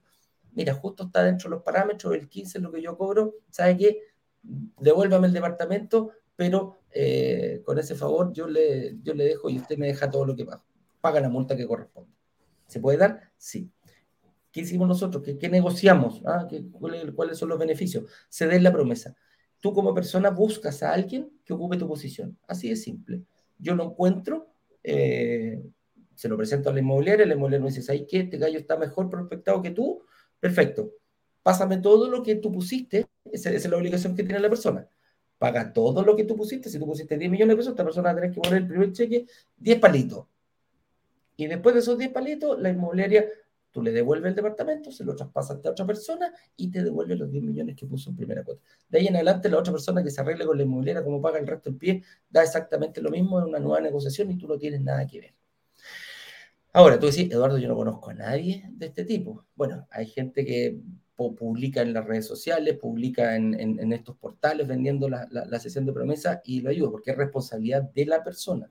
mira, 0.56 0.74
justo 0.74 1.04
está 1.04 1.24
dentro 1.24 1.50
de 1.50 1.58
los 1.58 1.64
parámetros, 1.64 2.16
el 2.16 2.28
15 2.28 2.58
es 2.58 2.64
lo 2.64 2.72
que 2.72 2.82
yo 2.82 2.98
cobro, 2.98 3.36
¿sabe 3.50 3.78
qué? 3.78 4.00
Devuélvame 4.42 5.28
el 5.28 5.34
departamento, 5.34 6.12
pero 6.36 6.80
eh, 6.90 7.62
con 7.64 7.78
ese 7.78 7.96
favor 7.96 8.34
yo 8.34 8.48
le, 8.48 8.98
yo 9.04 9.14
le 9.14 9.26
dejo 9.26 9.50
y 9.50 9.58
usted 9.58 9.78
me 9.78 9.88
deja 9.88 10.10
todo 10.10 10.26
lo 10.26 10.36
que 10.36 10.46
paga. 10.46 10.64
Paga 11.06 11.20
la 11.20 11.30
multa 11.30 11.56
que 11.56 11.68
corresponde. 11.68 12.12
¿Se 12.66 12.80
puede 12.80 12.98
dar? 12.98 13.32
Sí. 13.38 13.70
¿Qué 14.52 14.62
hicimos 14.62 14.88
nosotros? 14.88 15.24
¿Qué, 15.24 15.50
negociamos? 15.50 16.24
¿Ah? 16.26 16.48
¿Cuáles 17.14 17.38
son 17.38 17.50
los 17.50 17.60
beneficios? 17.60 18.10
Ceder 18.28 18.64
la 18.64 18.74
promesa. 18.74 19.16
Tú 19.60 19.72
como 19.72 19.94
persona 19.94 20.32
buscas 20.32 20.82
a 20.82 20.94
alguien 20.94 21.30
que 21.46 21.54
ocupe 21.54 21.78
tu 21.78 21.88
posición. 21.88 22.40
Así 22.48 22.70
de 22.70 22.76
simple. 22.76 23.22
Yo 23.60 23.76
lo 23.76 23.84
encuentro, 23.84 24.48
eh, 24.82 25.64
se 26.16 26.28
lo 26.28 26.38
presento 26.38 26.72
a 26.72 26.74
la 26.74 26.80
inmobiliaria, 26.80 27.28
la 27.28 27.36
inmobiliaria 27.36 27.66
me 27.66 27.70
dice, 27.70 27.84
¿sabes 27.84 28.06
qué? 28.10 28.22
Este 28.22 28.40
gallo 28.40 28.58
está 28.58 28.76
mejor 28.76 29.08
prospectado 29.08 29.62
que 29.62 29.70
tú, 29.70 30.02
Perfecto. 30.40 30.92
Pásame 31.44 31.78
todo 31.78 32.10
lo 32.10 32.24
que 32.24 32.34
tú 32.34 32.52
pusiste, 32.52 33.06
esa, 33.32 33.52
es 33.52 33.70
la 33.70 33.78
obligación 33.78 34.16
que 34.16 34.24
tiene 34.24 34.40
la 34.40 34.50
persona. 34.50 34.90
Paga 35.38 35.72
todo 35.72 36.02
lo 36.04 36.16
que 36.16 36.24
tú 36.24 36.36
pusiste. 36.36 36.68
Si 36.68 36.80
tú 36.80 36.88
pusiste 36.88 37.16
10 37.16 37.30
millones 37.30 37.54
de 37.54 37.58
pesos, 37.58 37.74
esta 37.74 37.84
persona 37.84 38.10
va 38.10 38.14
a 38.14 38.16
tener 38.16 38.32
que 38.32 38.42
poner 38.42 38.64
el 38.64 38.68
primer 38.68 38.92
cheque 38.92 39.28
10 39.58 39.80
palitos. 39.80 40.26
Y 41.38 41.48
después 41.48 41.76
de 41.76 41.82
esos 41.82 41.98
10 41.98 42.12
palitos, 42.12 42.60
la 42.62 42.70
inmobiliaria, 42.70 43.26
tú 43.72 43.82
le 43.82 43.92
devuelves 43.92 44.30
el 44.30 44.36
departamento, 44.36 44.92
se 44.92 45.04
lo 45.04 45.16
traspasas 45.16 45.64
a 45.66 45.70
otra 45.70 45.86
persona 45.86 46.34
y 46.56 46.72
te 46.72 46.84
devuelve 46.84 47.16
los 47.16 47.30
10 47.30 47.44
millones 47.44 47.76
que 47.76 47.86
puso 47.86 48.10
en 48.10 48.16
primera 48.16 48.44
cuota. 48.44 48.62
De 48.88 49.00
ahí 49.00 49.08
en 49.08 49.16
adelante, 49.16 49.50
la 49.50 49.58
otra 49.58 49.74
persona 49.74 50.02
que 50.02 50.10
se 50.10 50.22
arregle 50.22 50.46
con 50.46 50.58
la 50.58 50.64
inmobiliaria, 50.64 51.04
como 51.04 51.22
paga 51.22 51.40
el 51.40 51.48
resto 51.48 51.70
en 51.70 51.78
pie, 51.78 52.04
da 52.30 52.44
exactamente 52.44 53.02
lo 53.02 53.10
mismo 53.10 53.40
en 53.40 53.46
una 53.46 53.60
nueva 53.60 53.82
negociación 53.82 54.32
y 54.32 54.38
tú 54.38 54.48
no 54.48 54.58
tienes 54.58 54.82
nada 54.82 55.06
que 55.06 55.20
ver. 55.20 55.34
Ahora, 56.72 57.00
tú 57.00 57.06
decís, 57.06 57.32
Eduardo, 57.32 57.58
yo 57.58 57.70
no 57.70 57.76
conozco 57.76 58.10
a 58.10 58.14
nadie 58.14 58.66
de 58.70 58.88
este 58.88 59.06
tipo. 59.06 59.46
Bueno, 59.56 59.88
hay 59.92 60.08
gente 60.08 60.46
que 60.46 60.82
publica 61.16 61.82
en 61.82 61.94
las 61.94 62.06
redes 62.06 62.28
sociales, 62.28 62.78
publica 62.78 63.36
en, 63.36 63.94
estos 63.94 64.18
portales 64.18 64.68
vendiendo 64.68 65.08
la, 65.08 65.60
sesión 65.60 65.86
de 65.86 65.94
promesa 65.94 66.42
y 66.44 66.62
lo 66.62 66.70
ayuda, 66.70 66.92
porque 66.92 67.12
es 67.12 67.18
responsabilidad 67.18 67.84
de 67.84 68.06
la 68.06 68.24
persona. 68.24 68.70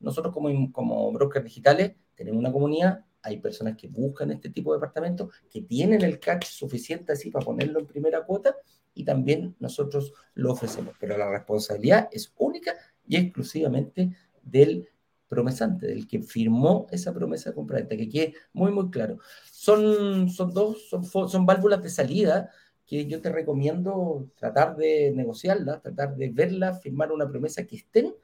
Nosotros 0.00 0.32
como, 0.32 0.72
como 0.72 1.12
brokers 1.12 1.44
digitales 1.44 1.92
tenemos 2.14 2.38
una 2.38 2.52
comunidad, 2.52 3.04
hay 3.22 3.38
personas 3.38 3.76
que 3.76 3.88
buscan 3.88 4.30
este 4.30 4.50
tipo 4.50 4.72
de 4.72 4.78
departamentos, 4.78 5.34
que 5.50 5.62
tienen 5.62 6.02
el 6.02 6.18
catch 6.18 6.46
suficiente 6.46 7.12
así 7.12 7.30
para 7.30 7.44
ponerlo 7.44 7.80
en 7.80 7.86
primera 7.86 8.24
cuota 8.24 8.56
y 8.94 9.04
también 9.04 9.54
nosotros 9.58 10.12
lo 10.34 10.52
ofrecemos. 10.52 10.94
Pero 10.98 11.16
la 11.16 11.30
responsabilidad 11.30 12.08
es 12.12 12.32
única 12.36 12.74
y 13.06 13.16
exclusivamente 13.16 14.16
del 14.42 14.88
promesante, 15.28 15.86
del 15.86 16.08
que 16.08 16.22
firmó 16.22 16.86
esa 16.90 17.12
promesa 17.12 17.50
de 17.50 17.54
compraventa, 17.54 17.96
que 17.96 18.08
quede 18.08 18.34
muy, 18.52 18.72
muy 18.72 18.90
claro. 18.90 19.18
Son, 19.52 20.28
son 20.30 20.52
dos, 20.52 20.88
son, 20.88 21.04
son 21.04 21.46
válvulas 21.46 21.82
de 21.82 21.90
salida 21.90 22.50
que 22.86 23.06
yo 23.06 23.20
te 23.20 23.30
recomiendo 23.30 24.30
tratar 24.36 24.74
de 24.74 25.12
negociarla, 25.14 25.80
tratar 25.80 26.16
de 26.16 26.30
verla, 26.30 26.74
firmar 26.74 27.12
una 27.12 27.28
promesa 27.28 27.66
que 27.66 27.76
estén. 27.76 28.14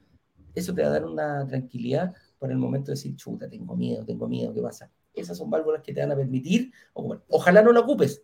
Eso 0.54 0.74
te 0.74 0.82
va 0.82 0.88
a 0.88 0.92
dar 0.92 1.04
una 1.04 1.46
tranquilidad 1.46 2.14
para 2.38 2.52
el 2.52 2.58
momento 2.58 2.86
de 2.86 2.96
decir, 2.96 3.16
chuta, 3.16 3.48
tengo 3.48 3.76
miedo, 3.76 4.04
tengo 4.04 4.28
miedo, 4.28 4.52
¿qué 4.52 4.60
pasa? 4.60 4.90
Esas 5.12 5.38
son 5.38 5.50
válvulas 5.50 5.82
que 5.82 5.92
te 5.92 6.00
van 6.00 6.12
a 6.12 6.16
permitir, 6.16 6.72
o 6.92 7.18
ojalá 7.28 7.62
no 7.62 7.72
la 7.72 7.80
ocupes, 7.80 8.22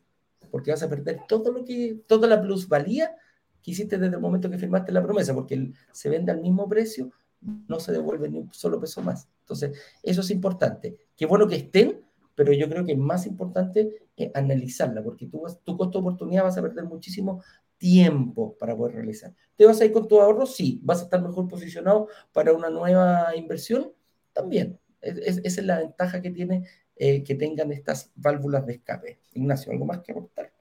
porque 0.50 0.70
vas 0.70 0.82
a 0.82 0.88
perder 0.88 1.20
todo 1.28 1.52
lo 1.52 1.64
que, 1.64 2.02
toda 2.06 2.26
la 2.28 2.40
plusvalía 2.40 3.14
que 3.62 3.72
hiciste 3.72 3.98
desde 3.98 4.16
el 4.16 4.22
momento 4.22 4.50
que 4.50 4.58
firmaste 4.58 4.92
la 4.92 5.02
promesa, 5.02 5.34
porque 5.34 5.72
se 5.92 6.08
vende 6.08 6.32
al 6.32 6.40
mismo 6.40 6.68
precio 6.68 7.12
no 7.40 7.80
se 7.80 7.92
devuelve 7.92 8.28
ni 8.28 8.38
un 8.38 8.52
solo 8.52 8.80
peso 8.80 9.02
más. 9.02 9.28
Entonces, 9.40 9.78
eso 10.02 10.20
es 10.20 10.30
importante. 10.30 10.96
Qué 11.16 11.26
bueno 11.26 11.48
que 11.48 11.56
estén, 11.56 12.00
pero 12.34 12.52
yo 12.52 12.68
creo 12.68 12.84
que 12.84 12.92
es 12.92 12.98
más 12.98 13.26
importante 13.26 14.08
analizarla, 14.34 15.02
porque 15.02 15.26
tú 15.26 15.42
tu 15.64 15.76
costo 15.76 15.98
de 15.98 16.02
oportunidad 16.02 16.44
vas 16.44 16.58
a 16.58 16.62
perder 16.62 16.84
muchísimo 16.84 17.42
tiempo 17.80 18.56
para 18.58 18.76
poder 18.76 18.96
realizar. 18.96 19.34
¿Te 19.56 19.64
vas 19.66 19.80
a 19.80 19.86
ir 19.86 19.92
con 19.92 20.06
tu 20.06 20.20
ahorro? 20.20 20.46
Sí. 20.46 20.80
¿Vas 20.84 21.00
a 21.00 21.04
estar 21.04 21.20
mejor 21.20 21.48
posicionado 21.48 22.08
para 22.32 22.52
una 22.52 22.68
nueva 22.70 23.34
inversión? 23.34 23.92
También. 24.32 24.78
esa 25.00 25.40
es 25.42 25.64
la 25.64 25.78
ventaja 25.78 26.20
que 26.20 26.30
tiene 26.30 26.68
eh, 26.94 27.24
que 27.24 27.34
tengan 27.34 27.72
estas 27.72 28.12
válvulas 28.14 28.66
de 28.66 28.74
escape. 28.74 29.20
Ignacio, 29.32 29.72
¿algo 29.72 29.86
más 29.86 30.00
que 30.00 30.12
aportar? 30.12 30.52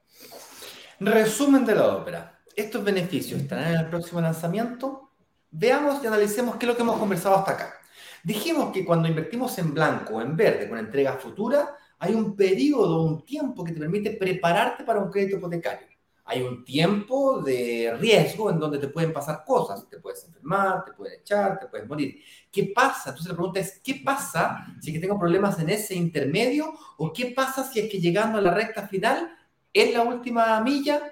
Resumen 0.98 1.66
de 1.66 1.74
la 1.74 1.96
ópera. 1.96 2.40
Estos 2.56 2.82
beneficios 2.82 3.40
estarán 3.40 3.74
en 3.74 3.80
el 3.80 3.90
próximo 3.90 4.20
lanzamiento 4.20 5.10
Veamos 5.52 6.02
y 6.02 6.06
analicemos 6.06 6.56
qué 6.56 6.66
es 6.66 6.68
lo 6.68 6.76
que 6.76 6.82
hemos 6.82 6.98
conversado 6.98 7.34
hasta 7.34 7.52
acá. 7.52 7.74
Dijimos 8.22 8.72
que 8.72 8.84
cuando 8.84 9.08
invertimos 9.08 9.58
en 9.58 9.74
blanco 9.74 10.14
o 10.14 10.20
en 10.20 10.36
verde 10.36 10.68
con 10.68 10.78
entrega 10.78 11.14
futura, 11.14 11.76
hay 11.98 12.14
un 12.14 12.36
periodo, 12.36 13.02
un 13.02 13.24
tiempo 13.24 13.64
que 13.64 13.72
te 13.72 13.80
permite 13.80 14.12
prepararte 14.12 14.84
para 14.84 15.00
un 15.00 15.10
crédito 15.10 15.38
hipotecario. 15.38 15.88
Hay 16.30 16.42
un 16.42 16.64
tiempo 16.64 17.42
de 17.42 17.92
riesgo 17.98 18.50
en 18.50 18.60
donde 18.60 18.78
te 18.78 18.86
pueden 18.86 19.12
pasar 19.12 19.42
cosas. 19.44 19.88
Te 19.88 19.98
puedes 19.98 20.24
enfermar, 20.24 20.84
te 20.84 20.92
pueden 20.92 21.18
echar, 21.18 21.58
te 21.58 21.66
puedes 21.66 21.88
morir. 21.88 22.22
¿Qué 22.52 22.70
pasa? 22.72 23.10
Entonces 23.10 23.32
la 23.32 23.34
pregunta 23.34 23.58
es, 23.58 23.80
¿qué 23.82 24.00
pasa 24.04 24.64
si 24.80 24.92
que 24.92 25.00
tengo 25.00 25.18
problemas 25.18 25.58
en 25.58 25.70
ese 25.70 25.96
intermedio? 25.96 26.72
¿O 26.98 27.12
qué 27.12 27.32
pasa 27.34 27.64
si 27.64 27.80
es 27.80 27.90
que 27.90 27.98
llegando 27.98 28.38
a 28.38 28.42
la 28.42 28.54
recta 28.54 28.86
final, 28.86 29.28
en 29.72 29.92
la 29.92 30.02
última 30.02 30.60
milla, 30.60 31.02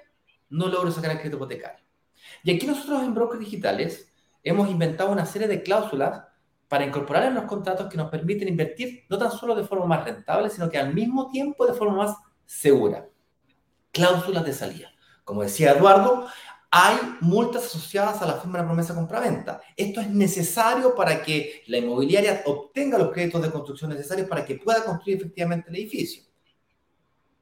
no 0.51 0.69
logro 0.69 0.89
sacar 0.89 1.11
el 1.11 1.17
crédito 1.17 1.35
hipotecario? 1.35 1.83
Y 2.41 2.55
aquí 2.55 2.65
nosotros 2.65 3.03
en 3.03 3.13
Brokers 3.13 3.41
Digitales 3.41 4.13
hemos 4.41 4.69
inventado 4.69 5.11
una 5.11 5.25
serie 5.25 5.49
de 5.49 5.61
cláusulas 5.61 6.23
para 6.69 6.85
incorporar 6.85 7.25
en 7.25 7.35
los 7.35 7.43
contratos 7.43 7.89
que 7.89 7.97
nos 7.97 8.09
permiten 8.09 8.47
invertir 8.47 9.03
no 9.09 9.17
tan 9.17 9.31
solo 9.31 9.53
de 9.53 9.65
forma 9.65 9.85
más 9.85 10.05
rentable, 10.05 10.49
sino 10.49 10.69
que 10.69 10.77
al 10.77 10.93
mismo 10.93 11.29
tiempo 11.29 11.67
de 11.67 11.73
forma 11.73 12.05
más 12.05 12.15
segura. 12.45 13.05
Cláusulas 13.91 14.45
de 14.45 14.53
salida. 14.53 14.89
Como 15.29 15.43
decía 15.43 15.73
Eduardo, 15.73 16.25
hay 16.71 16.97
multas 17.21 17.63
asociadas 17.63 18.19
a 18.19 18.25
la 18.25 18.33
firma 18.33 18.57
de 18.57 18.65
promesa 18.65 18.95
compraventa. 18.95 19.61
Esto 19.77 20.01
es 20.01 20.09
necesario 20.09 20.95
para 20.95 21.21
que 21.21 21.61
la 21.67 21.77
inmobiliaria 21.77 22.41
obtenga 22.47 22.97
los 22.97 23.11
créditos 23.11 23.39
de 23.43 23.51
construcción 23.51 23.91
necesarios 23.91 24.27
para 24.27 24.43
que 24.43 24.55
pueda 24.55 24.83
construir 24.83 25.17
efectivamente 25.17 25.69
el 25.69 25.75
edificio. 25.75 26.23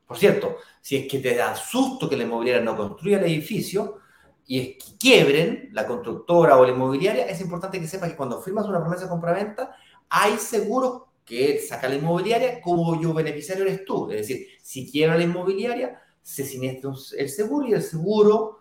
Por 0.06 0.18
cierto, 0.18 0.58
si 0.82 0.98
es 0.98 1.08
que 1.08 1.20
te 1.20 1.34
da 1.34 1.56
susto 1.56 2.10
que 2.10 2.18
la 2.18 2.24
inmobiliaria 2.24 2.62
no 2.62 2.76
construya 2.76 3.20
el 3.20 3.24
edificio 3.24 4.00
y 4.46 4.60
es 4.60 4.68
que 4.84 4.98
quiebren 5.00 5.70
la 5.72 5.88
constructora 5.88 6.58
o 6.58 6.66
la 6.66 6.74
inmobiliaria, 6.74 7.26
es 7.28 7.40
importante 7.40 7.80
que 7.80 7.88
sepas 7.88 8.10
que 8.10 8.18
cuando 8.18 8.42
firmas 8.42 8.68
una 8.68 8.82
promesa 8.82 9.04
de 9.04 9.10
compraventa, 9.10 9.78
hay 10.10 10.38
seguros 10.38 11.04
que 11.24 11.62
saca 11.62 11.88
la 11.88 11.96
inmobiliaria 11.96 12.60
como 12.60 13.02
yo 13.02 13.14
beneficiario 13.14 13.64
eres 13.64 13.86
tú. 13.86 14.12
Es 14.12 14.28
decir, 14.28 14.46
si 14.62 14.92
quiebra 14.92 15.16
la 15.16 15.24
inmobiliaria, 15.24 16.02
se 16.28 16.44
siniestra 16.44 16.92
el 17.18 17.30
seguro 17.30 17.66
y 17.70 17.74
el 17.74 17.82
seguro 17.82 18.60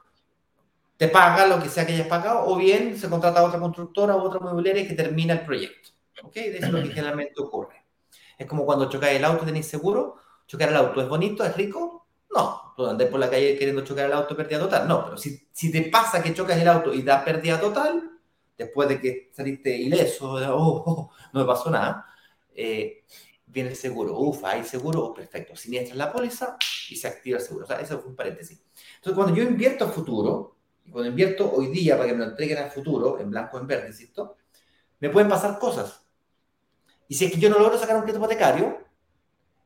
te 0.97 1.09
paga 1.09 1.49
lo 1.49 1.61
que 1.61 1.69
sea 1.69 1.85
que 1.85 1.95
hayas 1.95 2.07
pagado 2.07 2.47
o 2.47 2.57
bien 2.57 2.97
se 2.97 3.11
contrata 3.11 3.41
a 3.41 3.45
otra 3.45 3.59
constructora 3.59 4.15
o 4.15 4.23
otra 4.23 4.39
inmobiliaria 4.41 4.87
que 4.87 4.95
termina 4.95 5.35
el 5.35 5.45
proyecto. 5.45 5.91
¿Ok? 6.23 6.37
Eso 6.37 6.67
es 6.67 6.73
lo 6.73 6.81
que 6.81 6.91
generalmente 6.95 7.35
ocurre. 7.43 7.85
Es 8.39 8.47
como 8.47 8.65
cuando 8.65 8.89
chocas 8.89 9.11
el 9.11 9.25
auto, 9.25 9.45
tenéis 9.45 9.67
seguro, 9.67 10.19
chocar 10.47 10.69
el 10.69 10.77
auto 10.77 11.03
es 11.03 11.09
bonito, 11.09 11.45
es 11.45 11.57
rico. 11.57 12.07
No, 12.33 12.73
tú 12.77 12.87
andas 12.87 13.09
por 13.09 13.19
la 13.19 13.29
calle 13.29 13.59
queriendo 13.59 13.83
chocar 13.83 14.07
el 14.07 14.13
auto, 14.13 14.37
pérdida 14.37 14.61
total. 14.61 14.87
No, 14.87 15.05
pero 15.05 15.19
si, 15.19 15.49
si 15.51 15.73
te 15.73 15.83
pasa 15.91 16.23
que 16.23 16.33
chocas 16.33 16.57
el 16.59 16.69
auto 16.69 16.95
y 16.95 17.03
da 17.03 17.25
pérdida 17.25 17.61
total, 17.61 18.13
después 18.57 18.89
de 18.89 19.01
que 19.01 19.31
saliste 19.33 19.77
ileso, 19.77 20.35
oh, 20.35 20.85
oh, 20.87 21.11
no 21.33 21.41
me 21.41 21.47
pasó 21.47 21.69
nada, 21.69 22.07
eh, 22.55 23.03
viene 23.57 23.71
el 23.71 23.77
seguro. 23.77 24.19
Ufa, 24.19 24.51
hay 24.51 24.65
seguro, 24.65 25.03
oh, 25.03 25.15
perfecto. 25.15 25.57
Siniestra 25.57 25.97
la 25.97 26.13
póliza 26.13 26.59
y 26.91 26.97
se 26.97 27.09
activa 27.09 27.39
el 27.39 27.43
seguro. 27.43 27.65
O 27.65 27.67
sea, 27.67 27.81
eso 27.81 27.99
fue 27.99 28.11
un 28.11 28.15
paréntesis. 28.15 28.63
Entonces, 28.97 29.15
cuando 29.15 29.35
yo 29.35 29.43
invierto 29.43 29.87
a 29.87 29.89
futuro, 29.89 30.57
cuando 30.93 31.09
invierto 31.09 31.51
hoy 31.51 31.69
día 31.69 31.97
para 31.97 32.07
que 32.07 32.13
me 32.13 32.19
lo 32.19 32.31
entreguen 32.33 32.59
al 32.59 32.71
futuro, 32.71 33.19
en 33.19 33.31
blanco 33.31 33.59
en 33.59 33.67
verde, 33.67 33.95
¿cierto? 33.95 34.37
Me 35.01 35.09
pueden 35.09 35.31
pasar 35.31 35.59
cosas. 35.59 36.03
Y 37.09 37.15
si 37.15 37.25
es 37.25 37.33
que 37.33 37.39
yo 37.39 37.49
no 37.49 37.59
logro 37.59 37.79
sacar 37.79 37.97
un 37.97 38.03
crédito 38.03 38.19
hipotecario, 38.19 38.79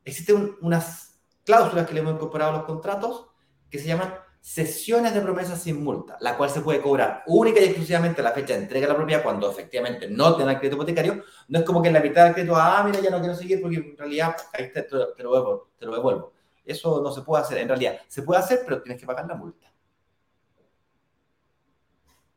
existen 0.04 0.56
unas 0.60 1.18
cláusulas 1.44 1.84
que 1.88 1.94
le 1.94 2.00
hemos 2.00 2.14
incorporado 2.14 2.52
a 2.52 2.58
los 2.58 2.66
contratos 2.66 3.26
que 3.70 3.80
se 3.80 3.88
llaman 3.88 4.14
sesiones 4.40 5.12
de 5.14 5.20
promesas 5.20 5.62
sin 5.62 5.84
multa, 5.84 6.16
la 6.20 6.36
cual 6.36 6.48
se 6.50 6.62
puede 6.62 6.80
cobrar 6.80 7.22
única 7.26 7.60
y 7.60 7.64
exclusivamente 7.64 8.20
a 8.20 8.24
la 8.24 8.32
fecha 8.32 8.54
de 8.54 8.62
entrega 8.62 8.86
de 8.86 8.92
la 8.92 8.96
propiedad 8.96 9.22
cuando 9.22 9.50
efectivamente 9.50 10.08
no 10.08 10.34
tenga 10.36 10.52
el 10.52 10.58
crédito 10.58 10.76
hipotecario. 10.76 11.22
No 11.48 11.58
es 11.58 11.64
como 11.64 11.82
que 11.82 11.88
en 11.88 11.94
la 11.94 12.00
mitad 12.00 12.24
del 12.24 12.34
crédito, 12.34 12.56
ah, 12.56 12.82
mira, 12.84 13.00
ya 13.00 13.10
no 13.10 13.20
quiero 13.20 13.34
seguir 13.34 13.60
porque 13.60 13.76
en 13.76 13.96
realidad 13.96 14.36
te, 14.52 14.86
lo, 14.90 15.14
devuelvo, 15.14 15.70
devuelvo. 15.78 16.32
Eso 16.64 17.02
no 17.02 17.12
se 17.12 17.22
puede 17.22 17.42
hacer. 17.42 17.58
En 17.58 17.68
realidad, 17.68 18.00
se 18.08 18.22
puede 18.22 18.40
hacer, 18.40 18.60
pero 18.64 18.82
tienes 18.82 19.00
que 19.00 19.06
pagar 19.06 19.26
la 19.26 19.34
multa. 19.34 19.70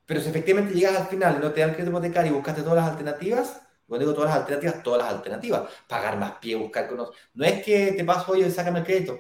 Pero 0.06 0.20
si 0.20 0.30
efectivamente 0.30 0.74
llegas 0.74 0.98
al 0.98 1.08
final 1.08 1.38
y 1.38 1.42
no 1.42 1.52
te 1.52 1.62
dan 1.62 1.70
el 1.70 1.76
crédito 1.76 1.92
hipotecario 1.92 2.32
y 2.32 2.36
buscaste 2.36 2.62
todas 2.62 2.84
las 2.84 2.90
alternativas, 2.90 3.62
cuando 3.88 4.06
digo 4.06 4.14
todas 4.14 4.32
las 4.32 4.40
alternativas, 4.40 4.84
todas 4.84 5.02
las 5.04 5.14
alternativas. 5.14 5.70
Pagar 5.88 6.18
más 6.18 6.34
pie, 6.34 6.56
buscar 6.56 6.88
con 6.90 6.98
No 7.34 7.46
es 7.46 7.64
que 7.64 7.94
te 7.94 8.04
paso, 8.04 8.32
oye, 8.34 8.50
sácame 8.52 8.80
el 8.80 8.86
crédito. 8.86 9.20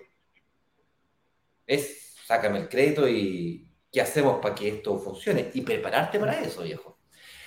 Es 1.65 2.02
sácame 2.33 2.59
el 2.59 2.69
crédito 2.69 3.07
y 3.07 3.69
qué 3.91 4.01
hacemos 4.01 4.39
para 4.41 4.55
que 4.55 4.67
esto 4.67 4.97
funcione. 4.97 5.51
Y 5.53 5.61
prepararte 5.61 6.19
para 6.19 6.39
eso, 6.39 6.63
viejo. 6.63 6.99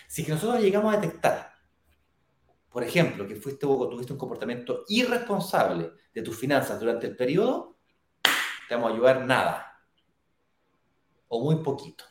Si 0.07 0.22
nosotros 0.24 0.62
llegamos 0.62 0.95
a 0.95 1.01
detectar, 1.01 1.53
por 2.70 2.84
ejemplo, 2.84 3.26
que 3.26 3.34
fuiste 3.37 3.66
o 3.66 3.89
tuviste 3.89 4.12
un 4.12 4.18
comportamiento 4.18 4.84
irresponsable 4.89 5.91
de 6.14 6.22
tus 6.22 6.39
finanzas 6.39 6.78
durante 6.78 7.07
el 7.09 7.16
periodo, 7.16 7.78
te 8.68 8.74
vamos 8.74 8.91
a 8.91 8.95
ayudar 8.95 9.26
nada. 9.26 9.82
O 11.28 11.43
muy 11.43 11.57
poquito. 11.64 12.05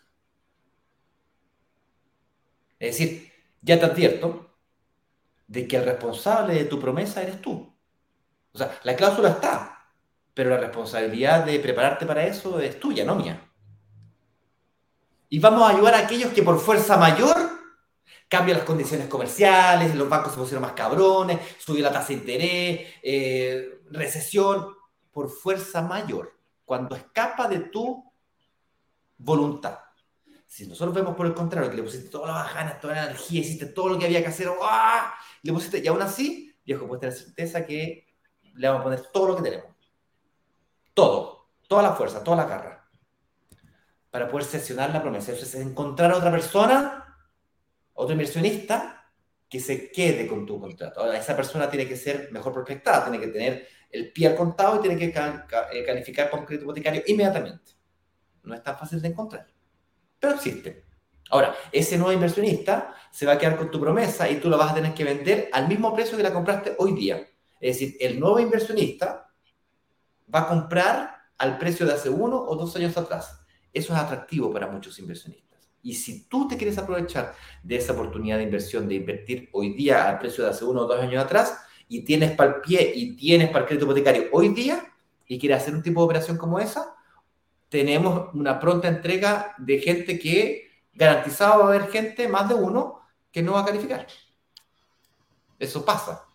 Es 2.77 2.97
decir, 2.97 3.31
ya 3.61 3.79
te 3.79 3.85
advierto 3.85 4.57
de 5.47 5.65
que 5.65 5.77
el 5.77 5.85
responsable 5.85 6.55
de 6.55 6.65
tu 6.65 6.79
promesa 6.79 7.21
eres 7.21 7.41
tú. 7.41 7.73
O 8.51 8.57
sea, 8.57 8.77
la 8.83 8.95
cláusula 8.95 9.29
está, 9.29 9.74
pero 10.35 10.49
la 10.49 10.57
responsabilidad 10.57 11.45
de 11.45 11.59
prepararte 11.59 12.05
para 12.05 12.27
eso 12.27 12.59
es 12.59 12.77
tuya, 12.77 13.05
no 13.05 13.15
mía. 13.15 13.41
Y 15.29 15.39
vamos 15.39 15.63
a 15.63 15.73
ayudar 15.73 15.95
a 15.95 15.99
aquellos 15.99 16.31
que 16.33 16.43
por 16.43 16.59
fuerza 16.59 16.97
mayor 16.97 17.35
cambian 18.27 18.57
las 18.57 18.65
condiciones 18.67 19.07
comerciales, 19.07 19.95
los 19.95 20.09
bancos 20.09 20.33
se 20.33 20.37
pusieron 20.37 20.61
más 20.61 20.73
cabrones, 20.73 21.39
subió 21.57 21.83
la 21.83 21.91
tasa 21.91 22.09
de 22.09 22.13
interés, 22.13 22.93
eh, 23.01 23.79
recesión, 23.91 24.75
por 25.09 25.29
fuerza 25.29 25.81
mayor, 25.81 26.33
cuando 26.65 26.97
escapa 26.97 27.47
de 27.47 27.59
tu 27.59 28.03
voluntad. 29.17 29.79
Si 30.45 30.67
nosotros 30.67 30.93
vemos 30.93 31.15
por 31.15 31.27
el 31.27 31.33
contrario, 31.33 31.69
que 31.69 31.77
le 31.77 31.83
pusiste 31.83 32.09
todas 32.09 32.35
las 32.35 32.53
ganas, 32.53 32.81
toda 32.81 32.95
la 32.95 33.05
energía, 33.05 33.39
hiciste 33.39 33.67
todo 33.67 33.89
lo 33.89 33.97
que 33.97 34.05
había 34.05 34.21
que 34.21 34.27
hacer, 34.27 34.49
¡ah! 34.61 35.13
le 35.43 35.53
pusiste, 35.53 35.79
y 35.79 35.87
aún 35.87 36.01
así, 36.01 36.53
viejo, 36.65 36.87
puedes 36.87 36.99
tener 36.99 37.15
certeza 37.15 37.65
que 37.65 38.05
le 38.55 38.67
vamos 38.67 38.81
a 38.81 38.83
poner 38.83 39.01
todo 39.13 39.27
lo 39.29 39.35
que 39.37 39.43
tenemos. 39.43 39.74
Todo. 40.95 41.51
Toda 41.67 41.83
la 41.83 41.93
fuerza, 41.93 42.23
toda 42.23 42.37
la 42.37 42.45
garra. 42.45 42.89
Para 44.09 44.27
poder 44.27 44.47
sesionar 44.47 44.89
la 44.89 45.03
promesa. 45.03 45.31
Es 45.31 45.53
encontrar 45.53 46.11
a 46.11 46.17
otra 46.17 46.31
persona, 46.31 47.15
otro 47.93 48.13
inversionista, 48.13 49.11
que 49.47 49.59
se 49.59 49.91
quede 49.91 50.25
con 50.25 50.47
tu 50.47 50.59
contrato. 50.59 51.01
Ahora, 51.01 51.19
esa 51.19 51.35
persona 51.35 51.69
tiene 51.69 51.87
que 51.87 51.95
ser 51.95 52.31
mejor 52.31 52.53
prospectada, 52.53 53.03
tiene 53.03 53.19
que 53.23 53.31
tener 53.31 53.67
el 53.91 54.11
pie 54.11 54.29
al 54.29 54.35
contado 54.35 54.77
y 54.77 54.79
tiene 54.79 54.97
que 54.97 55.05
eh, 55.05 55.83
calificar 55.85 56.31
con 56.31 56.43
crédito 56.43 56.63
hipotecario 56.63 57.03
inmediatamente. 57.05 57.73
No 58.41 58.55
es 58.55 58.63
tan 58.63 58.75
fácil 58.75 58.99
de 58.99 59.09
encontrar 59.09 59.55
pero 60.25 60.35
existe. 60.35 60.83
Ahora, 61.29 61.55
ese 61.71 61.97
nuevo 61.97 62.13
inversionista 62.13 62.93
se 63.11 63.25
va 63.25 63.33
a 63.33 63.37
quedar 63.37 63.57
con 63.57 63.71
tu 63.71 63.79
promesa 63.79 64.29
y 64.29 64.39
tú 64.39 64.49
la 64.49 64.57
vas 64.57 64.71
a 64.71 64.75
tener 64.75 64.93
que 64.93 65.03
vender 65.03 65.49
al 65.51 65.67
mismo 65.67 65.93
precio 65.93 66.17
que 66.17 66.23
la 66.23 66.33
compraste 66.33 66.75
hoy 66.77 66.93
día. 66.93 67.27
Es 67.59 67.79
decir, 67.79 67.97
el 67.99 68.19
nuevo 68.19 68.39
inversionista 68.39 69.24
va 70.33 70.41
a 70.41 70.47
comprar 70.47 71.15
al 71.37 71.57
precio 71.57 71.85
de 71.85 71.93
hace 71.93 72.09
uno 72.09 72.37
o 72.37 72.55
dos 72.55 72.75
años 72.75 72.97
atrás. 72.97 73.39
Eso 73.73 73.93
es 73.93 73.99
atractivo 73.99 74.51
para 74.51 74.67
muchos 74.67 74.97
inversionistas. 74.99 75.45
Y 75.81 75.93
si 75.93 76.27
tú 76.27 76.47
te 76.47 76.57
quieres 76.57 76.77
aprovechar 76.77 77.35
de 77.61 77.75
esa 77.75 77.93
oportunidad 77.93 78.37
de 78.37 78.43
inversión, 78.43 78.87
de 78.87 78.95
invertir 78.95 79.49
hoy 79.51 79.73
día 79.73 80.09
al 80.09 80.19
precio 80.19 80.43
de 80.43 80.49
hace 80.49 80.65
uno 80.65 80.81
o 80.81 80.87
dos 80.87 80.99
años 80.99 81.23
atrás, 81.23 81.59
y 81.87 82.03
tienes 82.03 82.31
para 82.31 82.55
el 82.55 82.61
pie 82.61 82.91
y 82.95 83.15
tienes 83.15 83.49
para 83.49 83.59
el 83.59 83.65
crédito 83.65 83.85
hipotecario 83.85 84.29
hoy 84.31 84.49
día, 84.49 84.83
y 85.27 85.37
quieres 85.39 85.61
hacer 85.61 85.75
un 85.75 85.83
tipo 85.83 86.01
de 86.01 86.05
operación 86.05 86.37
como 86.37 86.59
esa, 86.59 86.95
tenemos 87.69 88.33
una 88.33 88.59
pronta 88.59 88.87
entrega 88.87 89.53
de 89.57 89.79
gente 89.79 90.17
que 90.17 90.69
garantizado 90.93 91.59
va 91.59 91.65
a 91.65 91.67
haber 91.75 91.91
gente, 91.91 92.27
más 92.27 92.47
de 92.47 92.55
uno, 92.55 93.01
que 93.31 93.43
no 93.43 93.53
va 93.53 93.61
a 93.61 93.65
calificar. 93.65 94.07
Eso 95.59 95.85
pasa. 95.85 96.25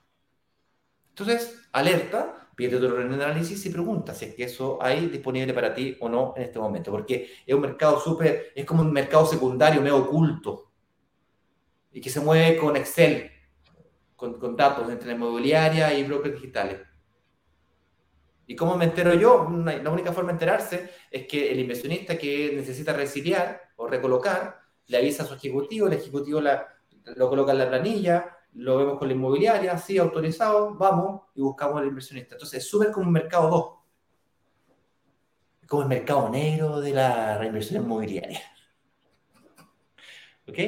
Entonces, 1.09 1.59
alerta, 1.73 2.40
pide 2.61 2.79
tu 2.79 2.95
análisis 2.95 3.65
y 3.65 3.71
pregunta 3.71 4.15
si 4.15 4.27
es 4.27 4.35
que 4.35 4.45
eso 4.45 4.79
hay 4.83 5.07
disponible 5.07 5.55
para 5.55 5.73
ti 5.73 5.97
o 5.99 6.11
no 6.11 6.35
en 6.37 6.43
este 6.43 6.59
momento, 6.59 6.91
porque 6.91 7.31
es 7.47 7.55
un 7.55 7.63
mercado 7.63 7.99
súper, 7.99 8.53
es 8.55 8.67
como 8.67 8.83
un 8.83 8.93
mercado 8.93 9.25
secundario 9.25 9.81
medio 9.81 9.97
oculto 9.97 10.71
y 11.91 12.03
que 12.03 12.11
se 12.11 12.21
mueve 12.21 12.59
con 12.59 12.77
Excel, 12.77 13.31
con, 14.15 14.39
con 14.39 14.55
datos 14.57 14.91
entre 14.91 15.09
la 15.09 15.15
inmobiliaria 15.15 15.95
y 15.95 16.05
brokers 16.05 16.35
digitales. 16.35 16.81
¿Y 18.47 18.55
cómo 18.55 18.77
me 18.77 18.85
entero 18.85 19.15
yo? 19.15 19.49
La 19.65 19.91
única 19.91 20.13
forma 20.13 20.29
de 20.29 20.35
enterarse 20.35 20.91
es 21.11 21.27
que 21.27 21.51
el 21.51 21.61
inversionista 21.61 22.19
que 22.19 22.53
necesita 22.55 22.93
resiliar 22.93 23.71
o 23.77 23.87
recolocar 23.87 24.61
le 24.87 24.99
avisa 24.99 25.23
a 25.23 25.27
su 25.27 25.35
ejecutivo, 25.35 25.87
el 25.87 25.95
ejecutivo 25.95 26.43
lo 26.43 27.29
coloca 27.31 27.53
en 27.53 27.59
la 27.59 27.69
planilla, 27.69 28.37
lo 28.55 28.77
vemos 28.79 28.99
con 28.99 29.09
la 29.09 29.15
inmobiliaria, 29.15 29.79
sí, 29.79 29.99
autorizado, 29.99 30.75
vamos 30.75 31.23
y 31.35 31.41
buscamos 31.41 31.81
al 31.81 31.87
inversionista. 31.87 32.35
Entonces 32.35 32.63
es 32.63 32.69
súper 32.69 32.91
como 32.91 33.07
un 33.07 33.13
mercado 33.13 33.51
2. 33.51 33.77
Como 35.69 35.83
el 35.83 35.89
mercado 35.89 36.29
negro 36.29 36.81
de 36.81 36.93
la 36.93 37.39
reinversión 37.39 37.85
inmobiliaria. 37.85 38.41
¿Ok? 40.49 40.59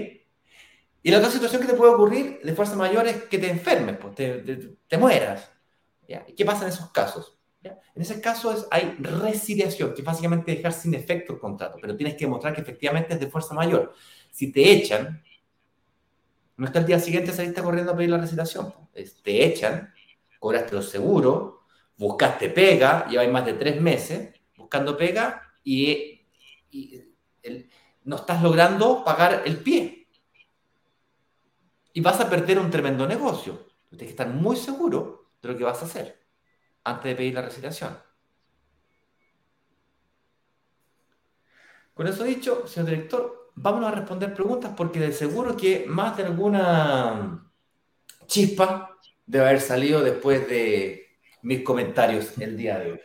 Y 1.05 1.11
la 1.11 1.19
otra 1.19 1.31
situación 1.31 1.61
que 1.61 1.69
te 1.69 1.75
puede 1.75 1.93
ocurrir 1.93 2.41
de 2.43 2.55
fuerza 2.55 2.77
mayor 2.77 3.07
es 3.09 3.25
que 3.25 3.39
te 3.39 3.51
enfermes, 3.51 3.97
pues, 3.97 4.15
te, 4.15 4.99
mueras. 4.99 5.51
¿Y 6.07 6.35
qué 6.35 6.45
pasa 6.45 6.63
en 6.63 6.69
esos 6.69 6.91
casos? 6.91 7.39
En 7.63 8.03
ese 8.03 8.21
caso 8.21 8.53
es, 8.53 8.67
hay 8.71 8.97
resiliación, 9.01 9.95
que 9.95 10.01
es 10.01 10.07
básicamente 10.07 10.55
dejar 10.55 10.73
sin 10.73 10.95
efecto 10.95 11.33
el 11.33 11.39
contrato, 11.39 11.79
pero 11.81 11.97
tienes 11.97 12.15
que 12.15 12.25
demostrar 12.25 12.55
que 12.55 12.61
efectivamente 12.61 13.15
es 13.15 13.21
de 13.21 13.29
fuerza 13.29 13.55
mayor. 13.55 13.95
Si 14.31 14.53
te 14.53 14.71
echan, 14.71 15.23
no 16.57 16.67
está 16.67 16.81
el 16.81 16.87
día 16.87 16.99
siguiente 16.99 17.33
saliste 17.33 17.63
corriendo 17.63 17.93
a 17.93 17.97
pedir 17.97 18.11
la 18.11 18.19
resiliación. 18.19 18.73
te 18.93 19.45
echan, 19.45 19.93
cobraste 20.39 20.75
los 20.75 20.89
seguros, 20.89 21.55
buscaste 21.97 22.51
pega, 22.51 23.07
lleváis 23.09 23.31
más 23.31 23.47
de 23.47 23.55
tres 23.55 23.81
meses 23.81 24.35
buscando 24.57 24.97
pega 24.97 25.43
y, 25.65 26.27
no 28.05 28.17
estás 28.17 28.43
logrando 28.43 29.05
pagar 29.05 29.43
el 29.45 29.59
pie. 29.59 30.09
Y 31.93 32.01
vas 32.01 32.19
a 32.21 32.29
perder 32.29 32.59
un 32.59 32.71
tremendo 32.71 33.07
negocio. 33.07 33.67
Tienes 33.91 34.07
que 34.07 34.11
estar 34.11 34.29
muy 34.29 34.57
seguro 34.57 35.33
de 35.41 35.49
lo 35.51 35.57
que 35.57 35.65
vas 35.65 35.83
a 35.83 35.85
hacer 35.85 36.27
antes 36.85 37.05
de 37.05 37.15
pedir 37.15 37.35
la 37.35 37.43
resiliación. 37.43 37.99
Con 41.95 42.07
eso 42.07 42.25
dicho, 42.25 42.67
señor 42.67 42.89
director, 42.89 43.42
vámonos 43.55 43.93
a 43.93 43.95
responder 43.95 44.35
preguntas 44.35 44.73
porque 44.77 45.01
de 45.01 45.13
seguro 45.13 45.57
que 45.57 45.85
más 45.87 46.17
de 46.17 46.25
alguna 46.25 47.51
chispa 48.27 48.99
debe 49.27 49.47
haber 49.47 49.61
salido 49.61 50.03
después 50.03 50.49
de 50.49 51.07
mis 51.43 51.63
comentarios 51.63 52.39
el 52.39 52.57
día 52.57 52.79
de 52.79 52.93
hoy. 52.93 53.01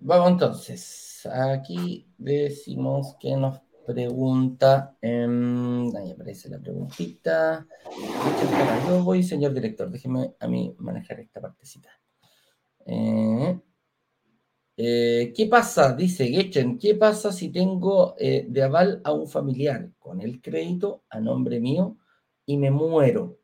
Vamos 0.00 0.30
entonces. 0.30 1.26
Aquí 1.26 2.06
decimos 2.16 3.16
que 3.18 3.36
nos 3.36 3.60
pregunta. 3.86 4.96
Eh, 5.00 5.26
ahí 5.98 6.10
aparece 6.12 6.48
la 6.48 6.58
preguntita. 6.58 7.66
Yo 8.86 9.02
voy, 9.02 9.22
señor 9.22 9.54
director. 9.54 9.90
Déjeme 9.90 10.34
a 10.38 10.46
mí 10.46 10.74
manejar 10.78 11.20
esta 11.20 11.40
partecita. 11.40 11.90
Eh, 12.86 13.58
eh, 14.80 15.32
¿Qué 15.36 15.46
pasa? 15.46 15.92
Dice 15.92 16.28
Getchen, 16.28 16.78
¿qué 16.78 16.94
pasa 16.94 17.32
si 17.32 17.50
tengo 17.50 18.14
eh, 18.18 18.46
de 18.48 18.62
aval 18.62 19.00
a 19.04 19.12
un 19.12 19.28
familiar 19.28 19.90
con 19.98 20.20
el 20.20 20.40
crédito 20.40 21.04
a 21.10 21.18
nombre 21.20 21.58
mío 21.60 21.96
y 22.46 22.56
me 22.58 22.70
muero? 22.70 23.40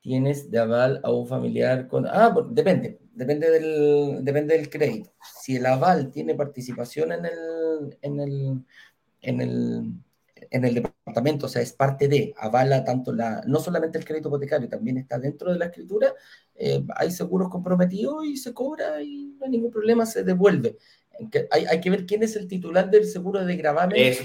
Tienes 0.00 0.50
de 0.50 0.58
aval 0.58 1.00
a 1.04 1.12
un 1.12 1.26
familiar 1.28 1.86
con... 1.86 2.06
Ah, 2.06 2.34
depende, 2.50 2.98
depende 3.12 3.50
del, 3.50 4.24
depende 4.24 4.56
del 4.56 4.70
crédito. 4.70 5.12
Si 5.42 5.56
el 5.56 5.66
aval 5.66 6.10
tiene 6.10 6.34
participación 6.34 7.12
en 7.12 7.26
el, 7.26 7.98
en 8.00 8.20
el, 8.20 8.64
en 9.20 9.40
el, 9.42 9.92
en 10.50 10.64
el 10.64 10.74
departamento, 10.74 11.46
o 11.46 11.48
sea, 11.48 11.62
es 11.62 11.72
parte 11.72 12.08
de, 12.08 12.34
avala 12.36 12.84
tanto 12.84 13.12
la, 13.12 13.42
no 13.46 13.60
solamente 13.60 13.98
el 13.98 14.04
crédito 14.04 14.28
hipotecario, 14.28 14.68
también 14.68 14.98
está 14.98 15.18
dentro 15.18 15.52
de 15.52 15.58
la 15.58 15.66
escritura, 15.66 16.14
eh, 16.54 16.84
hay 16.96 17.10
seguros 17.10 17.48
comprometidos 17.48 18.24
y 18.26 18.36
se 18.36 18.52
cobra 18.52 19.02
y 19.02 19.34
no 19.38 19.44
hay 19.44 19.50
ningún 19.50 19.70
problema, 19.70 20.06
se 20.06 20.24
devuelve. 20.24 20.76
Hay, 21.50 21.66
hay 21.66 21.80
que 21.80 21.90
ver 21.90 22.06
quién 22.06 22.22
es 22.22 22.36
el 22.36 22.48
titular 22.48 22.90
del 22.90 23.06
seguro 23.06 23.44
de 23.44 23.56
gravamen. 23.56 23.98
Eh, 23.98 24.16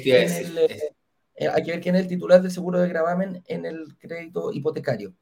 eh, 1.36 1.48
hay 1.48 1.64
que 1.64 1.72
ver 1.72 1.82
quién 1.82 1.96
es 1.96 2.02
el 2.02 2.08
titular 2.08 2.42
del 2.42 2.52
seguro 2.52 2.80
de 2.80 2.90
gravamen 2.90 3.44
en 3.46 3.66
el 3.66 3.98
crédito 3.98 4.52
hipotecario. 4.52 5.14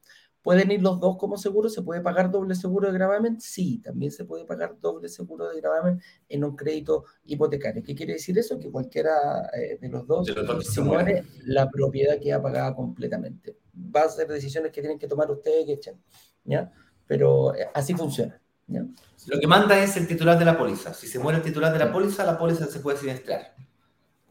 ¿Pueden 0.46 0.70
ir 0.70 0.84
los 0.84 1.00
dos 1.00 1.18
como 1.18 1.38
seguro? 1.38 1.70
¿Se 1.70 1.82
puede 1.82 2.02
pagar 2.02 2.30
doble 2.30 2.54
seguro 2.54 2.92
de 2.92 2.94
gravamen? 2.94 3.42
Sí, 3.42 3.80
también 3.80 4.12
se 4.12 4.26
puede 4.26 4.46
pagar 4.46 4.80
doble 4.80 5.10
seguro 5.10 5.50
de 5.50 5.60
gravamen 5.60 6.00
en 6.30 6.44
un 6.44 6.56
crédito 6.56 7.06
hipotecario. 7.26 7.82
¿Qué 7.82 7.96
quiere 7.96 8.14
decir 8.14 8.38
eso? 8.38 8.60
Que 8.60 8.70
cualquiera 8.70 9.50
eh, 9.58 9.80
de 9.82 9.90
los 9.90 10.06
dos, 10.06 10.28
si 10.62 10.82
muere, 10.82 11.24
la 11.46 11.68
propiedad 11.68 12.20
queda 12.22 12.40
pagada 12.44 12.76
completamente. 12.76 13.58
Va 13.76 14.04
a 14.04 14.10
ser 14.10 14.28
decisiones 14.28 14.72
que 14.72 14.82
tienen 14.82 15.00
que 15.00 15.08
tomar 15.08 15.32
ustedes 15.32 15.66
que 15.66 15.74
echen, 15.74 16.00
¿ya? 16.44 16.72
Pero 17.08 17.56
eh, 17.56 17.68
así 17.74 17.96
funciona. 17.96 18.40
¿ya? 18.68 18.86
Lo 19.26 19.40
que 19.40 19.48
manda 19.48 19.84
es 19.84 19.98
el 19.98 20.08
titular 20.08 20.38
de 20.38 20.46
la 20.46 20.56
póliza. 20.56 20.94
Si 20.94 21.08
se 21.08 21.18
muere 21.18 21.40
el 21.40 21.44
titular 21.44 21.74
de 21.74 21.80
la 21.80 21.92
póliza, 21.92 22.24
la 22.24 22.38
póliza 22.38 22.68
se 22.68 22.82
puede 22.82 23.00
siniestrar. 23.00 23.56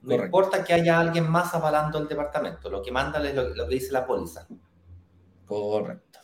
No 0.03 0.11
Correcto. 0.11 0.27
importa 0.27 0.63
que 0.63 0.75
haya 0.75 1.01
alguien 1.01 1.29
más 1.29 1.53
avalando 1.57 1.99
el 1.99 2.07
departamento. 2.07 2.71
Lo 2.71 2.83
que 2.83 2.93
manda 2.93 3.21
es 3.29 3.35
lo, 3.35 3.53
lo 3.53 3.67
que 3.67 3.75
dice 3.75 3.91
la 3.91 4.07
póliza. 4.07 4.47
Correcto. 5.47 6.21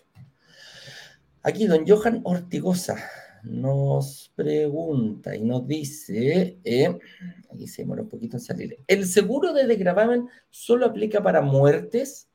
Aquí 1.43 1.66
don 1.66 1.87
Johan 1.87 2.21
Ortigosa 2.25 2.97
nos 3.43 4.31
pregunta 4.35 5.35
y 5.35 5.43
nos 5.43 5.66
dice, 5.66 6.59
eh, 6.62 6.99
aquí 7.53 7.66
se 7.66 7.83
demora 7.83 8.03
un 8.03 8.09
poquito 8.09 8.37
en 8.37 8.41
salir, 8.41 8.79
¿el 8.87 9.07
seguro 9.07 9.53
de 9.55 9.66
desgravamen 9.66 10.29
solo 10.51 10.87
aplica 10.87 11.23
para 11.23 11.41
muertes? 11.41 12.29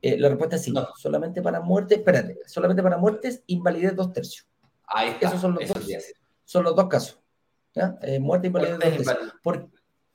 Eh, 0.00 0.18
la 0.18 0.28
respuesta 0.28 0.56
es 0.56 0.62
sí, 0.62 0.70
no. 0.70 0.86
solamente 0.96 1.42
para 1.42 1.60
muertes, 1.60 1.98
espérate, 1.98 2.38
solamente 2.46 2.82
para 2.82 2.96
muertes, 2.96 3.42
invalidez 3.46 3.94
dos 3.94 4.12
tercios. 4.12 4.46
Ahí 4.86 5.10
está, 5.10 5.28
Esos 5.28 5.40
son 5.40 5.54
los, 5.54 5.68
dos, 5.68 5.84
son 6.44 6.64
los 6.64 6.74
dos 6.74 6.88
casos. 6.88 7.20
¿ya? 7.74 7.98
Eh, 8.02 8.18
muerte, 8.18 8.46
invalidez 8.46 8.78
dos 8.78 8.80
tercios. 8.80 9.34
¿Por, 9.42 9.68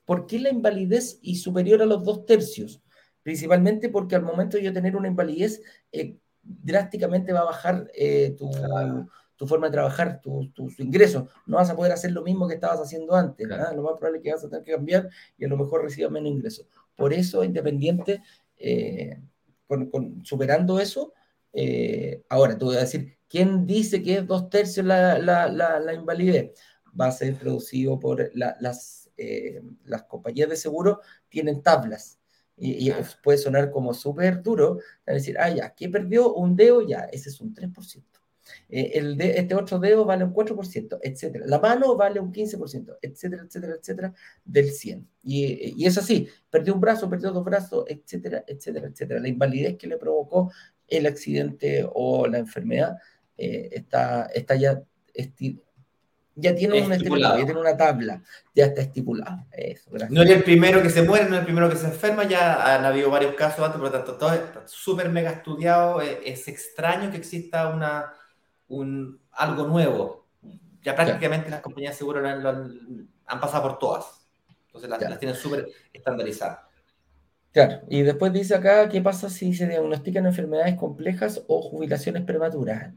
¿Por 0.05 0.26
qué 0.26 0.39
la 0.39 0.49
invalidez 0.49 1.20
y 1.22 1.36
superior 1.36 1.82
a 1.82 1.86
los 1.86 2.03
dos 2.03 2.26
tercios? 2.26 2.82
Principalmente 3.24 3.89
porque 3.89 4.15
al 4.15 4.21
momento 4.21 4.57
de 4.57 4.63
yo 4.63 4.74
tener 4.74 4.95
una 4.95 5.07
invalidez, 5.07 5.61
eh, 5.91 6.17
drásticamente 6.43 7.32
va 7.32 7.39
a 7.39 7.45
bajar 7.45 7.89
eh, 7.95 8.36
tu, 8.38 8.51
claro. 8.51 9.07
tu, 9.38 9.47
forma 9.47 9.67
de 9.67 9.71
trabajar, 9.71 10.19
tu, 10.21 10.51
tu 10.51 10.69
ingresos. 10.78 11.30
No 11.47 11.57
vas 11.57 11.69
a 11.69 11.76
poder 11.76 11.93
hacer 11.93 12.11
lo 12.11 12.21
mismo 12.21 12.47
que 12.47 12.55
estabas 12.55 12.82
haciendo 12.82 13.15
antes. 13.15 13.47
Claro. 13.47 13.69
¿no? 13.69 13.78
Lo 13.78 13.84
más 13.84 13.93
probable 13.93 14.19
es 14.19 14.24
que 14.24 14.34
vas 14.34 14.43
a 14.43 14.49
tener 14.49 14.63
que 14.63 14.74
cambiar 14.74 15.09
y 15.38 15.45
a 15.45 15.47
lo 15.47 15.57
mejor 15.57 15.84
recibas 15.84 16.11
menos 16.11 16.32
ingresos. 16.32 16.67
Por 16.95 17.13
eso, 17.13 17.43
Independiente, 17.43 18.21
eh, 18.57 19.19
con, 19.67 19.89
con, 19.89 20.26
superando 20.26 20.80
eso, 20.80 21.13
ahora 22.30 22.57
te 22.57 22.65
voy 22.65 22.76
a 22.76 22.82
decir, 22.82 23.17
¿quién 23.30 23.65
dice 23.65 24.03
que 24.03 24.17
es 24.17 24.28
dos 24.28 24.49
tercios 24.49 24.86
la, 24.86 25.17
la, 25.17 25.47
la, 25.47 25.80
la 25.80 25.93
invalidez? 25.93 26.51
Va 26.99 27.07
a 27.07 27.11
ser 27.11 27.36
producido 27.36 27.99
por 27.99 28.30
las, 28.36 29.09
las 29.86 30.03
compañías 30.03 30.49
de 30.49 30.57
seguro, 30.57 30.99
tienen 31.30 31.63
tablas 31.63 32.19
y, 32.58 32.89
y 32.89 32.93
puede 33.24 33.38
sonar 33.38 33.72
como 33.72 33.93
súper 33.93 34.41
duro, 34.41 34.80
es 35.06 35.16
decir, 35.16 35.38
ah, 35.39 35.49
ya, 35.49 35.74
¿qué 35.74 35.89
perdió? 35.89 36.34
Un 36.34 36.56
dedo, 36.56 36.82
ya, 36.82 37.01
ese 37.12 37.30
es 37.30 37.41
un 37.41 37.54
3%. 37.54 38.04
Eh, 38.70 38.91
el 38.95 39.18
de, 39.18 39.38
este 39.38 39.56
otro 39.56 39.80
dedo 39.80 40.06
vale 40.06 40.24
un 40.24 40.34
4%, 40.34 40.99
etcétera. 41.01 41.45
La 41.47 41.60
mano 41.60 41.95
vale 41.95 42.20
un 42.20 42.32
15%, 42.32 42.97
etcétera, 43.01 43.43
etcétera, 43.43 43.76
etcétera, 43.80 44.14
del 44.43 44.72
100. 44.72 45.08
Y, 45.24 45.82
y 45.82 45.86
es 45.86 45.97
así, 45.97 46.28
perdió 46.49 46.74
un 46.74 46.82
brazo, 46.82 47.10
perdió 47.10 47.32
dos 47.32 47.43
brazos, 47.43 47.86
etcétera, 47.88 48.43
etcétera, 48.47 48.88
etcétera. 48.88 49.20
La 49.20 49.28
invalidez 49.28 49.78
que 49.78 49.88
le 49.88 49.97
provocó 49.97 50.51
el 50.88 51.06
accidente 51.06 51.88
o 51.93 52.28
la 52.28 52.39
enfermedad 52.39 52.97
eh, 53.38 53.70
está, 53.72 54.26
está 54.34 54.56
ya 54.56 54.84
ya 56.36 56.55
tiene, 56.55 56.81
un 56.81 56.91
estipulado. 56.91 57.38
ya 57.38 57.45
tiene 57.45 57.59
una 57.59 57.77
tabla, 57.77 58.21
ya 58.55 58.65
está 58.65 58.81
estipulado. 58.81 59.45
Eso, 59.51 59.91
no 60.09 60.23
es 60.23 60.29
el 60.29 60.43
primero 60.43 60.81
que 60.81 60.89
se 60.89 61.03
muere, 61.03 61.25
no 61.25 61.36
es 61.36 61.39
el 61.39 61.45
primero 61.45 61.69
que 61.69 61.75
se 61.75 61.86
enferma, 61.86 62.23
ya 62.23 62.75
han 62.75 62.86
habido 62.86 63.09
varios 63.09 63.36
casos 63.36 63.63
antes, 63.65 63.79
por 63.79 63.91
lo 63.91 63.91
tanto, 63.91 64.13
todo 64.15 64.34
es 64.34 64.41
súper 64.65 65.09
mega 65.09 65.31
estudiado. 65.31 66.01
Es, 66.01 66.17
es, 66.25 66.47
extraño 66.47 67.11
que 67.11 67.17
exista 67.17 67.67
una, 67.69 68.13
un, 68.67 69.19
algo 69.31 69.67
nuevo. 69.67 70.27
Ya 70.81 70.95
prácticamente 70.95 71.45
claro. 71.45 71.57
las 71.57 71.61
compañías 71.61 71.95
seguras 71.95 72.23
lo, 72.23 72.41
lo 72.41 72.49
han, 72.49 73.07
han, 73.27 73.39
pasado 73.39 73.63
por 73.63 73.79
todas. 73.79 74.27
Entonces 74.67 74.89
las, 74.89 75.01
las 75.01 75.19
tienen 75.19 75.38
súper 75.38 75.69
estandarizadas. 75.93 76.59
Claro, 77.53 77.81
y 77.88 78.01
después 78.01 78.34
dice 78.34 78.55
acá, 78.55 78.89
¿qué 78.89 78.99
pasa 78.99 79.29
si 79.29 79.53
se 79.53 79.67
diagnostican 79.67 80.25
enfermedades 80.25 80.75
complejas 80.75 81.43
o 81.47 81.61
jubilaciones 81.61 82.23
prematuras? 82.23 82.91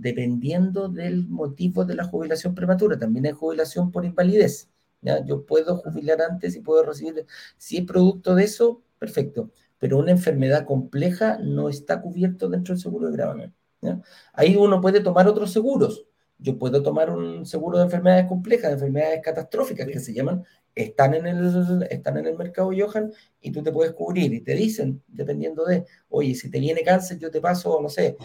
Dependiendo 0.00 0.88
del 0.88 1.26
motivo 1.28 1.84
de 1.84 1.94
la 1.94 2.04
jubilación 2.04 2.54
prematura. 2.54 2.98
También 2.98 3.26
hay 3.26 3.32
jubilación 3.32 3.90
por 3.90 4.04
invalidez. 4.04 4.70
¿ya? 5.00 5.24
Yo 5.24 5.44
puedo 5.44 5.78
jubilar 5.78 6.20
antes 6.22 6.56
y 6.56 6.60
puedo 6.60 6.84
recibir, 6.84 7.26
si 7.56 7.78
es 7.78 7.84
producto 7.84 8.34
de 8.34 8.44
eso, 8.44 8.82
perfecto. 8.98 9.50
Pero 9.78 9.98
una 9.98 10.10
enfermedad 10.10 10.64
compleja 10.64 11.38
no 11.38 11.68
está 11.68 12.00
cubierto 12.00 12.48
dentro 12.48 12.74
del 12.74 12.82
seguro 12.82 13.08
de 13.08 13.16
gravamen. 13.16 13.54
¿ya? 13.80 14.00
Ahí 14.32 14.56
uno 14.56 14.80
puede 14.80 15.00
tomar 15.00 15.28
otros 15.28 15.52
seguros. 15.52 16.04
Yo 16.38 16.56
puedo 16.56 16.82
tomar 16.82 17.10
un 17.10 17.44
seguro 17.46 17.78
de 17.78 17.84
enfermedades 17.84 18.26
complejas, 18.26 18.68
de 18.70 18.74
enfermedades 18.74 19.20
catastróficas 19.24 19.88
que 19.88 19.98
se 19.98 20.14
llaman, 20.14 20.44
están 20.82 21.14
en 21.14 21.26
el, 21.26 21.86
están 21.90 22.16
en 22.18 22.26
el 22.26 22.36
mercado, 22.36 22.70
Johan, 22.76 23.12
y 23.40 23.50
tú 23.50 23.62
te 23.62 23.72
puedes 23.72 23.92
cubrir. 23.92 24.32
Y 24.32 24.40
te 24.40 24.54
dicen, 24.54 25.02
dependiendo 25.06 25.64
de, 25.64 25.84
oye, 26.08 26.34
si 26.34 26.50
te 26.50 26.60
viene 26.60 26.82
cáncer, 26.82 27.18
yo 27.18 27.30
te 27.30 27.40
paso, 27.40 27.80
no 27.80 27.88
sé, 27.88 28.16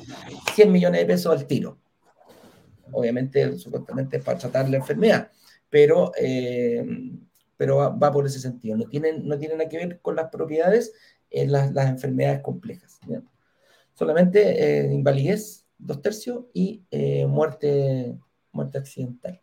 100 0.55 0.71
millones 0.71 1.01
de 1.01 1.07
pesos 1.07 1.31
al 1.31 1.47
tiro. 1.47 1.79
Obviamente, 2.91 3.57
supuestamente 3.57 4.17
es 4.17 4.23
para 4.23 4.37
tratar 4.37 4.69
la 4.69 4.77
enfermedad, 4.77 5.31
pero, 5.69 6.11
eh, 6.19 6.85
pero 7.57 7.77
va, 7.77 8.11
por 8.11 8.25
ese 8.25 8.39
sentido. 8.39 8.77
No 8.77 8.85
tienen, 8.85 9.27
no 9.27 9.37
tienen 9.37 9.57
nada 9.57 9.69
que 9.69 9.77
ver 9.77 9.99
con 10.01 10.15
las 10.15 10.29
propiedades 10.29 10.93
en 11.29 11.51
las, 11.51 11.73
las 11.73 11.89
enfermedades 11.89 12.41
complejas. 12.41 12.99
Solamente 13.93 14.85
eh, 14.87 14.93
invalidez 14.93 15.65
dos 15.77 16.01
tercios 16.01 16.45
y 16.53 16.83
eh, 16.91 17.25
muerte, 17.25 18.17
muerte 18.51 18.77
accidental. 18.77 19.41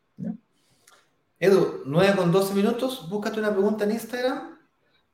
Edu, 1.41 1.85
9 1.87 2.17
con 2.17 2.31
12 2.31 2.53
minutos, 2.53 3.09
búscate 3.09 3.41
una 3.41 3.51
pregunta 3.51 3.85
en 3.85 3.93
Instagram. 3.93 4.59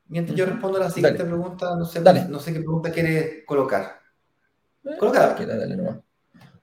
Mientras 0.08 0.36
yo 0.36 0.44
respondo 0.44 0.78
a 0.78 0.80
la 0.80 0.90
siguiente 0.90 1.22
dale. 1.22 1.30
pregunta, 1.30 1.76
no 1.76 1.84
sé, 1.84 2.00
dale. 2.00 2.24
no 2.24 2.40
sé 2.40 2.52
qué 2.52 2.58
pregunta 2.58 2.90
quieres 2.90 3.46
colocar. 3.46 4.00
Eh. 4.84 5.46
Dale 5.46 5.76
nomás. 5.76 5.98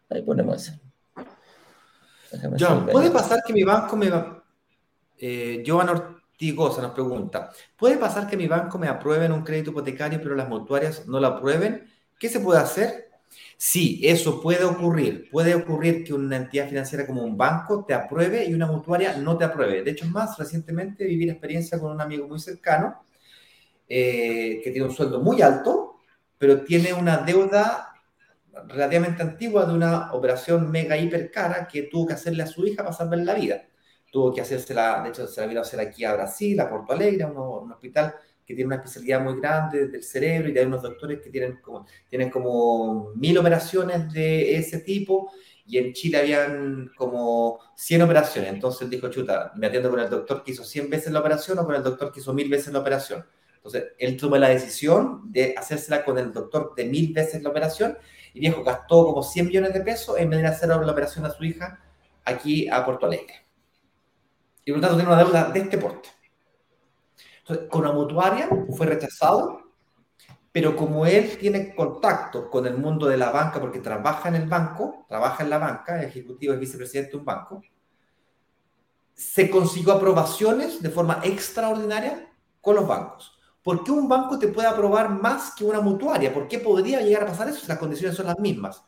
Ahí 0.10 0.22
ponemos 0.22 0.68
eso. 0.68 0.80
John, 2.60 2.88
¿puede 2.88 3.10
pasar 3.10 3.42
que 3.46 3.54
mi 3.54 3.64
banco 3.64 3.96
me 3.96 4.10
va... 4.10 4.44
Eh, 5.18 5.64
Joan 5.66 5.90
Ortigosa 5.90 6.82
nos 6.82 6.92
pregunta, 6.92 7.52
¿puede 7.78 7.98
pasar 7.98 8.28
que 8.28 8.36
mi 8.36 8.48
banco 8.48 8.78
me 8.78 8.90
apruebe 8.90 9.32
un 9.32 9.44
crédito 9.44 9.70
hipotecario 9.70 10.20
pero 10.22 10.36
las 10.36 10.50
mutuarias 10.50 11.08
no 11.08 11.22
lo 11.22 11.28
aprueben? 11.28 11.90
¿Qué 12.20 12.28
se 12.28 12.42
puede 12.42 12.60
hacer? 12.60 13.13
Sí, 13.58 14.02
eso 14.04 14.42
puede 14.42 14.64
ocurrir. 14.66 15.30
Puede 15.32 15.56
ocurrir 15.56 16.04
que 16.04 16.14
una 16.14 16.38
entidad 16.38 16.68
financiera 16.68 17.08
como 17.08 17.24
un 17.24 17.38
banco 17.38 17.86
te 17.86 17.94
apruebe 17.94 18.46
y 18.46 18.54
una 18.54 18.68
mutuaria 18.68 19.18
no 19.18 19.38
te 19.38 19.46
apruebe. 19.46 19.84
De 19.84 19.92
hecho, 19.92 20.06
más 20.08 20.38
recientemente 20.38 21.06
viví 21.06 21.26
la 21.26 21.34
experiencia 21.34 21.80
con 21.80 21.92
un 21.92 22.02
amigo 22.02 22.28
muy 22.28 22.40
cercano 22.40 23.04
eh, 23.88 24.62
que 24.64 24.72
tiene 24.72 24.88
un 24.88 24.94
sueldo 24.94 25.22
muy 25.22 25.42
alto, 25.42 26.02
pero 26.38 26.64
tiene 26.64 26.94
una 26.94 27.18
deuda 27.18 27.94
relativamente 28.68 29.24
antigua 29.24 29.66
de 29.66 29.74
una 29.74 30.14
operación 30.14 30.70
mega 30.72 30.98
hiper 30.98 31.32
cara 31.32 31.68
que 31.68 31.84
tuvo 31.84 32.08
que 32.08 32.14
hacerle 32.14 32.44
a 32.44 32.48
su 32.48 32.66
hija 32.66 32.84
para 32.84 32.94
salvar 32.96 33.20
la 33.20 33.34
vida. 33.34 33.64
Tuvo 34.12 34.34
que 34.34 34.42
hacérsela, 34.42 35.02
de 35.04 35.10
hecho, 35.10 35.28
se 35.28 35.42
la 35.42 35.48
vino 35.48 35.60
a 35.60 35.64
hacer 35.64 35.80
aquí 35.80 36.06
a 36.06 36.14
Brasil, 36.14 36.60
a 36.60 36.70
Porto 36.70 36.94
Alegre, 36.94 37.24
a 37.24 37.28
un 37.28 37.72
hospital 37.72 38.16
que 38.54 38.58
tiene 38.58 38.68
una 38.68 38.76
especialidad 38.78 39.22
muy 39.22 39.40
grande 39.40 39.88
del 39.88 40.04
cerebro 40.04 40.50
y 40.50 40.58
hay 40.58 40.66
unos 40.66 40.82
doctores 40.82 41.22
que 41.22 41.30
tienen 41.30 41.58
como, 41.58 41.86
tienen 42.10 42.30
como 42.30 43.12
mil 43.16 43.38
operaciones 43.38 44.14
de 44.14 44.58
ese 44.58 44.80
tipo 44.80 45.32
y 45.66 45.78
en 45.78 45.94
Chile 45.94 46.20
habían 46.20 46.92
como 46.96 47.60
100 47.76 48.04
operaciones. 48.04 48.54
Entonces 48.54 48.90
dijo, 48.90 49.10
chuta, 49.10 49.52
me 49.56 49.68
atiendo 49.68 49.90
con 49.90 50.00
el 50.00 50.10
doctor 50.10 50.44
que 50.44 50.52
hizo 50.52 50.64
100 50.64 50.90
veces 50.90 51.12
la 51.12 51.20
operación 51.20 51.58
o 51.60 51.66
con 51.66 51.76
el 51.76 51.84
doctor 51.84 52.12
que 52.12 52.20
hizo 52.20 52.34
1000 52.34 52.50
veces 52.50 52.74
la 52.74 52.80
operación. 52.80 53.26
Entonces 53.56 53.86
él 53.98 54.18
tomó 54.18 54.38
la 54.38 54.50
decisión 54.50 55.32
de 55.32 55.56
hacérsela 55.58 56.04
con 56.04 56.18
el 56.18 56.34
doctor 56.34 56.74
de 56.76 56.86
1000 56.86 57.14
veces 57.14 57.42
la 57.42 57.50
operación 57.50 57.98
y 58.34 58.40
viejo 58.42 58.64
gastó 58.64 59.06
como 59.06 59.24
100 59.24 59.48
millones 59.48 59.74
de 59.74 59.82
pesos 59.82 60.18
en 60.18 60.30
venir 60.30 60.46
a 60.46 60.50
hacer 60.50 60.70
la 60.70 60.78
operación 60.78 61.26
a 61.26 61.32
su 61.32 61.44
hija 61.44 61.80
aquí 62.26 62.68
a 62.70 62.84
Porto 62.86 63.06
Alegre. 63.06 63.34
Y 64.66 64.72
por 64.72 64.80
lo 64.80 64.82
tanto 64.82 64.98
tiene 64.98 65.14
una 65.14 65.24
deuda 65.24 65.50
de 65.50 65.60
este 65.60 65.78
porte. 65.78 66.10
Con 67.70 67.84
la 67.84 67.92
mutuaria 67.92 68.50
fue 68.76 68.88
rechazado 68.88 69.64
pero 70.54 70.76
como 70.76 71.08
él 71.08 71.36
tiene 71.40 71.74
contacto 71.74 72.48
con 72.48 72.68
el 72.68 72.78
mundo 72.78 73.08
de 73.08 73.18
la 73.18 73.32
banca, 73.32 73.60
porque 73.60 73.80
trabaja 73.80 74.30
en 74.30 74.36
el 74.36 74.48
banco, 74.48 75.04
trabaja 75.10 75.44
en 75.44 75.50
la 75.50 75.58
banca, 75.58 76.02
ejecutivo 76.02 76.54
es 76.54 76.60
vicepresidente 76.60 77.12
de 77.12 77.18
un 77.18 77.26
banco, 77.26 77.62
se 79.16 79.50
consiguió 79.50 79.94
aprobaciones 79.94 80.80
de 80.80 80.92
forma 80.92 81.22
extraordinaria 81.24 82.32
con 82.62 82.76
los 82.76 82.88
bancos. 82.88 83.36
¿Por 83.64 83.84
qué 83.84 83.92
un 83.92 84.08
banco 84.08 84.38
te 84.38 84.48
puede 84.48 84.68
aprobar 84.68 85.10
más 85.10 85.56
que 85.56 85.66
una 85.66 85.82
mutuaria? 85.82 86.32
¿Por 86.32 86.48
qué 86.48 86.60
podría 86.60 87.02
llegar 87.02 87.24
a 87.24 87.28
pasar 87.28 87.50
eso 87.50 87.60
si 87.60 87.68
las 87.68 87.80
condiciones 87.80 88.16
son 88.16 88.28
las 88.28 88.38
mismas? 88.38 88.84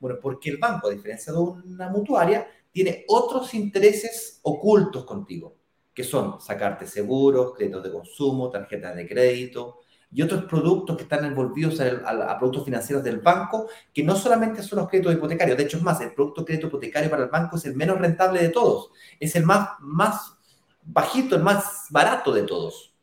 Bueno, 0.00 0.18
porque 0.20 0.50
el 0.50 0.58
banco, 0.58 0.88
a 0.88 0.90
diferencia 0.90 1.32
de 1.32 1.38
una 1.38 1.90
mutuaria, 1.90 2.44
tiene 2.72 3.04
otros 3.06 3.54
intereses 3.54 4.40
ocultos 4.42 5.04
contigo, 5.04 5.54
que 5.94 6.04
son 6.04 6.40
sacarte 6.40 6.86
seguros, 6.86 7.54
créditos 7.54 7.82
de 7.82 7.92
consumo, 7.92 8.50
tarjetas 8.50 8.96
de 8.96 9.06
crédito, 9.06 9.80
y 10.12 10.22
otros 10.22 10.44
productos 10.44 10.96
que 10.96 11.02
están 11.02 11.24
envolvidos 11.24 11.80
a, 11.80 12.38
productos 12.38 12.64
financieros 12.64 13.02
del 13.02 13.18
banco, 13.18 13.68
que 13.92 14.04
no 14.04 14.14
solamente 14.14 14.62
son 14.62 14.78
los 14.78 14.88
créditos 14.88 15.14
hipotecarios, 15.14 15.56
de 15.56 15.64
hecho 15.64 15.76
es 15.76 15.82
más, 15.82 16.00
el 16.00 16.12
producto 16.12 16.44
crédito 16.44 16.68
hipotecario 16.68 17.10
para 17.10 17.24
el 17.24 17.30
banco 17.30 17.56
es 17.56 17.64
el 17.64 17.74
menos 17.74 17.98
rentable 17.98 18.40
de 18.40 18.50
todos, 18.50 18.90
es 19.18 19.34
el 19.34 19.44
más, 19.44 19.70
más 19.80 20.36
bajito, 20.84 21.34
el 21.34 21.42
más 21.42 21.86
barato 21.90 22.32
de 22.32 22.42
todos. 22.42 22.94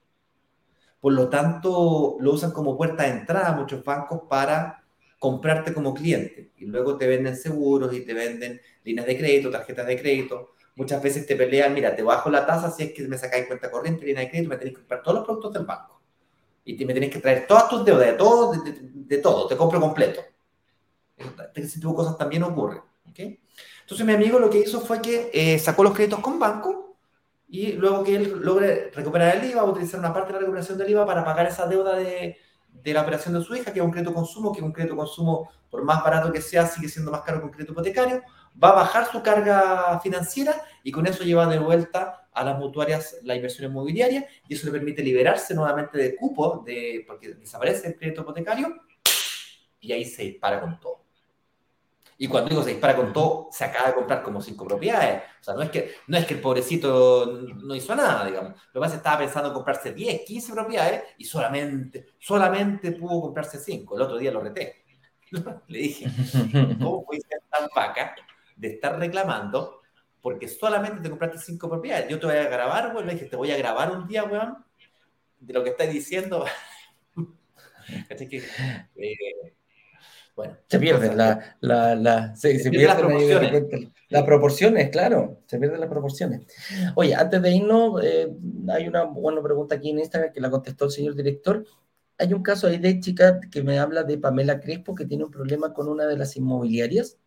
Por 1.02 1.14
lo 1.14 1.30
tanto, 1.30 2.18
lo 2.20 2.32
usan 2.32 2.52
como 2.52 2.78
puerta 2.78 3.04
de 3.04 3.10
entrada 3.10 3.54
muchos 3.54 3.84
bancos 3.84 4.22
para 4.30 4.84
comprarte 5.20 5.74
como 5.74 5.94
cliente. 5.94 6.52
Y 6.58 6.66
luego 6.66 6.98
te 6.98 7.08
venden 7.08 7.36
seguros 7.36 7.94
y 7.94 8.06
te 8.06 8.14
venden 8.14 8.62
líneas 8.84 9.08
de 9.08 9.18
crédito, 9.18 9.50
tarjetas 9.50 9.88
de 9.88 10.00
crédito. 10.00 10.54
Muchas 10.82 11.00
veces 11.00 11.28
te 11.28 11.36
pelean, 11.36 11.76
mira, 11.76 11.96
te 11.96 12.02
bajo 12.02 12.32
la 12.32 12.44
tasa 12.44 12.72
si 12.72 12.82
es 12.82 12.92
que 12.92 13.08
me 13.08 13.16
sacáis 13.16 13.46
cuenta 13.46 13.70
corriente, 13.70 14.04
línea 14.04 14.24
de 14.24 14.32
crédito, 14.32 14.50
me 14.50 14.58
tenéis 14.58 14.76
que 14.76 14.82
comprar 14.82 15.04
todos 15.04 15.18
los 15.18 15.26
productos 15.26 15.54
del 15.54 15.64
banco 15.64 16.02
y 16.66 16.84
me 16.86 16.92
tienes 16.92 17.12
que 17.12 17.20
traer 17.20 17.46
todas 17.46 17.70
tus 17.70 17.86
deudas, 17.86 18.08
de 18.08 18.14
todo, 18.14 18.52
de, 18.52 19.18
todo, 19.20 19.46
te 19.46 19.56
compro 19.56 19.80
completo. 19.80 20.22
Ese 21.54 21.80
tipo 21.80 21.90
de 21.90 21.96
cosas 21.96 22.18
también 22.18 22.42
ocurre. 22.42 22.82
¿okay? 23.12 23.40
Entonces 23.82 24.08
mi 24.08 24.14
amigo 24.14 24.40
lo 24.40 24.50
que 24.50 24.58
hizo 24.58 24.82
fue 24.82 25.04
que 25.04 25.30
eh, 25.32 25.60
sacó 25.60 25.84
los 25.84 25.94
créditos 25.94 26.20
con 26.20 26.40
banco 26.40 26.96
y 27.48 27.74
luego 27.74 28.04
que 28.04 28.16
él 28.16 28.40
logre 28.42 28.90
recuperar 28.92 29.38
el 29.38 29.52
IVA, 29.52 29.64
utilizar 29.64 30.00
una 30.00 30.12
parte 30.12 30.30
de 30.30 30.34
la 30.34 30.40
recuperación 30.40 30.80
del 30.80 30.90
IVA 30.90 31.06
para 31.06 31.24
pagar 31.24 31.46
esa 31.46 31.68
deuda 31.68 31.96
de, 31.96 32.38
de 32.72 32.94
la 32.94 33.04
operación 33.04 33.36
de 33.36 33.44
su 33.44 33.56
hija, 33.56 33.72
que 33.72 33.82
es 33.82 33.86
un 33.86 33.92
crédito 33.92 34.16
consumo, 34.16 34.52
que 34.52 34.64
un 34.64 34.72
crédito 34.72 34.96
consumo, 34.96 35.48
por 35.70 35.84
más 35.84 36.04
barato 36.04 36.32
que 36.32 36.42
sea, 36.42 36.66
sigue 36.66 36.90
siendo 36.90 37.12
más 37.12 37.22
caro 37.22 37.38
que 37.38 37.46
un 37.46 37.52
crédito 37.52 37.74
hipotecario, 37.74 38.24
va 38.62 38.70
a 38.70 38.76
bajar 38.76 39.12
su 39.12 39.22
carga 39.22 40.00
financiera 40.02 40.62
y 40.84 40.92
con 40.92 41.08
eso 41.08 41.24
lleva 41.24 41.48
de 41.48 41.60
vuelta 41.60 42.28
a 42.34 42.44
las 42.44 42.58
mutuarias 42.58 43.18
la 43.24 43.36
inversión 43.36 43.70
inmobiliaria 43.70 44.26
y 44.48 44.54
eso 44.54 44.66
le 44.66 44.72
permite 44.72 45.04
liberarse 45.04 45.54
nuevamente 45.54 45.98
de 45.98 46.16
cupo, 46.16 46.64
de, 46.66 47.04
porque 47.06 47.34
desaparece 47.34 47.90
el 47.90 47.98
crédito 47.98 48.22
hipotecario 48.22 48.76
y 49.80 49.92
ahí 49.92 50.06
se 50.06 50.24
dispara 50.24 50.62
con 50.62 50.80
todo. 50.80 51.02
Y 52.18 52.28
cuando 52.28 52.50
digo 52.50 52.62
se 52.62 52.70
dispara 52.70 52.96
con 52.96 53.12
todo, 53.12 53.50
se 53.52 53.66
acaba 53.66 53.88
de 53.88 53.96
comprar 53.96 54.22
como 54.22 54.42
cinco 54.42 54.68
propiedades. 54.68 55.24
O 55.42 55.44
sea, 55.44 55.56
no 55.56 55.64
es 55.64 55.72
que, 55.72 55.96
no 56.06 56.18
es 56.18 56.26
que 56.28 56.36
el 56.36 56.40
pobrecito 56.40 57.26
no 57.26 57.74
hizo 57.74 57.96
nada, 57.96 58.28
digamos. 58.28 58.52
Lo 58.52 58.74
que 58.74 58.80
pasa 58.80 58.86
es 58.86 58.92
que 58.92 58.98
estaba 58.98 59.18
pensando 59.18 59.50
en 59.50 59.56
comprarse 59.56 59.92
10, 59.92 60.22
15 60.22 60.54
propiedades 60.54 61.04
y 61.18 61.26
solamente, 61.26 62.06
solamente 62.20 62.92
pudo 62.92 63.22
comprarse 63.22 63.58
cinco. 63.58 63.96
El 63.96 64.04
otro 64.04 64.20
día 64.20 64.32
lo 64.32 64.40
reté. 64.40 64.84
Le 65.68 65.80
dije, 65.80 66.06
¿cómo 66.80 67.04
puede 67.04 67.22
ser 67.22 67.42
tan 67.50 67.68
vaca 67.76 68.14
de 68.56 68.70
estar 68.70 68.98
reclamando 69.00 69.82
porque 70.22 70.48
solamente 70.48 71.02
te 71.02 71.10
compraste 71.10 71.40
cinco 71.40 71.70
propiedades. 71.70 72.08
Yo 72.08 72.20
te 72.20 72.28
voy 72.28 72.36
a 72.36 72.48
grabar. 72.48 72.96
Le 73.04 73.14
dije, 73.14 73.26
te 73.26 73.36
voy 73.36 73.52
a 73.52 73.58
grabar 73.58 73.92
un 73.92 74.08
día, 74.08 74.24
weón, 74.24 74.58
de 75.40 75.54
lo 75.54 75.64
que 75.64 75.72
estás 75.72 75.92
diciendo. 75.92 76.46
que, 78.30 78.38
eh, 78.96 79.56
bueno, 80.36 80.58
se 80.68 80.80
pierden 80.80 81.18
la, 81.18 81.58
la, 81.60 81.96
la, 81.96 82.36
se, 82.36 82.58
se, 82.60 82.70
pierden 82.70 82.88
las 82.88 82.98
proporciones. 82.98 83.90
Las 84.10 84.24
proporciones, 84.24 84.90
claro, 84.90 85.42
se 85.48 85.58
pierden 85.58 85.80
las 85.80 85.90
proporciones. 85.90 86.42
Oye, 86.96 87.16
antes 87.16 87.42
de 87.42 87.52
irnos, 87.52 88.02
eh, 88.04 88.32
hay 88.70 88.88
una 88.88 89.04
buena 89.04 89.42
pregunta 89.42 89.76
aquí 89.76 89.90
en 89.90 90.00
Instagram 90.00 90.32
que 90.32 90.42
la 90.42 90.50
contestó 90.50 90.86
el 90.86 90.92
señor 90.92 91.16
director. 91.16 91.66
Hay 92.18 92.34
un 92.34 92.44
caso 92.44 92.68
ahí 92.68 92.78
de 92.78 93.00
chica 93.00 93.40
que 93.52 93.64
me 93.64 93.80
habla 93.80 94.04
de 94.04 94.18
Pamela 94.18 94.60
Crespo 94.60 94.94
que 94.94 95.06
tiene 95.06 95.24
un 95.24 95.32
problema 95.32 95.74
con 95.74 95.90
una 95.90 96.06
de 96.06 96.18
las 96.18 96.38
inmobiliarias 96.38 97.18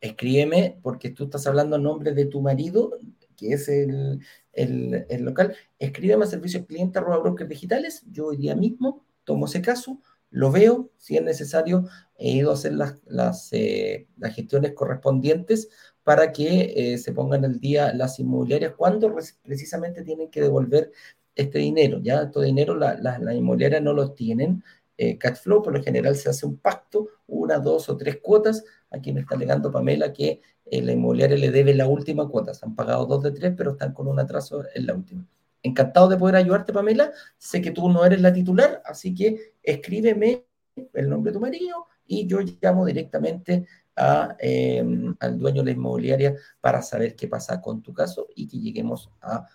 escríbeme 0.00 0.78
porque 0.82 1.10
tú 1.10 1.24
estás 1.24 1.46
hablando 1.46 1.76
a 1.76 1.78
nombre 1.78 2.12
de 2.12 2.26
tu 2.26 2.40
marido, 2.40 2.92
que 3.36 3.52
es 3.52 3.68
el, 3.68 4.20
el, 4.52 5.22
local, 5.22 5.54
escríbeme 5.78 6.24
a 6.24 6.28
servicios 6.28 6.66
clientes 6.66 7.02
brokers 7.02 7.48
digitales, 7.48 8.02
yo 8.10 8.26
hoy 8.26 8.36
día 8.36 8.56
mismo 8.56 9.04
tomo 9.24 9.46
ese 9.46 9.62
caso, 9.62 10.00
lo 10.30 10.50
veo, 10.50 10.90
si 10.98 11.16
es 11.16 11.22
necesario, 11.22 11.86
he 12.16 12.32
ido 12.32 12.50
a 12.50 12.54
hacer 12.54 12.72
las, 12.72 12.96
las, 13.06 13.52
eh, 13.52 14.08
las 14.18 14.34
gestiones 14.34 14.72
correspondientes 14.72 15.68
para 16.02 16.32
que 16.32 16.72
eh, 16.76 16.98
se 16.98 17.12
pongan 17.12 17.44
al 17.44 17.60
día 17.60 17.92
las 17.94 18.18
inmobiliarias 18.18 18.72
cuando 18.76 19.14
precisamente 19.42 20.02
tienen 20.02 20.30
que 20.30 20.40
devolver 20.40 20.92
este 21.34 21.58
dinero. 21.58 22.00
Ya 22.02 22.22
este 22.22 22.42
dinero 22.42 22.74
las 22.74 23.00
la, 23.00 23.18
la 23.18 23.34
inmobiliarias 23.34 23.82
no 23.82 23.92
lo 23.92 24.12
tienen. 24.12 24.62
Eh, 24.96 25.16
Catflow 25.16 25.62
por 25.62 25.72
lo 25.72 25.82
general 25.82 26.16
se 26.16 26.28
hace 26.28 26.44
un 26.44 26.56
pacto, 26.58 27.08
una, 27.26 27.58
dos 27.58 27.88
o 27.88 27.96
tres 27.96 28.18
cuotas, 28.20 28.64
Aquí 28.90 29.12
me 29.12 29.20
está 29.20 29.34
alegando 29.34 29.70
Pamela 29.70 30.12
que 30.12 30.40
eh, 30.64 30.82
la 30.82 30.92
inmobiliaria 30.92 31.36
le 31.36 31.50
debe 31.50 31.74
la 31.74 31.86
última 31.86 32.28
cuota. 32.28 32.54
Se 32.54 32.64
han 32.64 32.74
pagado 32.74 33.06
dos 33.06 33.22
de 33.22 33.32
tres, 33.32 33.54
pero 33.56 33.72
están 33.72 33.92
con 33.92 34.08
un 34.08 34.18
atraso 34.18 34.64
en 34.74 34.86
la 34.86 34.94
última. 34.94 35.26
Encantado 35.62 36.08
de 36.08 36.16
poder 36.16 36.36
ayudarte, 36.36 36.72
Pamela. 36.72 37.12
Sé 37.36 37.60
que 37.60 37.70
tú 37.70 37.88
no 37.88 38.04
eres 38.04 38.20
la 38.20 38.32
titular, 38.32 38.82
así 38.84 39.14
que 39.14 39.54
escríbeme 39.62 40.46
el 40.94 41.08
nombre 41.08 41.32
de 41.32 41.38
tu 41.38 41.40
marido 41.40 41.86
y 42.06 42.26
yo 42.26 42.38
llamo 42.60 42.86
directamente 42.86 43.66
a, 43.96 44.36
em, 44.38 45.14
al 45.20 45.38
dueño 45.38 45.62
de 45.62 45.72
la 45.72 45.76
inmobiliaria 45.76 46.36
para 46.60 46.82
saber 46.82 47.16
qué 47.16 47.28
pasa 47.28 47.60
con 47.60 47.82
tu 47.82 47.92
caso 47.92 48.28
y 48.34 48.46
que 48.46 48.58
lleguemos 48.58 49.10
a, 49.20 49.46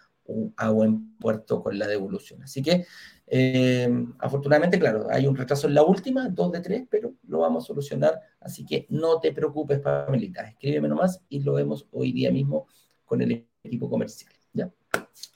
a 0.58 0.70
buen 0.70 1.18
puerto 1.18 1.62
con 1.62 1.78
la 1.78 1.88
devolución. 1.88 2.42
Así 2.44 2.62
que 2.62 2.86
eh, 3.28 3.90
afortunadamente, 4.20 4.80
claro, 4.80 5.08
hay 5.10 5.28
un 5.28 5.36
retraso 5.36 5.68
en 5.68 5.74
la 5.74 5.84
última, 5.84 6.30
dos 6.30 6.52
de 6.52 6.62
tres, 6.62 6.86
pero 6.90 7.14
lo 7.28 7.40
vamos 7.40 7.64
a 7.64 7.68
solucionar. 7.68 8.20
Así 8.40 8.66
que 8.66 8.86
no 8.90 9.20
te 9.20 9.32
preocupes, 9.32 9.80
Pamelita. 9.80 10.44
Escríbeme 10.44 10.88
nomás 10.88 11.22
y 11.30 11.42
lo 11.42 11.54
vemos 11.54 11.88
hoy 11.92 12.12
día 12.12 12.32
mismo 12.32 12.68
con 13.06 13.22
el 13.22 13.48
equipo 13.64 13.90
comercial. 13.90 14.32
¿ya? 14.54 14.72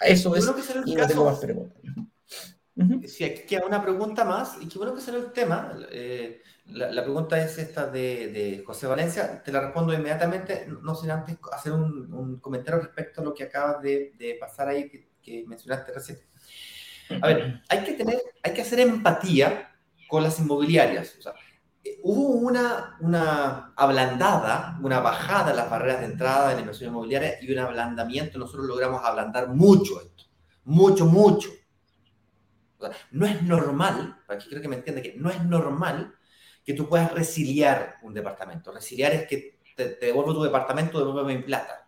Eso 0.02 0.36
es. 0.36 0.50
y 0.86 0.96
no 0.96 1.08
tengo 1.08 1.26
más 1.26 1.40
preguntas. 1.40 1.82
Si 3.08 3.24
aquí 3.24 3.42
queda 3.48 3.66
una 3.66 3.82
pregunta 3.82 4.24
más, 4.24 4.58
y 4.62 4.68
qué 4.68 4.78
bueno 4.78 4.94
que 4.94 5.02
salió 5.02 5.20
el 5.20 5.32
tema. 5.32 5.74
Eh, 5.92 6.44
la, 6.68 7.02
pregunta 7.02 7.42
es 7.42 7.58
esta 7.58 7.88
de, 7.88 8.64
José 8.66 8.86
Valencia. 8.86 9.42
Te 9.42 9.52
la 9.52 9.62
respondo 9.62 9.94
inmediatamente, 9.94 10.68
no 10.82 10.94
sin 10.94 11.10
antes 11.10 11.38
hacer 11.52 11.72
un, 11.72 12.40
comentario 12.40 12.82
respecto 12.82 13.22
a 13.22 13.24
lo 13.24 13.34
que 13.34 13.44
acabas 13.44 13.82
de, 13.82 14.38
pasar 14.40 14.68
ahí, 14.68 14.90
que, 15.22 15.44
mencionaste 15.48 15.92
recién. 15.92 16.20
A 17.22 17.28
ver, 17.28 17.62
hay 17.70 17.84
que 17.84 17.94
tener, 17.94 18.22
hay 18.44 18.54
que 18.54 18.62
hacer 18.62 18.80
empatía 18.80 19.76
con 20.08 20.24
las 20.24 20.40
inmobiliarias. 20.40 21.18
Eh, 21.84 22.00
hubo 22.04 22.36
una, 22.36 22.98
una 23.00 23.74
ablandada, 23.76 24.78
una 24.84 25.00
bajada 25.00 25.52
en 25.52 25.58
las 25.58 25.70
barreras 25.70 26.02
de 26.02 26.06
entrada 26.06 26.50
de 26.50 26.56
la 26.56 26.60
inversión 26.60 26.92
inmobiliaria 26.92 27.42
y 27.42 27.52
un 27.52 27.60
ablandamiento. 27.60 28.38
Nosotros 28.38 28.68
logramos 28.68 29.04
ablandar 29.04 29.48
mucho 29.48 30.00
esto. 30.02 30.26
Mucho, 30.66 31.06
mucho. 31.06 31.50
No 33.12 33.26
es 33.26 33.42
normal, 33.44 34.18
que 34.28 34.50
creo 34.50 34.62
que 34.62 34.68
me 34.68 34.78
entienda 34.78 35.02
que 35.02 35.16
no 35.18 35.30
es 35.30 35.44
normal 35.44 36.16
que 36.64 36.74
tú 36.74 36.88
puedas 36.90 37.14
resiliar 37.14 37.96
un 38.02 38.14
departamento. 38.14 38.72
Resiliar 38.72 39.14
es 39.14 39.28
que 39.28 39.60
te, 39.76 39.96
devuelvo 39.96 40.34
tu 40.34 40.44
departamento, 40.44 41.00
devuelve 41.00 41.36
mi 41.36 41.44
plata. 41.44 41.88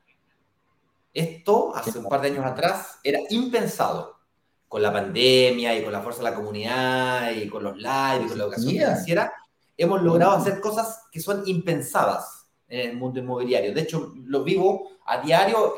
Esto, 1.13 1.75
hace 1.75 1.99
un 1.99 2.07
par 2.07 2.21
de 2.21 2.29
años 2.29 2.45
atrás, 2.45 2.99
era 3.03 3.19
impensado 3.29 4.19
con 4.67 4.81
la 4.81 4.93
pandemia 4.93 5.77
y 5.77 5.83
con 5.83 5.91
la 5.91 6.01
fuerza 6.01 6.23
de 6.23 6.29
la 6.29 6.35
comunidad 6.35 7.31
y 7.31 7.49
con 7.49 7.63
los 7.63 7.75
lives 7.75 8.25
y 8.25 8.29
con 8.29 8.37
la 8.37 8.43
educación 8.45 8.71
financiera, 8.71 9.33
hemos 9.75 10.01
logrado 10.01 10.33
hacer 10.33 10.61
cosas 10.61 11.07
que 11.11 11.19
son 11.19 11.43
impensadas 11.47 12.47
en 12.67 12.91
el 12.91 12.95
mundo 12.95 13.19
inmobiliario. 13.19 13.73
De 13.73 13.81
hecho, 13.81 14.13
lo 14.25 14.43
vivo 14.43 14.91
a 15.05 15.19
diario 15.21 15.73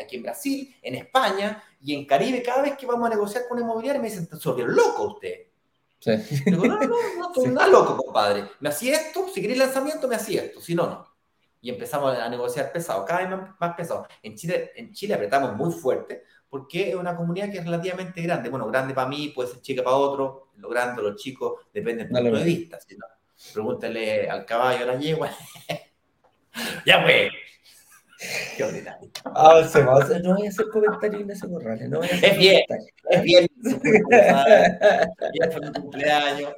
aquí 0.00 0.16
en 0.16 0.22
Brasil, 0.22 0.76
en 0.82 0.94
España 0.96 1.62
y 1.84 1.94
en 1.94 2.06
Caribe. 2.06 2.42
Cada 2.42 2.62
vez 2.62 2.76
que 2.76 2.86
vamos 2.86 3.06
a 3.06 3.10
negociar 3.10 3.44
con 3.46 3.58
inmobiliario 3.58 4.00
me 4.00 4.08
dicen, 4.08 4.26
¿se 4.26 4.48
loco 4.64 5.04
usted? 5.04 5.46
Sí. 6.00 6.12
Digo, 6.46 6.66
no, 6.66 6.78
no, 6.80 6.86
no, 6.86 7.46
no, 7.46 7.68
loco, 7.68 7.96
compadre. 7.98 8.44
Me 8.60 8.70
hacía 8.70 8.96
esto, 8.96 9.28
si 9.32 9.40
queréis 9.40 9.58
lanzamiento, 9.58 10.08
me 10.08 10.16
hacía 10.16 10.44
esto, 10.44 10.60
si 10.60 10.74
no, 10.74 10.86
no. 10.86 11.06
y 11.60 11.70
empezamos 11.70 12.16
a 12.18 12.28
negociar 12.28 12.72
pesado, 12.72 13.04
cada 13.04 13.20
vez 13.20 13.30
más, 13.30 13.50
más 13.60 13.76
pesado. 13.76 14.06
En 14.22 14.34
Chile, 14.34 14.72
en 14.76 14.92
Chile 14.92 15.14
apretamos 15.14 15.54
muy 15.54 15.72
fuerte 15.72 16.24
porque 16.48 16.90
es 16.90 16.94
una 16.94 17.16
comunidad 17.16 17.50
que 17.50 17.58
es 17.58 17.64
relativamente 17.64 18.22
grande. 18.22 18.48
Bueno, 18.48 18.66
grande 18.68 18.94
para 18.94 19.08
mí, 19.08 19.30
puede 19.34 19.50
ser 19.50 19.60
chica 19.60 19.82
para 19.82 19.96
otro, 19.96 20.48
lo 20.56 20.68
grande, 20.68 21.02
los 21.02 21.16
chicos, 21.16 21.60
depende 21.72 22.04
del 22.04 22.12
punto 22.12 22.38
de 22.38 22.44
vista. 22.44 22.78
¿sí? 22.80 22.96
Pregúntale 23.52 24.28
al 24.30 24.46
caballo, 24.46 24.84
a 24.84 24.86
la 24.94 24.98
yegua. 24.98 25.30
ya, 26.86 27.02
pues. 27.02 27.30
Qué 28.56 28.64
va, 28.64 30.08
no 30.22 30.34
voy 30.36 30.46
a 30.46 30.48
hacer 30.48 30.68
comentarios 30.68 31.22
en 31.22 31.30
ese 31.30 31.48
corral. 31.48 31.90
No 31.90 31.98
voy 31.98 32.08
a 32.08 32.14
hacer 32.14 32.32
es 32.32 32.38
bien, 32.38 32.62
es 33.10 33.22
bien. 33.22 33.48
Ya 35.40 35.50
fue 35.50 35.60
mi 35.60 35.72
cumpleaños. 35.72 36.52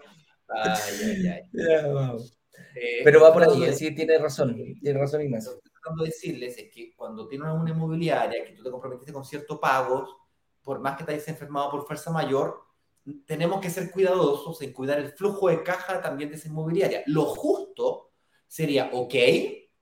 Ay, 0.49 0.81
ay, 1.05 1.27
ay. 1.29 1.43
Ya, 1.53 1.87
vamos. 1.89 2.37
Eh, 2.75 3.01
Pero 3.05 3.21
va 3.21 3.33
por 3.33 3.43
ahí, 3.43 3.73
sí, 3.73 3.95
tiene 3.95 4.19
razón, 4.19 4.55
tiene 4.81 4.99
razón 4.99 5.23
Ignacio. 5.23 5.53
Lo 5.53 5.61
que 5.61 5.69
estoy 5.69 5.73
tratando 5.81 6.03
de 6.05 6.11
decirles 6.11 6.59
es 6.59 6.71
que 6.73 6.95
cuando 6.95 7.27
tienes 7.27 7.49
una 7.49 7.71
inmobiliaria, 7.71 8.45
que 8.45 8.53
tú 8.53 8.63
te 8.63 8.71
comprometiste 8.71 9.13
con 9.13 9.25
ciertos 9.25 9.59
pagos, 9.59 10.15
por 10.63 10.81
más 10.81 10.97
que 10.97 11.05
te 11.05 11.13
hayas 11.13 11.29
enfermado 11.29 11.71
por 11.71 11.87
fuerza 11.87 12.11
mayor, 12.11 12.67
tenemos 13.25 13.61
que 13.61 13.71
ser 13.71 13.91
cuidadosos 13.91 14.61
en 14.63 14.73
cuidar 14.73 14.99
el 14.99 15.13
flujo 15.13 15.49
de 15.49 15.63
caja 15.63 16.01
también 16.01 16.29
de 16.29 16.37
esa 16.37 16.49
inmobiliaria. 16.49 17.03
Lo 17.07 17.25
justo 17.25 18.11
sería, 18.47 18.91
ok, 18.93 19.15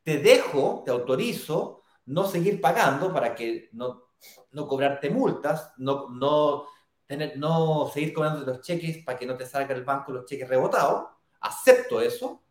te 0.05 0.19
dejo, 0.19 0.83
te 0.85 0.91
autorizo 0.91 1.83
no 2.07 2.27
seguir 2.27 2.61
pagando 2.61 3.13
para 3.13 3.35
que 3.35 3.71
no, 3.73 4.11
no 4.53 4.69
cobrarte 4.69 5.11
multas, 5.11 5.73
no, 5.79 6.09
no, 6.11 6.67
tener, 7.07 7.39
no 7.39 7.91
seguir 7.93 8.13
cobrando 8.13 8.45
los 8.45 8.61
cheques 8.61 9.03
para 9.05 9.19
que 9.19 9.27
no 9.27 9.37
te 9.37 9.47
salga 9.47 9.75
el 9.75 9.85
banco 9.85 10.13
los 10.13 10.27
cheques 10.27 10.49
rebotados. 10.49 11.09
Acepto 11.41 12.01
eso, 12.01 12.43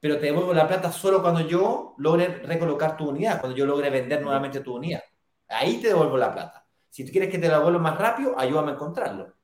pero 0.00 0.18
te 0.18 0.26
devuelvo 0.26 0.54
la 0.54 0.66
plata 0.66 0.90
solo 0.90 1.22
cuando 1.22 1.40
yo 1.40 1.94
logre 1.98 2.28
recolocar 2.28 2.96
tu 2.96 3.08
unidad, 3.10 3.40
cuando 3.40 3.56
yo 3.56 3.66
logre 3.66 3.90
vender 3.90 4.22
nuevamente 4.22 4.60
tu 4.60 4.74
unidad. 4.74 5.02
Ahí 5.48 5.80
te 5.80 5.88
devuelvo 5.88 6.16
la 6.16 6.32
plata. 6.32 6.66
Si 6.88 7.04
tú 7.04 7.12
quieres 7.12 7.30
que 7.30 7.38
te 7.38 7.48
la 7.48 7.58
devuelva 7.58 7.78
más 7.78 7.98
rápido, 7.98 8.34
ayúdame 8.38 8.72
a 8.72 8.74
encontrarlo. 8.74 9.34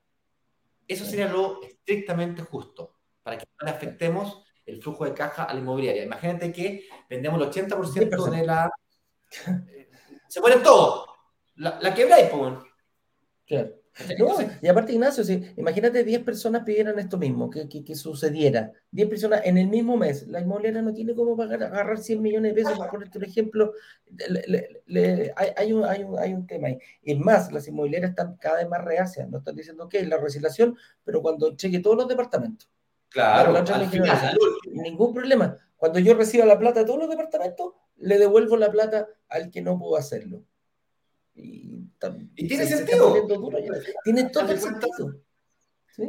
Eso 0.88 1.04
sería 1.04 1.28
lo 1.28 1.62
estrictamente 1.62 2.42
justo, 2.42 2.96
para 3.22 3.38
que 3.38 3.46
no 3.60 3.66
le 3.66 3.70
afectemos 3.70 4.42
el 4.66 4.82
flujo 4.82 5.04
de 5.04 5.14
caja 5.14 5.44
a 5.44 5.54
la 5.54 5.60
inmobiliaria. 5.60 6.04
Imagínate 6.04 6.52
que 6.52 6.84
vendemos 7.08 7.40
el 7.40 7.50
80% 7.50 8.30
de 8.30 8.46
la... 8.46 8.70
Se 10.28 10.40
mueren 10.40 10.62
todos. 10.62 11.06
La, 11.56 11.78
la 11.80 11.94
quebráis, 11.94 12.28
pues. 12.30 12.54
Claro 13.46 13.82
y 14.62 14.68
aparte, 14.68 14.92
Ignacio, 14.94 15.22
si, 15.22 15.52
imagínate 15.56 16.02
10 16.02 16.22
personas 16.22 16.64
pidieran 16.64 16.98
esto 16.98 17.18
mismo, 17.18 17.50
que, 17.50 17.68
que, 17.68 17.94
sucediera. 17.94 18.72
10 18.90 19.08
personas 19.08 19.42
en 19.44 19.58
el 19.58 19.68
mismo 19.68 19.98
mes. 19.98 20.26
La 20.28 20.40
inmobiliaria 20.40 20.80
no 20.80 20.94
tiene 20.94 21.14
cómo 21.14 21.36
pagar, 21.36 21.62
agarrar 21.62 21.98
100 21.98 22.22
millones 22.22 22.54
de 22.54 22.62
pesos, 22.62 22.78
por 22.78 22.88
ponerte 22.88 23.18
un 23.18 23.24
ejemplo. 23.24 23.72
hay, 25.56 25.72
un, 25.72 25.84
hay, 25.84 26.04
un, 26.04 26.18
hay, 26.18 26.32
un, 26.32 26.46
tema 26.46 26.68
ahí. 26.68 26.78
Es 27.02 27.18
más, 27.18 27.52
las 27.52 27.68
inmobiliarias 27.68 28.10
están 28.10 28.36
cada 28.36 28.58
vez 28.58 28.68
más 28.68 28.82
reacias. 28.82 29.28
No 29.28 29.38
están 29.38 29.56
diciendo 29.56 29.88
que 29.88 29.98
es 29.98 30.08
la 30.08 30.16
reciclación, 30.16 30.76
pero 31.04 31.20
cuando 31.20 31.54
cheque 31.54 31.80
todos 31.80 31.96
los 31.96 32.08
departamentos. 32.08 32.70
Claro, 33.12 33.64
ningún 34.72 35.12
problema. 35.12 35.56
Cuando 35.76 35.98
yo 35.98 36.14
reciba 36.14 36.46
la 36.46 36.58
plata 36.58 36.80
de 36.80 36.86
todos 36.86 37.00
los 37.00 37.10
departamentos, 37.10 37.74
le 37.96 38.18
devuelvo 38.18 38.56
la 38.56 38.70
plata 38.70 39.08
al 39.28 39.50
que 39.50 39.60
no 39.60 39.78
pudo 39.78 39.96
hacerlo. 39.96 40.44
Y, 41.34 41.88
tiene 42.34 42.66
sentido. 42.66 43.14
tiene 44.04 44.30
todo 44.30 44.50
el 44.50 44.60
sentido. 44.60 45.22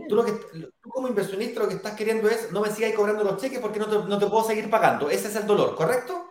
Tú, 0.08 0.16
lo 0.16 0.24
que, 0.24 0.32
tú, 0.32 0.90
como 0.90 1.10
inversionista 1.10 1.60
lo 1.60 1.68
que 1.68 1.76
estás 1.76 1.94
queriendo 1.94 2.30
es 2.30 2.52
no 2.52 2.62
me 2.62 2.70
sigas 2.70 2.94
cobrando 2.94 3.24
los 3.24 3.42
cheques 3.42 3.60
porque 3.60 3.80
no 3.80 3.88
te, 3.88 4.08
no 4.08 4.18
te 4.18 4.28
puedo 4.28 4.44
seguir 4.46 4.70
pagando. 4.70 5.10
Ese 5.10 5.28
es 5.28 5.36
el 5.36 5.46
dolor, 5.46 5.76
¿correcto? 5.76 6.24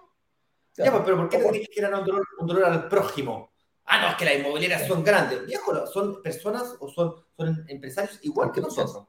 Ya, 0.76 0.90
pues, 0.90 1.02
pero 1.04 1.18
¿por 1.18 1.28
qué 1.28 1.36
te 1.38 1.50
tienes 1.50 1.68
que 1.68 1.84
un 1.84 2.04
dolor, 2.04 2.26
un 2.38 2.46
dolor 2.46 2.64
al 2.64 2.88
prójimo? 2.88 3.52
Ah, 3.84 4.00
no, 4.00 4.08
es 4.08 4.16
que 4.16 4.24
las 4.24 4.36
inmobiliarias 4.36 4.86
son 4.86 5.04
grandes. 5.04 5.44
Viejo, 5.44 5.86
son 5.86 6.22
personas 6.22 6.76
o 6.80 6.88
son, 6.88 7.14
son 7.36 7.64
empresarios 7.68 8.18
igual 8.22 8.52
que 8.52 8.62
nosotros. 8.62 9.06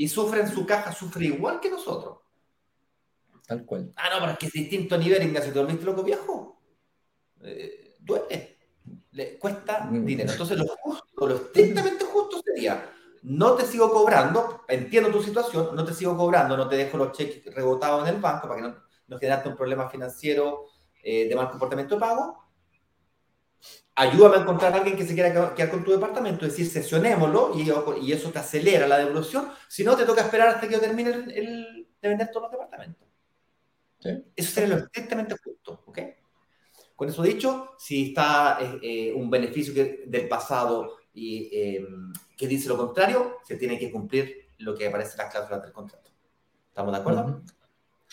Y 0.00 0.08
sufren 0.08 0.48
su 0.48 0.64
caja, 0.64 0.92
sufre 0.92 1.26
igual 1.26 1.60
que 1.60 1.68
nosotros. 1.68 2.20
Tal 3.46 3.66
cual. 3.66 3.92
Ah, 3.96 4.08
no, 4.10 4.20
pero 4.20 4.32
es 4.32 4.38
que 4.38 4.46
es 4.46 4.52
distinto 4.52 4.94
a 4.94 4.98
nivel, 4.98 5.24
Ignacio. 5.24 5.52
¿Te 5.52 5.58
dormiste 5.58 5.84
loco 5.84 6.02
viejo? 6.02 6.58
Eh, 7.42 7.96
duele 8.00 8.56
le 9.10 9.38
cuesta 9.38 9.84
mm. 9.84 10.06
dinero. 10.06 10.32
Entonces, 10.32 10.56
lo 10.56 10.68
justo, 10.68 11.26
lo 11.26 11.36
estrictamente 11.36 12.06
justo 12.06 12.40
sería, 12.42 12.90
no 13.24 13.52
te 13.52 13.66
sigo 13.66 13.92
cobrando, 13.92 14.62
entiendo 14.68 15.10
tu 15.10 15.22
situación, 15.22 15.76
no 15.76 15.84
te 15.84 15.92
sigo 15.92 16.16
cobrando, 16.16 16.56
no 16.56 16.66
te 16.66 16.76
dejo 16.76 16.96
los 16.96 17.12
cheques 17.12 17.54
rebotados 17.54 18.08
en 18.08 18.14
el 18.14 18.22
banco 18.22 18.48
para 18.48 18.56
que 18.56 18.68
no, 18.68 18.76
no 19.06 19.18
generarte 19.18 19.50
un 19.50 19.56
problema 19.56 19.90
financiero 19.90 20.64
eh, 21.02 21.28
de 21.28 21.36
mal 21.36 21.50
comportamiento 21.50 21.96
de 21.96 22.00
pago. 22.00 22.49
Ayúdame 23.94 24.36
a 24.36 24.40
encontrar 24.40 24.72
a 24.72 24.76
alguien 24.76 24.96
que 24.96 25.06
se 25.06 25.14
quiera 25.14 25.54
quedar 25.54 25.70
con 25.70 25.84
tu 25.84 25.90
departamento, 25.90 26.46
es 26.46 26.52
decir, 26.52 26.70
sesionémoslo 26.70 27.52
y, 27.54 27.70
y 28.06 28.12
eso 28.12 28.30
te 28.30 28.38
acelera 28.38 28.86
la 28.86 28.98
devolución. 28.98 29.50
Si 29.68 29.84
no, 29.84 29.96
te 29.96 30.04
toca 30.04 30.22
esperar 30.22 30.48
hasta 30.48 30.66
que 30.66 30.74
yo 30.74 30.80
termine 30.80 31.10
el, 31.10 31.86
de 32.00 32.08
vender 32.08 32.30
todos 32.30 32.44
los 32.44 32.52
departamentos. 32.52 33.06
Eso 34.34 34.52
sería 34.52 34.76
lo 34.76 34.84
estrictamente 34.84 35.36
justo, 35.44 35.82
¿ok? 35.84 35.98
Con 36.96 37.08
eso 37.08 37.22
dicho, 37.22 37.72
si 37.78 38.08
está 38.08 38.58
eh, 38.60 38.78
eh, 38.82 39.12
un 39.12 39.28
beneficio 39.28 39.74
del 40.06 40.28
pasado 40.28 40.96
y 41.12 41.50
em, 41.52 42.12
que 42.36 42.46
dice 42.46 42.68
lo 42.68 42.76
contrario, 42.76 43.38
se 43.44 43.56
tiene 43.56 43.78
que 43.78 43.90
cumplir 43.90 44.50
lo 44.58 44.74
que 44.74 44.86
aparece 44.86 45.12
en 45.12 45.18
las 45.18 45.30
cláusulas 45.30 45.62
del 45.62 45.72
contrato. 45.72 46.10
¿Estamos 46.68 46.92
de 46.92 46.98
acuerdo? 46.98 47.42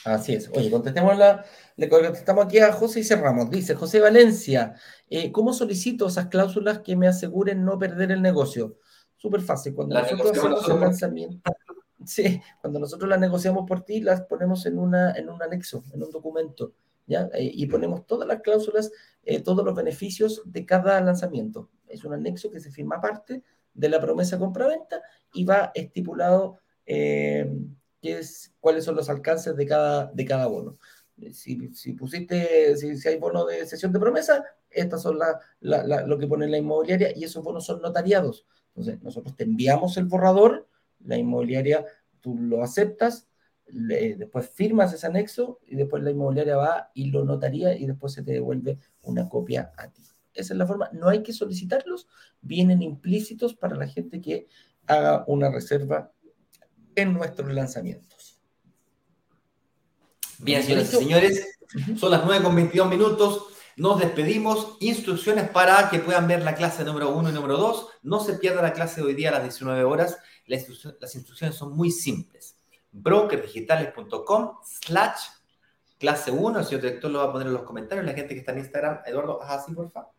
Así 0.06 0.34
es. 0.34 0.50
Oye, 0.54 0.70
contestemos 0.70 1.18
la, 1.18 1.44
le 1.76 1.90
contestamos 1.90 2.46
aquí 2.46 2.60
a 2.60 2.72
José 2.72 3.02
y 3.02 3.04
cerramos. 3.04 3.50
Dice 3.50 3.76
José 3.76 4.00
Valencia, 4.00 4.76
eh, 5.10 5.32
¿cómo 5.32 5.54
solicito 5.54 6.08
esas 6.08 6.28
cláusulas 6.28 6.80
que 6.80 6.96
me 6.96 7.08
aseguren 7.08 7.66
no 7.66 7.78
perder 7.78 8.12
el 8.12 8.22
negocio? 8.22 8.78
Súper 9.16 9.42
fácil. 9.42 9.74
Cuando 9.74 10.00
nosotros 10.00 10.32
hacemos 10.32 10.70
el 10.70 10.80
lanzamiento, 10.80 11.52
sí, 12.06 12.42
cuando 12.62 12.80
nosotros 12.80 13.10
las 13.10 13.20
negociamos 13.20 13.66
por 13.68 13.82
ti, 13.82 14.02
las 14.02 14.22
ponemos 14.22 14.66
en, 14.66 14.78
una, 14.78 15.14
en 15.14 15.30
un 15.30 15.42
anexo, 15.42 15.84
en 15.94 16.04
un 16.04 16.12
documento. 16.12 16.74
Eh, 17.08 17.52
y 17.54 17.66
ponemos 17.68 18.06
todas 18.06 18.28
las 18.28 18.42
cláusulas, 18.42 18.92
eh, 19.24 19.42
todos 19.42 19.64
los 19.64 19.76
beneficios 19.76 20.42
de 20.46 20.66
cada 20.66 21.00
lanzamiento. 21.02 21.70
Es 21.88 22.04
un 22.04 22.14
anexo 22.14 22.52
que 22.52 22.60
se 22.60 22.72
firma 22.72 22.98
aparte 22.98 23.44
de 23.74 23.90
la 23.90 24.02
promesa 24.02 24.38
compra-venta 24.38 25.02
y 25.34 25.46
va 25.46 25.72
estipulado 25.74 26.60
eh, 26.86 27.50
es, 28.12 28.54
cuáles 28.60 28.86
son 28.86 28.96
los 28.96 29.10
alcances 29.10 29.56
de 29.56 29.66
cada, 29.66 30.12
de 30.14 30.26
cada 30.26 30.48
bono. 30.48 30.78
Si, 31.32 31.74
si 31.74 31.94
pusiste, 31.94 32.78
si, 32.78 33.08
hay 33.08 33.18
bono 33.18 33.46
de 33.46 33.66
sesión 33.66 33.92
de 33.92 34.00
promesa, 34.00 34.46
estas 34.70 35.02
son 35.02 35.18
la, 35.18 36.04
lo 36.06 36.18
que 36.18 36.28
pone 36.28 36.48
la 36.48 36.58
inmobiliaria 36.58 37.12
y 37.16 37.24
esos 37.24 37.44
bonos 37.44 37.66
son 37.66 37.82
notariados. 37.82 38.46
Entonces, 38.70 39.02
nosotros 39.02 39.36
te 39.36 39.44
enviamos 39.44 39.98
el 39.98 40.06
borrador, 40.06 40.68
la 41.04 41.18
inmobiliaria, 41.18 41.86
tú 42.22 42.38
lo 42.38 42.64
aceptas, 42.64 43.28
después 43.66 44.50
firmas 44.50 44.94
ese 44.94 45.08
anexo 45.08 45.60
y 45.66 45.76
después 45.76 46.04
la 46.04 46.12
inmobiliaria 46.12 46.56
va 46.56 46.92
y 46.94 47.10
lo 47.10 47.26
notaría 47.26 47.76
y 47.76 47.86
después 47.86 48.14
se 48.14 48.24
te 48.24 48.34
devuelve 48.34 48.78
una 49.02 49.28
copia 49.28 49.72
a 49.78 49.90
ti. 49.90 50.04
Esa 50.34 50.54
es 50.54 50.58
la 50.58 50.68
forma. 50.68 50.90
No 50.94 51.10
hay 51.10 51.24
que 51.24 51.34
solicitarlos, 51.34 52.08
vienen 52.42 52.82
implícitos 52.82 53.56
para 53.56 53.76
la 53.76 53.88
gente 53.88 54.22
que 54.22 54.48
haga 54.86 55.26
una 55.28 55.52
reserva 55.52 56.14
en 56.98 57.14
nuestros 57.14 57.52
lanzamientos. 57.54 58.40
Bien, 60.40 60.64
señores 60.64 60.94
y 60.94 60.98
señores, 60.98 61.60
son 61.98 62.12
las 62.12 62.26
9 62.26 62.44
con 62.44 62.56
22 62.56 62.90
minutos. 62.90 63.48
Nos 63.76 64.00
despedimos. 64.00 64.78
Instrucciones 64.80 65.50
para 65.50 65.90
que 65.90 66.00
puedan 66.00 66.28
ver 66.28 66.44
la 66.44 66.56
clase 66.56 66.84
número 66.84 67.16
1 67.16 67.30
y 67.30 67.34
número 67.34 67.58
2. 67.58 67.88
No 68.04 68.20
se 68.20 68.34
pierda 68.34 68.62
la 68.62 68.74
clase 68.74 69.02
de 69.02 69.08
hoy 69.08 69.14
día 69.14 69.30
a 69.30 69.34
las 69.34 69.44
19 69.44 69.84
horas. 69.84 70.18
Las 70.46 71.16
instrucciones 71.16 71.56
son 71.56 71.76
muy 71.76 71.92
simples 71.92 72.58
brokerdigitales.com 72.92 74.58
slash 74.64 75.20
clase 76.00 76.32
1. 76.32 76.60
El 76.60 76.66
señor 76.66 76.82
director 76.82 77.12
lo 77.12 77.20
va 77.20 77.26
a 77.26 77.32
poner 77.32 77.48
en 77.48 77.54
los 77.54 77.64
comentarios. 77.64 78.06
La 78.06 78.14
gente 78.14 78.34
que 78.34 78.40
está 78.40 78.52
en 78.52 78.60
Instagram, 78.60 79.02
Eduardo, 79.06 79.42
haz 79.42 79.64
así, 79.64 79.74
por 79.74 79.90
favor. 79.92 80.17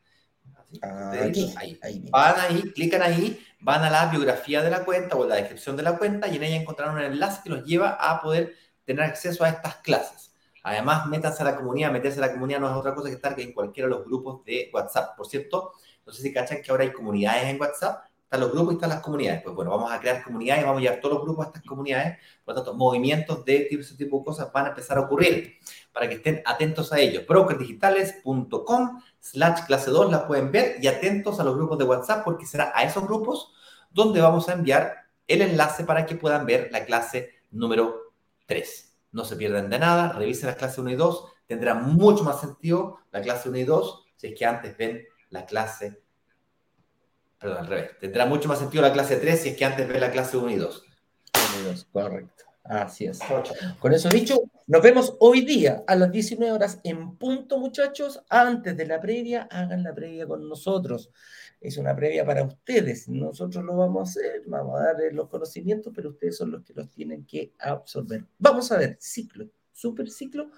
Ahí, 0.82 1.78
ahí, 1.82 2.04
Van 2.10 2.34
ahí, 2.38 2.62
clican 2.72 3.02
ahí, 3.02 3.44
van 3.60 3.82
a 3.82 3.90
la 3.90 4.06
biografía 4.06 4.62
de 4.62 4.70
la 4.70 4.84
cuenta 4.84 5.16
o 5.16 5.26
la 5.26 5.36
descripción 5.36 5.76
de 5.76 5.82
la 5.82 5.96
cuenta 5.96 6.28
y 6.28 6.36
en 6.36 6.42
ella 6.42 6.56
encontrarán 6.56 6.96
un 6.96 7.02
enlace 7.02 7.40
que 7.42 7.50
los 7.50 7.64
lleva 7.64 7.90
a 7.90 8.20
poder 8.20 8.54
tener 8.84 9.04
acceso 9.04 9.44
a 9.44 9.48
estas 9.48 9.76
clases. 9.76 10.32
Además, 10.62 11.06
métanse 11.06 11.42
a 11.42 11.46
la 11.46 11.56
comunidad. 11.56 11.90
Meterse 11.92 12.18
a 12.18 12.26
la 12.26 12.32
comunidad 12.32 12.60
no 12.60 12.70
es 12.70 12.76
otra 12.76 12.94
cosa 12.94 13.08
que 13.08 13.14
estar 13.14 13.38
en 13.40 13.52
cualquiera 13.52 13.88
de 13.88 13.94
los 13.94 14.04
grupos 14.04 14.44
de 14.44 14.70
WhatsApp. 14.72 15.16
Por 15.16 15.26
cierto, 15.26 15.72
no 16.04 16.12
sé 16.12 16.22
si 16.22 16.32
cachan 16.32 16.60
que 16.62 16.70
ahora 16.70 16.84
hay 16.84 16.92
comunidades 16.92 17.44
en 17.44 17.60
WhatsApp 17.60 18.08
están 18.28 18.40
los 18.40 18.52
grupos 18.52 18.74
y 18.74 18.76
están 18.76 18.90
las 18.90 19.00
comunidades. 19.00 19.42
Pues 19.42 19.54
bueno, 19.54 19.70
vamos 19.70 19.90
a 19.90 19.98
crear 19.98 20.22
comunidades, 20.22 20.62
vamos 20.62 20.80
a 20.80 20.82
llevar 20.82 21.00
todos 21.00 21.14
los 21.14 21.24
grupos 21.24 21.46
a 21.46 21.48
estas 21.48 21.62
comunidades. 21.62 22.18
Por 22.44 22.54
lo 22.54 22.62
tanto, 22.62 22.74
movimientos 22.74 23.42
de 23.46 23.68
ese 23.70 23.96
tipo 23.96 24.18
de 24.18 24.24
cosas 24.24 24.52
van 24.52 24.66
a 24.66 24.68
empezar 24.68 24.98
a 24.98 25.00
ocurrir 25.00 25.56
para 25.98 26.08
que 26.08 26.14
estén 26.14 26.42
atentos 26.46 26.92
a 26.92 27.00
ellos. 27.00 27.26
Brokerdigitales.com 27.26 29.02
slash 29.18 29.66
clase 29.66 29.90
2 29.90 30.12
la 30.12 30.28
pueden 30.28 30.52
ver 30.52 30.76
y 30.80 30.86
atentos 30.86 31.40
a 31.40 31.44
los 31.44 31.56
grupos 31.56 31.76
de 31.76 31.84
WhatsApp 31.84 32.22
porque 32.24 32.46
será 32.46 32.70
a 32.72 32.84
esos 32.84 33.02
grupos 33.02 33.52
donde 33.90 34.20
vamos 34.20 34.48
a 34.48 34.52
enviar 34.52 35.08
el 35.26 35.42
enlace 35.42 35.82
para 35.82 36.06
que 36.06 36.14
puedan 36.14 36.46
ver 36.46 36.68
la 36.70 36.84
clase 36.84 37.40
número 37.50 38.12
3. 38.46 38.94
No 39.10 39.24
se 39.24 39.34
pierdan 39.34 39.70
de 39.70 39.80
nada, 39.80 40.12
revisen 40.12 40.46
las 40.46 40.54
clases 40.54 40.78
1 40.78 40.90
y 40.90 40.94
2, 40.94 41.24
Tendrá 41.48 41.74
mucho 41.74 42.22
más 42.22 42.40
sentido 42.40 43.00
la 43.10 43.20
clase 43.20 43.48
1 43.48 43.58
y 43.58 43.64
2 43.64 44.04
si 44.14 44.28
es 44.28 44.38
que 44.38 44.46
antes 44.46 44.76
ven 44.76 45.04
la 45.30 45.46
clase, 45.46 46.00
perdón, 47.40 47.58
al 47.58 47.66
revés. 47.66 47.98
Tendrá 47.98 48.24
mucho 48.24 48.48
más 48.48 48.60
sentido 48.60 48.82
la 48.82 48.92
clase 48.92 49.16
3 49.16 49.42
si 49.42 49.48
es 49.48 49.56
que 49.56 49.64
antes 49.64 49.88
ven 49.88 50.00
la 50.00 50.12
clase 50.12 50.36
1 50.36 50.48
y 50.50 50.56
2. 50.56 50.84
Correcto. 51.90 52.44
Así 52.68 53.06
es. 53.06 53.18
Con 53.78 53.94
eso 53.94 54.10
dicho, 54.10 54.42
nos 54.66 54.82
vemos 54.82 55.16
hoy 55.20 55.40
día 55.40 55.84
a 55.86 55.96
las 55.96 56.12
19 56.12 56.52
horas 56.52 56.80
en 56.84 57.16
punto, 57.16 57.58
muchachos. 57.58 58.22
Antes 58.28 58.76
de 58.76 58.86
la 58.86 59.00
previa, 59.00 59.48
hagan 59.50 59.82
la 59.82 59.94
previa 59.94 60.26
con 60.26 60.46
nosotros. 60.46 61.10
Es 61.62 61.78
una 61.78 61.96
previa 61.96 62.26
para 62.26 62.44
ustedes. 62.44 63.08
Nosotros 63.08 63.64
lo 63.64 63.74
vamos 63.74 64.00
a 64.00 64.02
hacer, 64.10 64.42
vamos 64.46 64.78
a 64.78 64.84
darles 64.84 65.14
los 65.14 65.28
conocimientos, 65.28 65.92
pero 65.96 66.10
ustedes 66.10 66.36
son 66.36 66.50
los 66.50 66.62
que 66.62 66.74
los 66.74 66.90
tienen 66.90 67.24
que 67.24 67.54
absorber. 67.58 68.26
Vamos 68.38 68.70
a 68.70 68.76
ver 68.76 68.98
ciclo, 69.00 69.48
super 69.72 70.10
ciclo, 70.10 70.50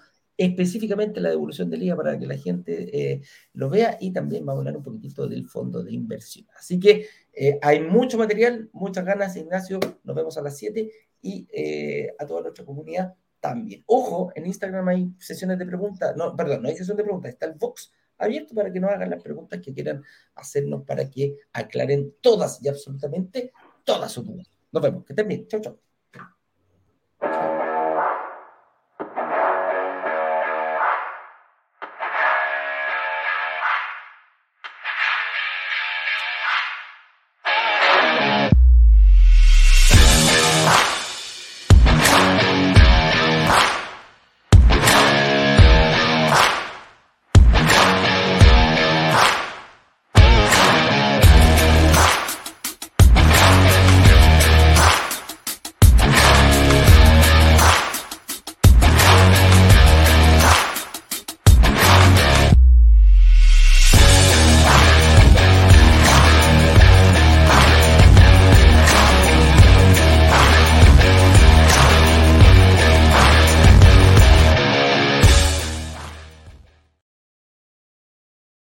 específicamente 0.43 1.21
la 1.21 1.29
devolución 1.29 1.69
de 1.69 1.77
liga 1.77 1.95
para 1.95 2.17
que 2.17 2.25
la 2.25 2.37
gente 2.37 3.11
eh, 3.11 3.21
lo 3.53 3.69
vea 3.69 3.97
y 3.99 4.11
también 4.11 4.45
vamos 4.45 4.59
a 4.59 4.61
hablar 4.61 4.77
un 4.77 4.83
poquitito 4.83 5.27
del 5.27 5.47
fondo 5.47 5.83
de 5.83 5.93
inversión. 5.93 6.47
Así 6.57 6.79
que 6.79 7.07
eh, 7.33 7.59
hay 7.61 7.81
mucho 7.81 8.17
material, 8.17 8.69
muchas 8.73 9.05
ganas, 9.05 9.35
Ignacio. 9.35 9.79
Nos 10.03 10.15
vemos 10.15 10.37
a 10.37 10.41
las 10.41 10.57
7 10.57 10.91
y 11.21 11.47
eh, 11.53 12.15
a 12.17 12.25
toda 12.25 12.41
nuestra 12.41 12.65
comunidad 12.65 13.13
también. 13.39 13.83
Ojo, 13.85 14.31
en 14.35 14.47
Instagram 14.47 14.87
hay 14.87 15.11
sesiones 15.19 15.59
de 15.59 15.65
preguntas, 15.65 16.15
no, 16.15 16.35
perdón, 16.35 16.63
no 16.63 16.69
hay 16.69 16.75
sesión 16.75 16.97
de 16.97 17.03
preguntas, 17.03 17.31
está 17.31 17.45
el 17.45 17.53
box 17.53 17.91
abierto 18.17 18.55
para 18.55 18.71
que 18.71 18.79
nos 18.79 18.91
hagan 18.91 19.09
las 19.09 19.21
preguntas 19.21 19.59
que 19.61 19.73
quieran 19.73 20.03
hacernos 20.35 20.83
para 20.85 21.09
que 21.09 21.37
aclaren 21.53 22.15
todas 22.21 22.63
y 22.63 22.67
absolutamente 22.67 23.51
todas 23.83 24.11
sus 24.11 24.25
dudas. 24.25 24.49
Nos 24.71 24.81
vemos, 24.81 25.05
que 25.05 25.13
estén 25.13 25.27
bien. 25.27 25.47
Chau, 25.47 25.61
chau. 25.61 25.90